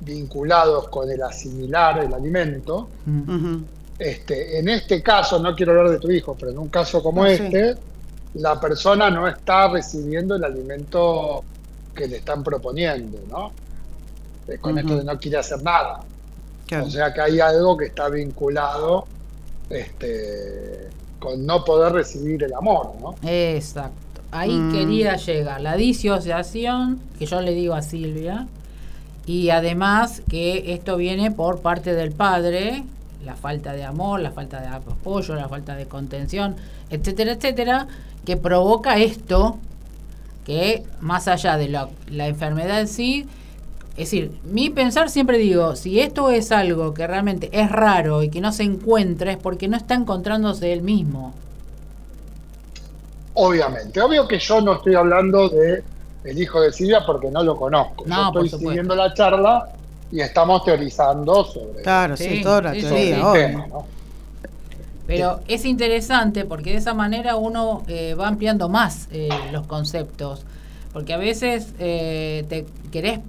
vinculados 0.00 0.88
con 0.88 1.10
el 1.10 1.22
asimilar 1.22 2.04
el 2.04 2.12
alimento, 2.12 2.88
este, 3.98 4.58
en 4.58 4.68
este 4.68 5.02
caso, 5.02 5.38
no 5.38 5.54
quiero 5.54 5.72
hablar 5.72 5.90
de 5.90 5.98
tu 5.98 6.10
hijo, 6.10 6.36
pero 6.38 6.50
en 6.50 6.58
un 6.58 6.68
caso 6.68 7.02
como 7.02 7.24
este, 7.24 7.76
la 8.34 8.60
persona 8.60 9.10
no 9.10 9.28
está 9.28 9.68
recibiendo 9.68 10.34
el 10.34 10.44
alimento 10.44 11.44
que 11.94 12.08
le 12.08 12.16
están 12.16 12.42
proponiendo, 12.42 13.20
¿no? 13.28 13.52
Eh, 14.48 14.58
con 14.58 14.76
esto 14.78 14.96
de 14.96 15.04
no 15.04 15.18
quiere 15.18 15.38
hacer 15.38 15.62
nada. 15.62 16.00
O 16.82 16.90
sea 16.90 17.12
que 17.12 17.20
hay 17.20 17.38
algo 17.38 17.76
que 17.76 17.86
está 17.86 18.08
vinculado 18.08 19.06
este, 19.68 20.88
con 21.22 21.46
no 21.46 21.64
poder 21.64 21.92
recibir 21.92 22.42
el 22.42 22.52
amor, 22.52 22.94
¿no? 23.00 23.14
Exacto. 23.22 24.20
Ahí 24.32 24.50
mm. 24.50 24.72
quería 24.72 25.16
llegar. 25.16 25.60
La 25.60 25.76
disociación, 25.76 27.00
que 27.18 27.26
yo 27.26 27.40
le 27.40 27.52
digo 27.52 27.74
a 27.74 27.82
Silvia, 27.82 28.48
y 29.24 29.50
además 29.50 30.22
que 30.28 30.74
esto 30.74 30.96
viene 30.96 31.30
por 31.30 31.60
parte 31.60 31.94
del 31.94 32.10
padre, 32.10 32.82
la 33.24 33.36
falta 33.36 33.72
de 33.72 33.84
amor, 33.84 34.18
la 34.18 34.32
falta 34.32 34.60
de 34.60 34.66
apoyo, 34.66 35.36
la 35.36 35.48
falta 35.48 35.76
de 35.76 35.86
contención, 35.86 36.56
etcétera, 36.90 37.32
etcétera, 37.32 37.86
que 38.24 38.36
provoca 38.36 38.98
esto, 38.98 39.58
que 40.44 40.82
más 41.00 41.28
allá 41.28 41.56
de 41.56 41.68
la, 41.68 41.88
la 42.10 42.26
enfermedad 42.26 42.80
en 42.80 42.88
sí, 42.88 43.28
es 43.92 44.10
decir, 44.10 44.40
mi 44.44 44.70
pensar 44.70 45.10
siempre 45.10 45.36
digo, 45.36 45.76
si 45.76 46.00
esto 46.00 46.30
es 46.30 46.50
algo 46.50 46.94
que 46.94 47.06
realmente 47.06 47.50
es 47.52 47.70
raro 47.70 48.22
y 48.22 48.30
que 48.30 48.40
no 48.40 48.50
se 48.50 48.62
encuentra, 48.62 49.32
es 49.32 49.36
porque 49.36 49.68
no 49.68 49.76
está 49.76 49.94
encontrándose 49.94 50.72
él 50.72 50.80
mismo. 50.82 51.34
Obviamente, 53.34 54.00
obvio 54.00 54.26
que 54.26 54.38
yo 54.38 54.62
no 54.62 54.74
estoy 54.74 54.94
hablando 54.94 55.48
de 55.50 55.84
el 56.24 56.40
hijo 56.40 56.60
de 56.60 56.72
Silvia 56.72 57.04
porque 57.04 57.30
no 57.30 57.42
lo 57.42 57.56
conozco. 57.56 58.04
No, 58.06 58.32
yo 58.32 58.44
estoy 58.44 58.60
siguiendo 58.60 58.94
la 58.94 59.12
charla 59.12 59.68
y 60.10 60.20
estamos 60.20 60.64
teorizando 60.64 61.44
sobre. 61.44 61.82
Claro, 61.82 62.16
sí, 62.16 62.40
toda 62.42 62.62
la 62.62 62.72
teoría, 62.72 63.66
Pero 65.06 65.40
es 65.48 65.66
interesante 65.66 66.46
porque 66.46 66.70
de 66.70 66.76
esa 66.76 66.94
manera 66.94 67.36
uno 67.36 67.82
eh, 67.88 68.14
va 68.14 68.28
ampliando 68.28 68.70
más 68.70 69.08
eh, 69.10 69.28
los 69.50 69.66
conceptos. 69.66 70.46
Porque 70.92 71.14
a 71.14 71.16
veces 71.16 71.74
eh, 71.78 72.44
te 72.48 72.66
querés 72.90 73.20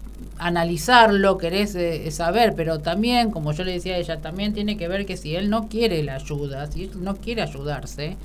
analizarlo, 0.44 1.38
querés 1.38 1.74
eh, 1.76 2.12
saber, 2.12 2.54
pero 2.56 2.80
también, 2.80 3.32
como 3.32 3.54
yo 3.54 3.64
le 3.64 3.72
decía 3.72 3.96
a 3.96 3.98
ella, 3.98 4.20
también 4.20 4.54
tiene 4.54 4.78
que 4.78 4.90
ver 4.90 5.06
que 5.06 5.16
si 5.16 5.36
él 5.36 5.50
no 5.50 5.70
quiere 5.70 6.04
la 6.04 6.16
ayuda, 6.16 6.68
si 6.68 6.84
él 6.84 6.92
no 7.02 7.16
quiere 7.16 7.42
ayudarse, 7.42 8.18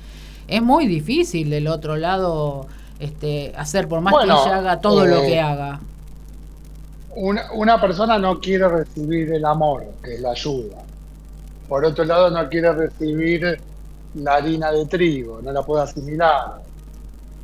es 0.47 0.61
muy 0.61 0.85
difícil 0.85 1.49
del 1.49 1.67
otro 1.67 1.95
lado 1.95 2.67
este, 2.99 3.53
hacer, 3.55 3.87
por 3.87 4.01
más 4.01 4.13
que 4.13 4.25
ella 4.25 4.57
haga 4.57 4.81
todo 4.81 5.05
lo 5.05 5.21
que 5.21 5.35
eh, 5.35 5.39
haga. 5.39 5.79
Una, 7.15 7.51
una 7.53 7.79
persona 7.79 8.19
no 8.19 8.39
quiere 8.39 8.67
recibir 8.67 9.31
el 9.31 9.45
amor, 9.45 9.85
que 10.03 10.15
es 10.15 10.21
la 10.21 10.31
ayuda. 10.31 10.77
Por 11.69 11.85
otro 11.85 12.03
lado, 12.03 12.29
no 12.31 12.49
quiere 12.49 12.73
recibir 12.73 13.61
la 14.15 14.35
harina 14.35 14.71
de 14.71 14.85
trigo, 14.87 15.39
no 15.41 15.53
la 15.53 15.61
puede 15.63 15.83
asimilar. 15.83 16.59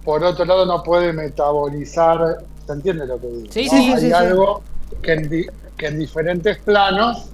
Por 0.04 0.22
otro 0.22 0.44
lado, 0.44 0.66
no 0.66 0.84
puede 0.84 1.14
metabolizar 1.14 2.40
¿Se 2.66 2.74
entiende 2.74 3.06
lo 3.06 3.20
que 3.20 3.28
digo? 3.28 3.52
Sí, 3.52 3.70
sí, 3.70 3.76
Hay 3.76 4.12
algo 4.12 4.62
Que, 5.02 5.48
en 5.80 6.00
diferentes 6.00 6.58
planos 6.60 7.26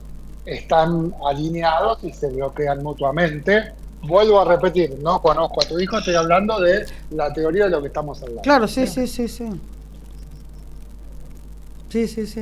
están 0.46 1.14
alineados 1.26 2.04
y 2.04 2.12
se 2.12 2.28
bloquean 2.28 2.82
mutuamente. 2.84 3.74
Vuelvo 4.02 4.42
a 4.42 4.46
repetir, 4.46 4.98
no 5.00 5.22
conozco 5.22 5.62
a 5.64 5.68
tu 5.68 5.80
hijo, 5.80 6.00
estoy 6.00 6.16
hablando 6.16 6.60
de 6.60 6.88
la 7.12 7.32
teoría 7.32 7.66
de 7.66 7.70
lo 7.70 7.82
que 7.82 7.88
estamos 7.88 8.20
hablando. 8.22 8.42
Claro, 8.42 8.68
sí, 8.68 8.88
sí, 8.88 9.06
sí, 9.06 9.28
sí. 9.28 9.48
Sí, 11.90 12.08
sí, 12.08 12.26
sí. 12.26 12.42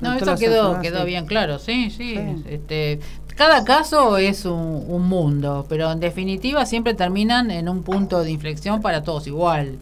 No, 0.00 0.14
eso 0.14 0.36
quedó, 0.36 0.80
quedó 0.80 1.04
bien 1.06 1.24
claro, 1.24 1.58
sí, 1.58 1.90
sí. 1.90 2.18
Este, 2.46 3.00
cada 3.36 3.64
caso 3.64 4.18
es 4.18 4.44
un, 4.44 4.84
un, 4.86 5.08
mundo, 5.08 5.64
pero 5.68 5.90
en 5.90 6.00
definitiva 6.00 6.66
siempre 6.66 6.92
terminan 6.92 7.50
en 7.50 7.70
un 7.70 7.82
punto 7.82 8.22
de 8.22 8.30
inflexión 8.30 8.82
para 8.82 9.02
todos 9.02 9.26
igual. 9.26 9.78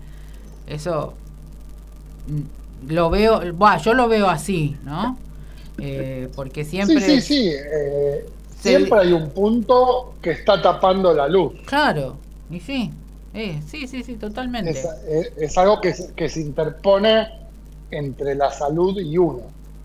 Eso 0.68 1.14
lo 2.88 3.10
veo, 3.10 3.40
yo 3.78 3.94
lo 3.94 4.08
veo 4.08 4.28
así, 4.28 4.76
¿no? 4.84 5.18
Eh, 5.78 6.28
porque 6.34 6.64
siempre... 6.64 7.00
Sí, 7.00 7.20
sí, 7.20 7.20
sí. 7.20 7.50
Eh, 7.50 8.26
siempre 8.58 9.00
hay 9.00 9.12
un 9.12 9.30
punto 9.30 10.14
que 10.22 10.32
está 10.32 10.60
tapando 10.60 11.12
la 11.12 11.28
luz. 11.28 11.52
Claro, 11.66 12.16
y 12.50 12.60
sí. 12.60 12.90
Eh, 13.34 13.60
sí, 13.66 13.86
sí, 13.86 14.02
sí, 14.02 14.14
totalmente. 14.14 14.74
Es, 15.36 15.58
algo 15.58 15.80
que, 15.80 15.94
que, 16.14 16.28
se 16.28 16.40
interpone 16.40 17.28
entre 17.90 18.34
la 18.34 18.50
salud 18.50 18.98
y 18.98 19.18
uno. 19.18 19.42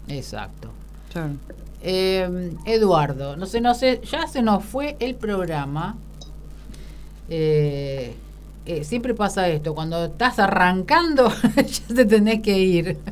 Exacto. 0.08 0.70
Eduardo, 1.84 3.36
no 3.36 3.46
sé, 3.46 3.60
no 3.60 3.74
sé, 3.74 4.02
ya 4.10 4.28
se 4.28 4.42
nos 4.42 4.64
fue 4.64 4.96
el 5.00 5.16
programa. 5.16 5.98
Eh, 7.30 8.14
eh, 8.66 8.84
siempre 8.84 9.14
pasa 9.14 9.48
esto, 9.48 9.74
cuando 9.74 10.06
estás 10.06 10.40
arrancando 10.40 11.32
ya 11.56 11.96
te 11.96 12.06
tenés 12.06 12.42
que 12.42 12.58
ir. 12.58 12.98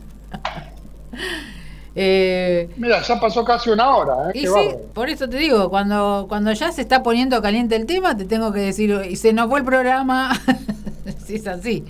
Eh, 2.01 2.69
Mira, 2.77 3.01
ya 3.01 3.19
pasó 3.19 3.43
casi 3.43 3.71
una 3.71 3.89
hora. 3.93 4.29
¿eh? 4.29 4.39
Y 4.39 4.47
sí, 4.47 4.69
por 4.93 5.09
eso 5.09 5.27
te 5.27 5.35
digo, 5.35 5.69
cuando, 5.69 6.27
cuando 6.29 6.53
ya 6.53 6.71
se 6.71 6.81
está 6.81 7.03
poniendo 7.03 7.41
caliente 7.41 7.75
el 7.75 7.85
tema, 7.85 8.15
te 8.15 8.23
tengo 8.23 8.53
que 8.53 8.61
decir, 8.61 9.01
y 9.09 9.17
se 9.17 9.33
nos 9.33 9.49
fue 9.49 9.59
el 9.59 9.65
programa, 9.65 10.39
si 11.25 11.35
es 11.35 11.47
así. 11.47 11.83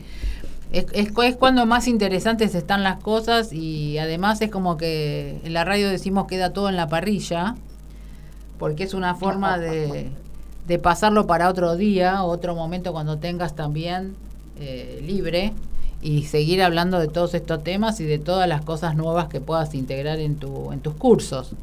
Es, 0.71 0.85
es, 0.93 1.09
es, 1.15 1.35
cuando 1.35 1.65
más 1.67 1.87
interesantes 1.87 2.55
están 2.55 2.81
las 2.81 2.99
cosas 3.01 3.53
y 3.53 3.99
además 3.99 4.41
es 4.41 4.49
como 4.49 4.77
que 4.77 5.41
en 5.43 5.53
la 5.53 5.63
radio 5.63 5.89
decimos 5.89 6.25
queda 6.25 6.53
todo 6.53 6.69
en 6.69 6.75
la 6.75 6.87
parrilla, 6.87 7.55
porque 8.57 8.85
es 8.85 8.95
una 8.95 9.13
forma 9.13 9.59
de 9.59 10.09
de 10.69 10.77
pasarlo 10.77 11.25
para 11.25 11.49
otro 11.49 11.75
día, 11.75 12.23
otro 12.23 12.53
momento 12.53 12.93
cuando 12.93 13.17
tengas 13.17 13.55
también 13.55 14.13
eh, 14.59 15.03
libre 15.03 15.51
y 15.99 16.25
seguir 16.25 16.61
hablando 16.61 16.99
de 16.99 17.07
todos 17.07 17.33
estos 17.33 17.63
temas 17.63 17.99
y 17.99 18.03
de 18.03 18.19
todas 18.19 18.47
las 18.47 18.61
cosas 18.61 18.95
nuevas 18.95 19.29
que 19.29 19.41
puedas 19.41 19.73
integrar 19.73 20.19
en, 20.19 20.35
tu, 20.35 20.71
en 20.71 20.79
tus 20.79 20.93
cursos. 20.93 21.53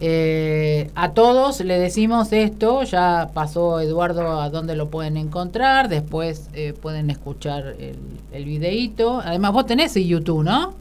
Eh, 0.00 0.90
a 0.94 1.12
todos 1.12 1.60
le 1.60 1.78
decimos 1.78 2.30
esto, 2.32 2.82
ya 2.82 3.30
pasó 3.32 3.80
Eduardo 3.80 4.38
a 4.38 4.50
dónde 4.50 4.76
lo 4.76 4.90
pueden 4.90 5.16
encontrar, 5.16 5.88
después 5.88 6.50
eh, 6.52 6.74
pueden 6.74 7.08
escuchar 7.08 7.74
el, 7.78 7.96
el 8.32 8.44
videíto. 8.44 9.22
Además 9.24 9.54
vos 9.54 9.64
tenés 9.64 9.96
en 9.96 10.06
YouTube, 10.06 10.44
¿no? 10.44 10.74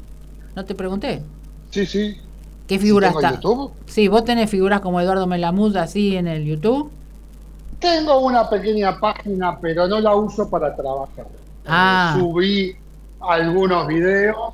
No 0.57 0.65
te 0.65 0.75
pregunté. 0.75 1.21
Sí, 1.71 1.85
sí. 1.85 2.17
¿Qué 2.67 2.77
figura 2.79 3.09
está? 3.09 3.35
YouTube? 3.35 3.71
Sí, 3.85 4.09
vos 4.09 4.25
tenés 4.25 4.49
figuras 4.49 4.81
como 4.81 4.99
Eduardo 4.99 5.25
Melamud 5.25 5.77
así 5.77 6.17
en 6.17 6.27
el 6.27 6.43
YouTube. 6.43 6.91
Tengo 7.79 8.19
una 8.19 8.49
pequeña 8.49 8.99
página, 8.99 9.57
pero 9.59 9.87
no 9.87 9.99
la 9.99 10.15
uso 10.15 10.49
para 10.49 10.75
trabajar. 10.75 11.27
Ah. 11.65 12.15
Subí 12.17 12.75
algunos 13.21 13.87
videos 13.87 14.53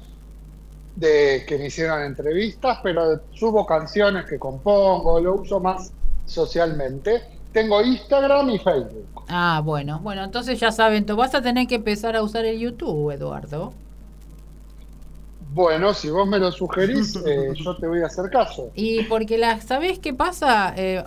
de 0.96 1.44
que 1.48 1.58
me 1.58 1.68
hicieron 1.68 2.04
entrevistas, 2.04 2.80
pero 2.84 3.20
subo 3.34 3.66
canciones 3.66 4.26
que 4.26 4.40
compongo, 4.40 5.20
lo 5.20 5.36
uso 5.36 5.60
más 5.60 5.92
socialmente. 6.26 7.22
Tengo 7.52 7.82
Instagram 7.82 8.50
y 8.50 8.60
Facebook. 8.60 9.24
Ah, 9.28 9.62
bueno, 9.64 10.00
bueno, 10.00 10.24
entonces 10.24 10.60
ya 10.60 10.72
saben, 10.72 11.06
tú 11.06 11.16
vas 11.16 11.34
a 11.34 11.42
tener 11.42 11.68
que 11.68 11.76
empezar 11.76 12.16
a 12.16 12.22
usar 12.22 12.46
el 12.46 12.60
YouTube, 12.60 13.12
Eduardo. 13.12 13.74
Bueno, 15.56 15.94
si 15.94 16.10
vos 16.10 16.28
me 16.28 16.38
lo 16.38 16.52
sugerís, 16.52 17.16
eh, 17.26 17.54
yo 17.56 17.78
te 17.78 17.88
voy 17.88 18.02
a 18.02 18.08
hacer 18.08 18.30
caso. 18.30 18.72
Y 18.76 19.04
porque, 19.04 19.38
la, 19.38 19.62
¿sabés 19.62 20.00
qué 20.00 20.14
pasa? 20.14 20.74
Eh, 20.76 21.02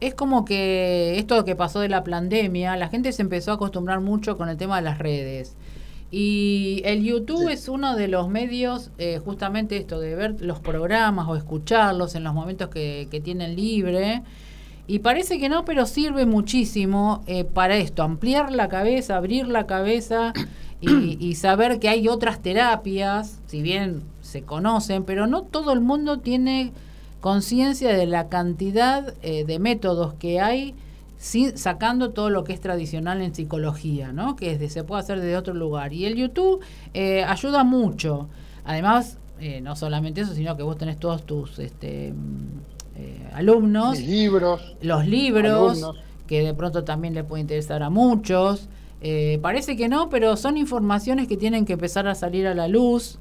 es 0.00 0.14
como 0.14 0.44
que 0.44 1.18
esto 1.18 1.42
que 1.46 1.56
pasó 1.56 1.80
de 1.80 1.88
la 1.88 2.04
pandemia, 2.04 2.76
la 2.76 2.88
gente 2.88 3.12
se 3.12 3.22
empezó 3.22 3.52
a 3.52 3.54
acostumbrar 3.54 4.00
mucho 4.00 4.36
con 4.36 4.50
el 4.50 4.58
tema 4.58 4.76
de 4.76 4.82
las 4.82 4.98
redes. 4.98 5.56
Y 6.10 6.82
el 6.84 7.02
YouTube 7.02 7.48
es 7.48 7.66
uno 7.66 7.96
de 7.96 8.08
los 8.08 8.28
medios, 8.28 8.90
eh, 8.98 9.22
justamente 9.24 9.78
esto, 9.78 9.98
de 9.98 10.14
ver 10.14 10.36
los 10.42 10.60
programas 10.60 11.26
o 11.26 11.34
escucharlos 11.34 12.14
en 12.14 12.24
los 12.24 12.34
momentos 12.34 12.68
que, 12.68 13.22
tienen 13.24 13.56
libre. 13.56 14.22
Y 14.86 14.98
parece 14.98 15.38
que 15.38 15.48
no, 15.48 15.64
pero 15.64 15.86
sirve 15.86 16.26
muchísimo 16.26 17.22
eh, 17.26 17.44
para 17.44 17.76
esto, 17.76 18.02
ampliar 18.02 18.52
la 18.52 18.68
cabeza, 18.68 19.16
abrir 19.16 19.48
la 19.48 19.66
cabeza 19.66 20.32
y, 20.80 21.34
saber 21.36 21.78
que 21.78 21.88
hay 21.88 22.08
otras 22.08 22.42
terapias, 22.42 23.40
si 23.46 23.62
bien 23.62 24.02
se 24.20 24.42
conocen, 24.42 25.04
pero 25.04 25.26
no 25.26 25.42
todo 25.42 25.72
el 25.72 25.80
mundo 25.80 26.18
tiene 26.18 26.72
conciencia 27.20 27.96
de 27.96 28.06
la 28.06 28.28
cantidad 28.28 29.14
eh, 29.22 29.44
de 29.44 29.58
métodos 29.58 30.12
que 30.14 30.40
hay 30.40 30.74
sacando 31.54 32.10
todo 32.10 32.28
lo 32.28 32.44
que 32.44 32.52
es 32.52 32.60
tradicional 32.60 33.22
en 33.22 33.34
psicología, 33.34 34.12
¿no? 34.12 34.36
que 34.36 34.68
se 34.68 34.84
puede 34.84 35.00
hacer 35.02 35.20
desde 35.20 35.36
otro 35.36 35.54
lugar. 35.54 35.92
Y 35.92 36.04
el 36.04 36.16
YouTube 36.16 36.62
eh, 36.92 37.24
ayuda 37.24 37.64
mucho. 37.64 38.28
Además, 38.64 39.18
eh, 39.40 39.60
no 39.60 39.74
solamente 39.74 40.20
eso, 40.20 40.34
sino 40.34 40.56
que 40.56 40.62
vos 40.62 40.76
tenés 40.76 40.98
todos 40.98 41.24
tus 41.24 41.58
este, 41.58 42.12
eh, 42.96 43.30
alumnos. 43.32 43.98
libros. 44.00 44.76
Los 44.80 45.06
libros, 45.06 45.92
que 46.26 46.44
de 46.44 46.54
pronto 46.54 46.84
también 46.84 47.14
le 47.14 47.24
puede 47.24 47.42
interesar 47.42 47.82
a 47.82 47.90
muchos. 47.90 48.68
parece 49.42 49.76
que 49.76 49.88
no, 49.88 50.08
pero 50.08 50.36
son 50.36 50.56
informaciones 50.56 51.28
que 51.28 51.36
tienen 51.36 51.66
que 51.66 51.74
empezar 51.74 52.06
a 52.08 52.14
salir 52.14 52.46
a 52.46 52.54
la 52.54 52.68
luz. 52.68 53.18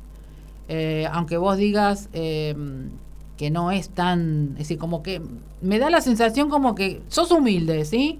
aunque 1.11 1.37
vos 1.37 1.57
digas 1.57 2.09
que 2.13 3.49
no 3.51 3.71
es 3.71 3.89
tan, 3.89 4.49
es 4.53 4.59
decir, 4.59 4.77
como 4.77 5.03
que 5.03 5.21
me 5.61 5.79
da 5.79 5.89
la 5.89 6.01
sensación 6.01 6.49
como 6.49 6.75
que 6.75 7.01
sos 7.07 7.31
humilde, 7.31 7.83
¿sí? 7.85 8.19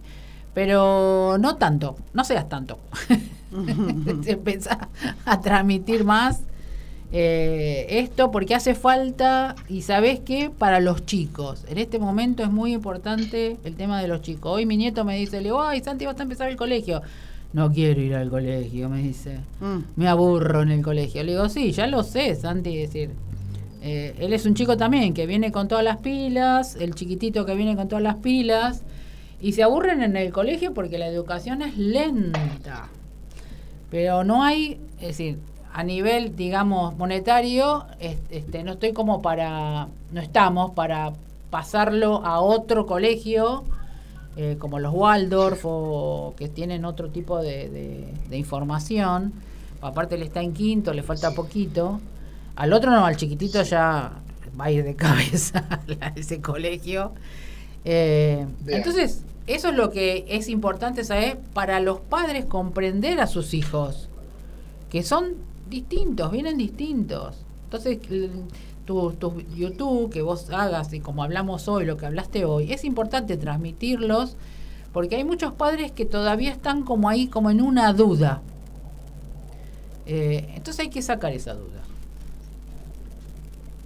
Pero 0.54 1.38
no 1.40 1.56
tanto, 1.56 1.96
no 2.14 2.24
seas 2.24 2.50
tanto. 2.50 2.80
Empezá 4.26 4.90
a 5.26 5.42
transmitir 5.42 6.04
más 6.04 6.42
eh, 7.14 7.86
esto 7.90 8.32
porque 8.32 8.56
hace 8.56 8.76
falta, 8.76 9.56
y 9.70 9.84
sabes 9.84 10.20
qué, 10.20 10.50
para 10.50 10.80
los 10.80 11.06
chicos. 11.06 11.64
En 11.70 11.78
este 11.78 12.00
momento 12.00 12.44
es 12.44 12.50
muy 12.50 12.74
importante 12.74 13.58
el 13.64 13.76
tema 13.76 14.02
de 14.02 14.08
los 14.08 14.22
chicos. 14.22 14.52
Hoy 14.52 14.66
mi 14.66 14.76
nieto 14.76 15.06
me 15.06 15.16
dice, 15.16 15.38
le 15.38 15.44
digo, 15.44 15.62
ay, 15.62 15.82
Santi, 15.82 16.06
vas 16.06 16.20
a 16.20 16.24
empezar 16.24 16.50
el 16.50 16.58
colegio. 16.58 17.02
No 17.54 17.72
quiero 17.72 18.02
ir 18.02 18.16
al 18.16 18.30
colegio, 18.30 18.90
me 18.90 19.02
dice. 19.02 19.38
Mm. 19.62 19.78
Me 19.96 20.08
aburro 20.08 20.64
en 20.64 20.72
el 20.72 20.82
colegio. 20.82 21.24
Le 21.24 21.34
digo, 21.34 21.48
sí, 21.48 21.72
ya 21.72 21.88
lo 21.88 22.04
sé, 22.04 22.36
Santi, 22.36 22.76
decir 22.76 23.12
eh, 23.86 24.16
él 24.20 24.32
es 24.32 24.46
un 24.46 24.54
chico 24.54 24.78
también 24.78 25.14
que 25.14 25.28
viene 25.28 25.52
con 25.52 25.68
todas 25.68 25.84
las 25.84 25.98
pilas, 25.98 26.78
el 26.78 26.96
chiquitito 26.96 27.46
que 27.46 27.54
viene 27.54 27.76
con 27.76 27.90
todas 27.90 28.02
las 28.02 28.16
pilas, 28.16 28.82
y 29.42 29.52
se 29.52 29.62
aburren 29.62 30.02
en 30.02 30.16
el 30.16 30.32
colegio 30.32 30.74
porque 30.74 30.98
la 30.98 31.08
educación 31.08 31.62
es 31.62 31.78
lenta. 31.78 32.88
Pero 33.92 34.24
no 34.24 34.42
hay, 34.42 34.80
es 35.02 35.10
decir, 35.10 35.38
a 35.74 35.84
nivel, 35.84 36.36
digamos, 36.36 36.96
monetario, 36.98 37.86
este, 38.00 38.64
no 38.64 38.74
estoy 38.74 38.94
como 38.94 39.24
para, 39.24 39.88
no 40.12 40.22
estamos 40.22 40.72
para 40.72 41.14
pasarlo 41.50 42.24
a 42.24 42.40
otro 42.42 42.86
colegio, 42.86 43.64
eh, 44.38 44.56
como 44.60 44.78
los 44.80 44.94
Waldorf, 44.94 45.62
o 45.66 46.36
que 46.38 46.48
tienen 46.48 46.86
otro 46.86 47.10
tipo 47.10 47.42
de, 47.42 48.08
de 48.30 48.38
información. 48.38 49.34
Aparte, 49.82 50.16
él 50.16 50.22
está 50.22 50.42
en 50.42 50.54
quinto, 50.54 50.94
le 50.94 51.02
falta 51.02 51.32
poquito. 51.32 52.00
Al 52.56 52.72
otro 52.72 52.92
no, 52.92 53.06
al 53.06 53.18
chiquitito 53.18 53.64
ya 53.64 54.12
va 54.60 54.66
a 54.66 54.72
ir 54.72 54.84
de 54.84 54.96
cabeza 54.96 55.66
a 56.02 56.08
ese 56.16 56.40
colegio. 56.40 57.14
Eh, 57.84 58.46
entonces, 58.68 59.24
eso 59.48 59.70
es 59.70 59.76
lo 59.76 59.90
que 59.90 60.26
es 60.30 60.50
importante 60.50 61.04
saber 61.04 61.40
para 61.54 61.80
los 61.80 62.00
padres 62.00 62.46
comprender 62.46 63.20
a 63.20 63.28
sus 63.28 63.54
hijos, 63.56 64.08
que 64.90 65.02
son 65.04 65.34
distintos, 65.74 66.32
vienen 66.32 66.58
distintos. 66.58 67.36
Entonces, 67.66 68.00
tu, 68.86 69.12
tu, 69.14 69.42
YouTube 69.56 70.12
que 70.12 70.22
vos 70.22 70.50
hagas 70.52 70.94
y 70.94 71.00
como 71.00 71.24
hablamos 71.24 71.68
hoy, 71.68 71.86
lo 71.86 71.98
que 71.98 72.06
hablaste 72.06 72.46
hoy, 72.46 72.72
es 72.72 72.84
importante 72.84 73.38
transmitirlos 73.38 74.36
porque 74.92 75.16
hay 75.16 75.24
muchos 75.24 75.54
padres 75.54 75.92
que 75.92 76.06
todavía 76.06 76.52
están 76.52 76.84
como 76.84 77.10
ahí, 77.10 77.28
como 77.28 77.50
en 77.50 77.62
una 77.62 77.92
duda. 77.94 78.42
Eh, 80.06 80.54
entonces 80.56 80.82
hay 80.82 80.90
que 80.90 81.02
sacar 81.02 81.32
esa 81.34 81.56
duda. 81.56 81.82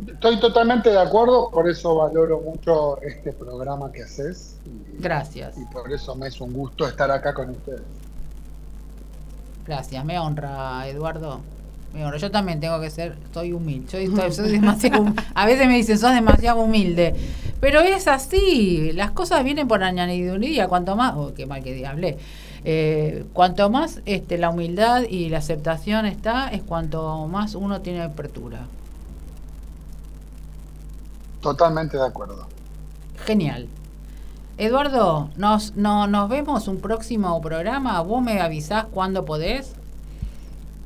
Estoy 0.05 0.39
totalmente 0.39 0.89
de 0.89 0.99
acuerdo, 0.99 1.49
por 1.49 1.69
eso 1.69 1.95
valoro 1.95 2.41
mucho 2.41 3.01
este 3.01 3.31
programa 3.31 3.91
que 3.91 4.03
haces. 4.03 4.57
Gracias. 4.99 5.57
Y 5.57 5.65
por 5.65 5.91
eso 5.91 6.13
me 6.15 6.27
es 6.27 6.41
un 6.41 6.51
gusto 6.53 6.85
estar 6.85 7.09
acá 7.09 7.33
con 7.33 7.51
ustedes. 7.51 7.81
Gracias, 9.65 10.03
me 10.03 10.19
honra, 10.19 10.87
Eduardo. 10.87 11.39
Yo 11.93 12.31
también 12.31 12.59
tengo 12.59 12.79
que 12.79 12.89
ser, 12.89 13.17
soy 13.33 13.53
humilde. 13.53 13.87
soy 14.31 14.51
demasiado, 14.51 15.05
a 15.33 15.45
veces 15.45 15.67
me 15.67 15.75
dicen, 15.75 15.97
sos 15.97 16.13
demasiado 16.13 16.61
humilde. 16.61 17.15
Pero 17.59 17.79
es 17.79 18.07
así, 18.07 18.91
las 18.93 19.11
cosas 19.11 19.43
vienen 19.43 19.67
por 19.67 19.83
añadidura. 19.83 20.67
Cuanto 20.67 20.95
más, 20.95 21.15
oh, 21.15 21.33
qué 21.33 21.45
mal 21.45 21.63
que 21.63 21.85
hablé. 21.85 22.17
Eh, 22.63 23.25
cuanto 23.33 23.69
más 23.69 24.01
este, 24.05 24.37
la 24.37 24.49
humildad 24.49 25.03
y 25.09 25.29
la 25.29 25.37
aceptación 25.37 26.05
está, 26.05 26.49
es 26.49 26.61
cuanto 26.61 27.25
más 27.27 27.55
uno 27.55 27.81
tiene 27.81 28.01
apertura. 28.01 28.65
Totalmente 31.41 31.97
de 31.97 32.05
acuerdo. 32.05 32.47
Genial. 33.25 33.67
Eduardo, 34.57 35.29
nos, 35.37 35.75
no, 35.75 36.07
nos 36.07 36.29
vemos 36.29 36.67
un 36.67 36.79
próximo 36.79 37.39
programa. 37.41 38.01
Vos 38.01 38.21
me 38.21 38.41
avisás 38.41 38.85
cuando 38.85 39.23
podés. 39.23 39.76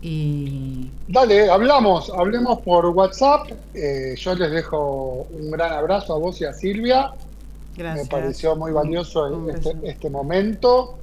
Y. 0.01 0.89
Dale, 1.07 1.49
hablamos, 1.49 2.11
hablemos 2.15 2.59
por 2.61 2.87
WhatsApp. 2.87 3.51
Eh, 3.73 4.15
yo 4.17 4.35
les 4.35 4.51
dejo 4.51 5.27
un 5.31 5.51
gran 5.51 5.73
abrazo 5.73 6.15
a 6.15 6.17
vos 6.17 6.41
y 6.41 6.45
a 6.45 6.53
Silvia. 6.53 7.11
Gracias. 7.77 8.05
Me 8.05 8.09
pareció 8.09 8.55
muy 8.55 8.71
valioso 8.71 9.49
este, 9.49 9.75
este, 9.83 10.09
momento. 10.09 10.97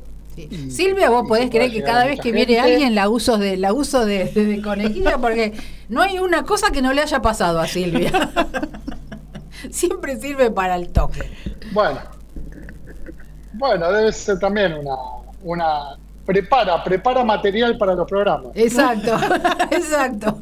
Silvia, 0.70 1.10
vos 1.10 1.26
podés 1.26 1.50
creer 1.50 1.72
que 1.72 1.82
cada 1.82 2.04
vez 2.04 2.20
que 2.20 2.30
viene 2.30 2.60
alguien 2.60 2.94
la 2.94 3.08
uso 3.08 3.38
de 3.38 3.56
la 3.56 3.72
uso 3.72 4.06
de, 4.06 4.26
de 4.26 4.62
conejilla 4.62 5.18
porque 5.18 5.52
no 5.88 6.00
hay 6.00 6.20
una 6.20 6.44
cosa 6.44 6.70
que 6.70 6.80
no 6.80 6.92
le 6.92 7.02
haya 7.02 7.20
pasado 7.20 7.58
a 7.58 7.66
Silvia. 7.66 8.30
Siempre 9.70 10.20
sirve 10.20 10.50
para 10.50 10.76
el 10.76 10.90
toque. 10.90 11.30
Bueno. 11.72 11.98
Bueno, 13.54 13.90
debe 13.90 14.12
ser 14.12 14.38
también 14.38 14.74
una, 14.74 14.94
una 15.42 15.98
prepara, 16.28 16.84
prepara 16.84 17.24
material 17.24 17.78
para 17.78 17.94
los 17.94 18.06
programas. 18.06 18.52
Exacto, 18.54 19.16
exacto. 19.70 20.38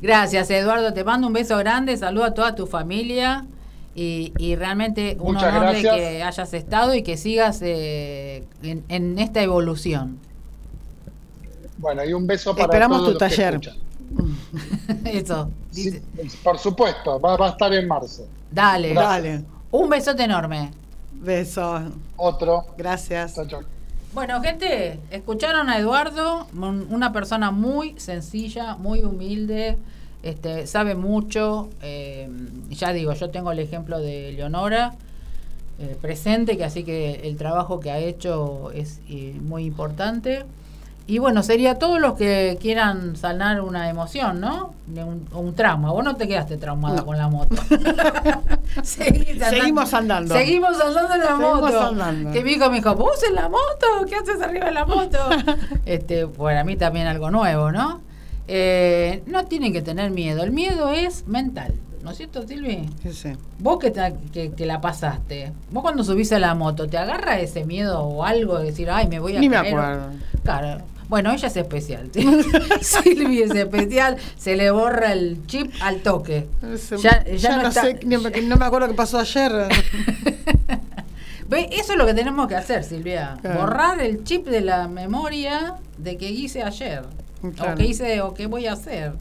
Gracias, 0.00 0.48
Eduardo. 0.50 0.92
Te 0.92 1.02
mando 1.02 1.26
un 1.26 1.32
beso 1.32 1.58
grande, 1.58 1.96
saludo 1.96 2.26
a 2.26 2.32
toda 2.32 2.54
tu 2.54 2.68
familia 2.68 3.44
y, 3.96 4.32
y 4.38 4.54
realmente 4.54 5.16
un 5.18 5.36
honor 5.36 5.74
de 5.74 5.82
que 5.82 6.22
hayas 6.22 6.54
estado 6.54 6.94
y 6.94 7.02
que 7.02 7.16
sigas 7.16 7.58
eh, 7.60 8.44
en, 8.62 9.18
esta 9.18 9.42
evolución. 9.42 10.20
Bueno, 11.78 12.04
y 12.04 12.12
un 12.12 12.28
beso 12.28 12.52
para 12.52 12.66
Esperamos 12.66 13.04
tu 13.04 13.18
taller. 13.18 13.60
Eso. 15.06 15.50
por 16.44 16.58
supuesto, 16.58 17.18
va, 17.18 17.34
a 17.34 17.48
estar 17.48 17.72
en 17.74 17.88
marzo. 17.88 18.28
Dale, 18.48 18.94
dale. 18.94 19.42
Un 19.72 19.88
besote 19.88 20.22
enorme. 20.22 20.70
Beso. 21.14 21.80
Otro. 22.16 22.66
Gracias. 22.78 23.34
Bueno, 24.14 24.42
gente, 24.42 25.00
escucharon 25.10 25.70
a 25.70 25.78
Eduardo, 25.78 26.46
una 26.54 27.14
persona 27.14 27.50
muy 27.50 27.98
sencilla, 27.98 28.76
muy 28.76 29.00
humilde, 29.00 29.78
este, 30.22 30.66
sabe 30.66 30.94
mucho. 30.94 31.70
Eh, 31.80 32.28
ya 32.68 32.92
digo, 32.92 33.14
yo 33.14 33.30
tengo 33.30 33.52
el 33.52 33.58
ejemplo 33.58 34.00
de 34.00 34.32
Leonora 34.32 34.96
eh, 35.78 35.96
presente, 35.98 36.58
que 36.58 36.64
así 36.64 36.84
que 36.84 37.22
el 37.24 37.38
trabajo 37.38 37.80
que 37.80 37.90
ha 37.90 37.98
hecho 38.00 38.70
es 38.72 39.00
eh, 39.08 39.34
muy 39.40 39.64
importante. 39.64 40.44
Y 41.06 41.18
bueno, 41.18 41.42
sería 41.42 41.78
todos 41.78 42.00
los 42.00 42.14
que 42.14 42.58
quieran 42.60 43.16
sanar 43.16 43.60
una 43.60 43.88
emoción, 43.88 44.40
¿no? 44.40 44.74
Un, 44.88 45.28
un 45.32 45.54
trauma. 45.54 45.90
Vos 45.90 46.04
no 46.04 46.16
te 46.16 46.28
quedaste 46.28 46.56
traumada 46.56 47.02
con 47.02 47.18
la 47.18 47.28
moto. 47.28 47.56
Seguimos 48.82 49.92
andando. 49.94 50.34
Seguimos 50.34 50.80
andando 50.80 51.14
en 51.14 51.20
la 51.20 51.36
moto. 51.36 52.32
Que 52.32 52.42
mi 52.42 52.52
hijo 52.52 52.70
me 52.70 52.76
dijo, 52.76 52.94
¿vos 52.94 53.22
en 53.28 53.34
la 53.34 53.48
moto? 53.48 54.06
¿Qué 54.08 54.16
haces 54.16 54.40
arriba 54.40 54.66
de 54.66 54.72
la 54.72 54.86
moto? 54.86 55.18
este, 55.86 56.26
para 56.26 56.64
mí 56.64 56.76
también 56.76 57.06
algo 57.06 57.30
nuevo, 57.30 57.70
¿no? 57.70 58.00
Eh, 58.48 59.22
no 59.26 59.44
tienen 59.44 59.72
que 59.72 59.82
tener 59.82 60.10
miedo. 60.10 60.42
El 60.42 60.52
miedo 60.52 60.92
es 60.92 61.26
mental. 61.26 61.74
¿No 62.02 62.10
es 62.10 62.16
cierto, 62.16 62.46
Silvi? 62.46 62.88
Sí, 63.02 63.12
sí. 63.12 63.32
Vos 63.60 63.78
que, 63.78 63.92
que, 64.56 64.66
la 64.66 64.80
pasaste, 64.80 65.52
vos 65.70 65.82
cuando 65.82 66.02
subís 66.02 66.32
a 66.32 66.40
la 66.40 66.52
moto, 66.56 66.88
¿te 66.88 66.98
agarra 66.98 67.38
ese 67.38 67.64
miedo 67.64 68.00
o 68.00 68.24
algo 68.24 68.58
de 68.58 68.66
decir, 68.66 68.90
ay, 68.90 69.06
me 69.06 69.20
voy 69.20 69.36
a 69.36 69.40
Ni 69.40 69.48
me 69.48 69.56
acuerdo. 69.56 70.08
Claro, 70.42 70.82
bueno, 71.12 71.30
ella 71.30 71.46
es 71.46 71.56
especial. 71.58 72.10
Silvia 72.80 73.44
es 73.44 73.50
especial, 73.50 74.16
se 74.38 74.56
le 74.56 74.70
borra 74.70 75.12
el 75.12 75.46
chip 75.46 75.70
al 75.82 76.00
toque. 76.00 76.48
Ya, 77.02 77.22
no, 77.60 77.70
sé, 77.70 78.00
no 78.06 78.56
me 78.56 78.64
acuerdo 78.64 78.88
qué 78.88 78.94
pasó 78.94 79.18
ayer. 79.18 79.52
¿Ve? 81.50 81.68
Eso 81.70 81.92
es 81.92 81.98
lo 81.98 82.06
que 82.06 82.14
tenemos 82.14 82.48
que 82.48 82.56
hacer, 82.56 82.82
Silvia. 82.82 83.36
Borrar 83.42 84.00
el 84.00 84.24
chip 84.24 84.46
de 84.46 84.62
la 84.62 84.88
memoria 84.88 85.74
de 85.98 86.16
que 86.16 86.30
hice 86.30 86.62
ayer. 86.62 87.02
o 87.42 87.74
qué 87.74 87.84
hice 87.84 88.22
o 88.22 88.32
qué 88.32 88.46
voy 88.46 88.66
a 88.66 88.72
hacer. 88.72 89.12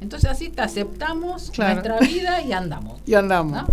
Entonces 0.00 0.30
así 0.30 0.48
te 0.48 0.62
aceptamos 0.62 1.50
nuestra 1.58 1.98
vida 1.98 2.40
y 2.42 2.52
andamos. 2.52 3.00
y 3.04 3.14
andamos. 3.14 3.64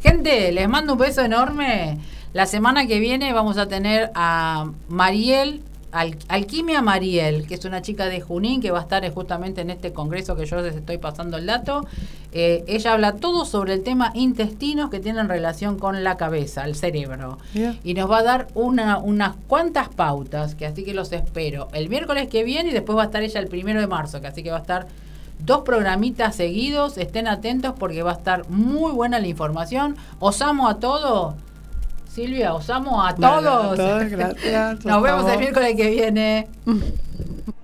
Gente, 0.00 0.52
les 0.52 0.68
mando 0.68 0.92
un 0.92 1.00
beso 1.00 1.22
enorme. 1.22 1.98
La 2.34 2.46
semana 2.46 2.86
que 2.86 3.00
viene 3.00 3.32
vamos 3.32 3.58
a 3.58 3.66
tener 3.66 4.12
a 4.14 4.70
Mariel 4.88 5.64
Alquimia 5.92 6.82
Mariel, 6.82 7.46
que 7.46 7.54
es 7.54 7.64
una 7.64 7.82
chica 7.82 8.06
de 8.06 8.20
Junín 8.20 8.60
que 8.60 8.70
va 8.70 8.78
a 8.78 8.82
estar 8.82 9.08
justamente 9.12 9.60
en 9.60 9.70
este 9.70 9.92
congreso 9.92 10.36
que 10.36 10.46
yo 10.46 10.60
les 10.60 10.76
estoy 10.76 10.98
pasando 10.98 11.36
el 11.36 11.46
dato. 11.46 11.86
Eh, 12.32 12.64
ella 12.68 12.92
habla 12.92 13.16
todo 13.16 13.44
sobre 13.44 13.74
el 13.74 13.82
tema 13.82 14.12
intestinos 14.14 14.90
que 14.90 15.00
tienen 15.00 15.28
relación 15.28 15.78
con 15.78 16.04
la 16.04 16.16
cabeza, 16.16 16.64
el 16.64 16.76
cerebro. 16.76 17.38
Y 17.82 17.94
nos 17.94 18.10
va 18.10 18.18
a 18.18 18.22
dar 18.22 18.48
una, 18.54 18.98
unas 18.98 19.36
cuantas 19.48 19.88
pautas, 19.88 20.54
que 20.54 20.66
así 20.66 20.84
que 20.84 20.94
los 20.94 21.12
espero. 21.12 21.68
El 21.72 21.88
miércoles 21.88 22.28
que 22.28 22.44
viene 22.44 22.70
y 22.70 22.72
después 22.72 22.96
va 22.96 23.02
a 23.02 23.06
estar 23.06 23.22
ella 23.22 23.40
el 23.40 23.48
primero 23.48 23.80
de 23.80 23.86
marzo, 23.86 24.20
que 24.20 24.28
así 24.28 24.42
que 24.42 24.50
va 24.50 24.58
a 24.58 24.60
estar 24.60 24.86
dos 25.40 25.62
programitas 25.62 26.36
seguidos. 26.36 26.98
Estén 26.98 27.26
atentos 27.26 27.74
porque 27.78 28.02
va 28.02 28.12
a 28.12 28.14
estar 28.14 28.48
muy 28.48 28.92
buena 28.92 29.18
la 29.18 29.26
información. 29.26 29.96
Os 30.20 30.40
amo 30.40 30.68
a 30.68 30.78
todos. 30.78 31.34
Silvia, 32.12 32.54
os 32.54 32.68
amo 32.68 33.00
a 33.00 33.14
todos. 33.14 33.78
gracias. 34.10 34.84
Nos 34.84 35.02
vemos 35.02 35.30
el 35.30 35.38
miércoles 35.38 35.76
que 35.76 35.90
viene. 35.90 36.48